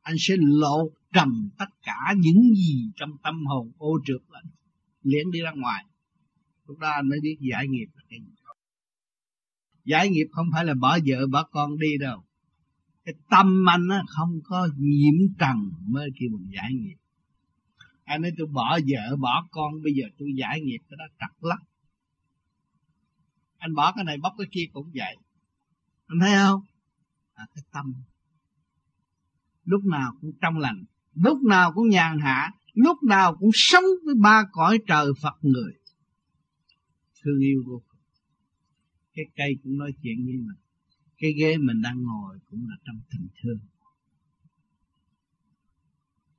[0.01, 4.45] anh sẽ lộ trầm tất cả những gì trong tâm hồn ô trượt của anh
[5.03, 5.85] liền đi ra ngoài.
[6.67, 8.33] Lúc đó anh mới biết giải nghiệp là cái gì.
[9.85, 12.23] Giải nghiệp không phải là bỏ vợ, bỏ con đi đâu.
[13.05, 16.95] Cái tâm anh á, không có nhiễm trần mới kêu mình giải nghiệp.
[18.03, 20.79] Anh nói, tôi bỏ vợ, bỏ con, bây giờ tôi giải nghiệp.
[20.89, 21.57] Cái đó trật lắm
[23.63, 25.15] anh bỏ cái này bóc cái kia cũng vậy.
[26.07, 26.61] Anh thấy không?
[27.33, 27.93] À, cái tâm.
[29.63, 30.83] Lúc nào cũng trong lành
[31.13, 35.73] lúc nào cũng nhàn hạ lúc nào cũng sống với ba cõi trời Phật người.
[37.23, 37.99] Thương yêu vô cùng.
[39.13, 40.61] Cái cây cũng nói chuyện với mình.
[41.17, 43.59] Cái ghế mình đang ngồi cũng là trong tình thương.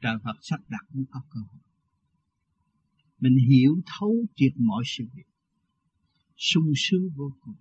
[0.00, 1.60] Trời Phật sắp đặt mới có cơ hội.
[3.20, 5.33] Mình hiểu thấu triệt mọi sự việc
[6.36, 7.54] sung sướng vô cùng.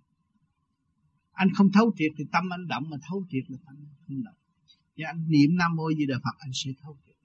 [1.32, 3.76] Anh không thấu triệt thì tâm anh động, mà thấu triệt là tâm
[4.08, 4.36] không động.
[4.98, 7.16] Và anh niệm nam mô di đà phật, anh sẽ thấu triệt.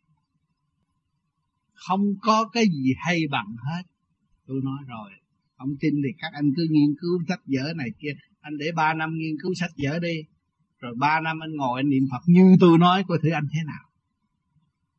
[1.74, 3.82] Không có cái gì hay bằng hết.
[4.46, 5.10] Tôi nói rồi
[5.58, 8.12] không tin thì các anh cứ nghiên cứu sách vở này kia.
[8.40, 10.22] Anh để ba năm nghiên cứu sách vở đi.
[10.78, 13.60] Rồi ba năm anh ngồi anh niệm phật như tôi nói, coi thử anh thế
[13.66, 13.84] nào.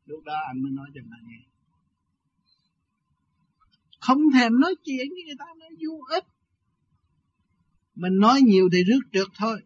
[0.05, 1.39] Lúc đó anh mới nói cho bạn nghe.
[3.99, 6.23] Không thèm nói chuyện với người ta nói vô ích
[7.99, 9.61] mình nói nhiều thì rước trượt thôi.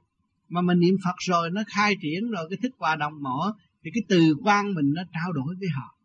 [0.49, 3.53] Mà mình niệm phật rồi nó khai triển rồi cái thích hòa đồng mở
[3.83, 5.95] thì cái từ quan mình nó trao đổi với họ.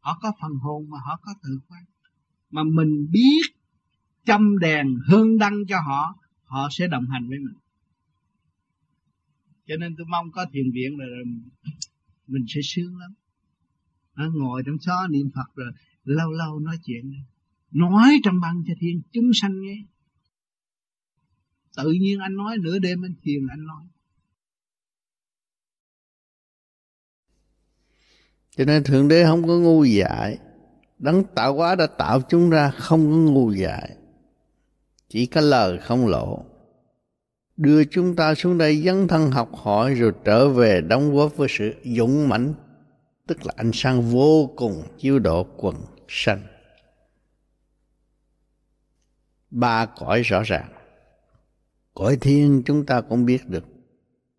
[0.00, 1.84] Họ có phần hồn mà họ có từ quan.
[2.50, 3.42] Mà mình biết
[4.24, 7.54] châm đèn hương đăng cho họ họ sẽ đồng hành với mình.
[9.66, 11.24] Cho nên tôi mong có thiền viện rồi, rồi
[12.26, 13.10] mình sẽ sướng lắm.
[14.14, 15.72] À, ngồi trong xó niệm phật rồi
[16.04, 17.14] lâu lâu nói chuyện.
[17.70, 19.84] Nói trong băng cho thiên chúng sanh nghe
[21.78, 23.82] tự nhiên anh nói, nửa đêm anh thiền anh nói.
[28.56, 30.38] Cho nên thượng đế không có ngu dại.
[30.98, 33.96] Đấng tạo hóa đã tạo chúng ra, không có ngu dại.
[35.08, 36.44] Chỉ có lời không lộ.
[37.56, 41.48] Đưa chúng ta xuống đây, dấn thân học hỏi, rồi trở về đóng góp với
[41.50, 42.54] sự dũng mãnh,
[43.26, 45.76] tức là ánh sáng vô cùng chiếu độ quần
[46.08, 46.42] sanh.
[49.50, 50.77] Ba cõi rõ ràng
[51.98, 53.64] cõi thiên chúng ta cũng biết được.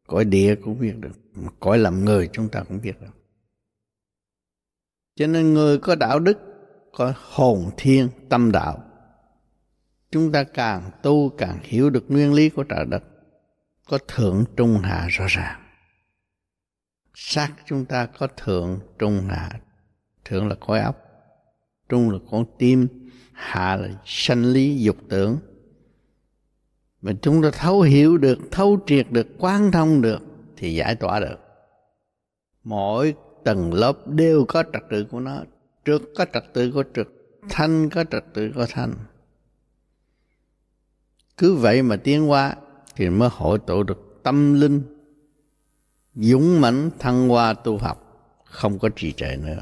[0.08, 1.12] Cõi địa cũng biết được.
[1.60, 3.14] Cõi làm người chúng ta cũng biết được.
[5.16, 6.38] Cho nên người có đạo đức,
[6.94, 8.84] có hồn thiên, tâm đạo,
[10.12, 13.04] chúng ta càng tu càng hiểu được nguyên lý của trời đất,
[13.90, 15.62] có thượng trung hạ rõ ràng.
[17.14, 19.52] Xác chúng ta có thượng trung hạ.
[20.26, 20.96] Thượng là cõi óc,
[21.90, 22.88] trung là con tim,
[23.34, 25.40] hạ là sanh lý dục tưởng
[27.02, 30.20] mà chúng ta thấu hiểu được, thấu triệt được, quán thông được
[30.58, 31.38] thì giải tỏa được.
[32.64, 35.44] Mỗi tầng lớp đều có trật tự của nó.
[35.86, 38.94] Trước có trật tự của trực, thanh có trật tự của thanh.
[41.38, 42.56] Cứ vậy mà tiến qua
[42.96, 44.82] thì mới hội tụ được tâm linh,
[46.16, 48.06] dũng mãnh, thăng hoa tu học,
[48.46, 49.62] không có trì trệ nữa.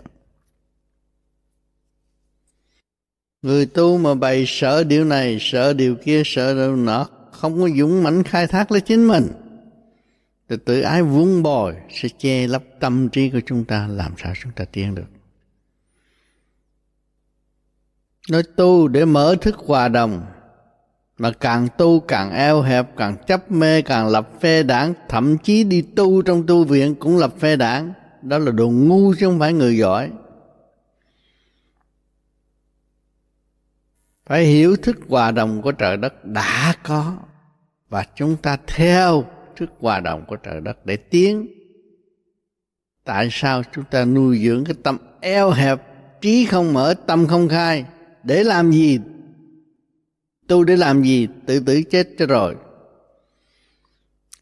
[3.42, 7.08] Người tu mà bày sợ điều này sợ điều kia sợ điều nọ
[7.38, 9.28] không có dũng mãnh khai thác lấy chính mình.
[10.50, 14.34] Thì tự ái vuông bồi sẽ che lấp tâm trí của chúng ta, làm sao
[14.44, 15.08] chúng ta tiến được.
[18.30, 20.26] Nói tu để mở thức hòa đồng,
[21.18, 25.64] mà càng tu càng eo hẹp, càng chấp mê, càng lập phê đảng, thậm chí
[25.64, 27.94] đi tu trong tu viện cũng lập phê đảng.
[28.22, 30.12] Đó là đồ ngu chứ không phải người giỏi.
[34.26, 37.18] Phải hiểu thức hòa đồng của trời đất đã có
[37.90, 39.26] và chúng ta theo
[39.60, 41.48] sức hòa đồng của trời đất để tiến.
[43.04, 45.82] Tại sao chúng ta nuôi dưỡng cái tâm eo hẹp,
[46.22, 47.86] trí không mở, tâm không khai?
[48.24, 49.00] Để làm gì?
[50.48, 51.28] Tu để làm gì?
[51.46, 52.56] Tự tử chết cho rồi.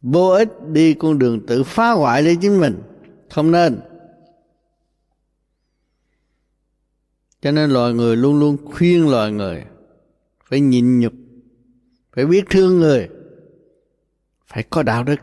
[0.02, 2.82] Vô ích đi con đường tự phá hoại lấy chính mình.
[3.30, 3.80] Không nên.
[7.42, 9.66] Cho nên loài người luôn luôn khuyên loài người
[10.50, 11.14] phải nhịn nhục,
[12.14, 13.10] phải biết thương người
[14.48, 15.20] phải có đạo đức.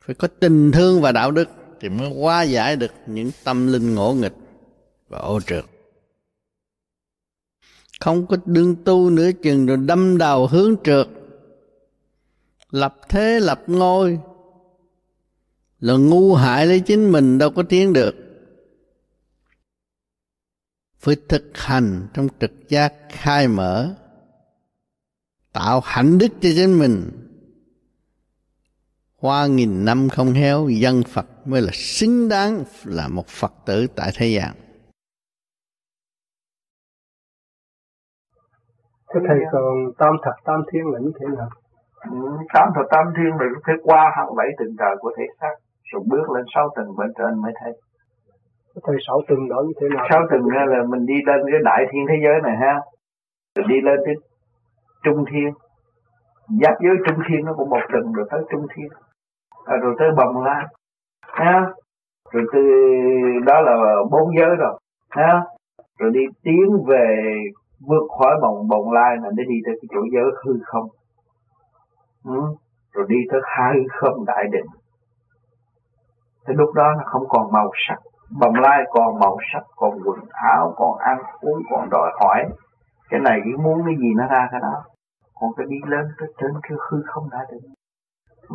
[0.00, 1.48] Phải có tình thương và đạo đức
[1.80, 4.34] thì mới hóa giải được những tâm linh ngỗ nghịch
[5.08, 5.64] và ô trượt.
[8.00, 11.06] Không có đương tu nữa chừng rồi đâm đầu hướng trượt.
[12.70, 14.18] Lập thế, lập ngôi
[15.80, 18.14] là ngu hại lấy chính mình đâu có tiến được.
[20.98, 23.94] Phải thực hành trong trực giác khai mở,
[25.52, 27.10] tạo hạnh đức cho chính mình
[29.20, 32.52] hoa nghìn năm không héo dân phật mới là xứng đáng
[32.84, 34.52] là một phật tử tại thế gian.
[39.14, 41.48] Thế thầy còn tam thập tam thiên là như thế nào?
[42.10, 42.16] Ừ,
[42.54, 45.54] tám thập tam thiên là phải qua hẳn bảy tầng trời của thể xác
[45.92, 47.72] rồi bước lên sáu tầng bên trên mới thấy.
[48.82, 50.06] Thầy sáu tầng đó như thế nào?
[50.10, 52.80] Sáu tầng là mình đi lên cái đại thiên thế giới này ha.
[53.54, 54.14] Rồi đi lên tới
[55.04, 55.50] trung thiên.
[56.62, 58.88] Giáp giới trung thiên nó cũng một tầng rồi tới trung thiên
[59.64, 60.64] À, rồi tới bồng lai
[61.20, 61.66] ha?
[62.32, 62.60] Rồi từ
[63.46, 63.76] đó là
[64.10, 64.78] bốn giới rồi,
[65.10, 65.42] ha?
[65.98, 67.34] Rồi đi tiến về
[67.86, 70.88] vượt khỏi bồng bồng lai là để đi tới cái chỗ giới hư không.
[72.24, 72.40] Ừ.
[72.92, 74.66] rồi đi tới hai không đại định.
[76.46, 77.98] Thì lúc đó nó không còn màu sắc,
[78.40, 82.44] bồng lai còn màu sắc, còn quần áo, còn ăn uống, còn đòi hỏi.
[83.10, 84.82] Cái này cái muốn cái gì nó ra cái đó.
[85.40, 87.74] Còn cái đi lên tới trên cái hư không đại định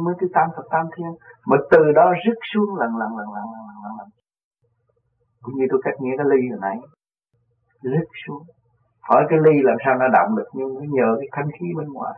[0.03, 1.11] mới thứ tam thập tam thiên.
[1.49, 4.07] Mà từ đó rứt xuống lần lần lần lần lần lần lần
[5.45, 6.77] cũng như tôi cách nghĩa cái ly hồi nãy.
[7.81, 8.43] Rứt xuống.
[9.09, 11.87] Hỏi cái ly làm sao nó động được, nhưng nó nhờ cái thanh khí bên
[11.95, 12.15] ngoài.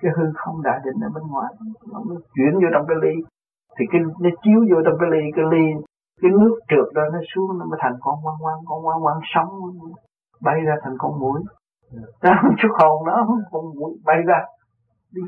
[0.00, 1.50] Cái hư không đã định ở bên ngoài.
[1.92, 3.14] Nó mới chuyển vô trong cái ly.
[3.76, 5.64] Thì cái, nó chiếu vô trong cái ly cái ly,
[6.22, 9.20] cái nước trượt đó nó xuống, nó mới thành con quăng quăng con quăng quăng
[9.34, 9.50] sống,
[10.42, 11.40] bay ra thành con mũi
[12.22, 14.40] đó chút hồn đó con mũi bay ra.
[15.12, 15.22] Đi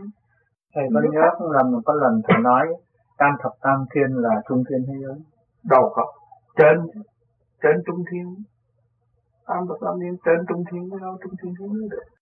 [0.77, 2.67] thầy có nhớ là một có lần thầy nói
[3.19, 5.19] tam thập tam thiên là trung thiên thế giới.
[5.65, 6.13] Đâu có
[6.57, 6.77] trên
[7.63, 8.27] trên trung thiên.
[9.47, 12.16] Tam thập tam thiên trên trung thiên đâu trung thiên thế giới được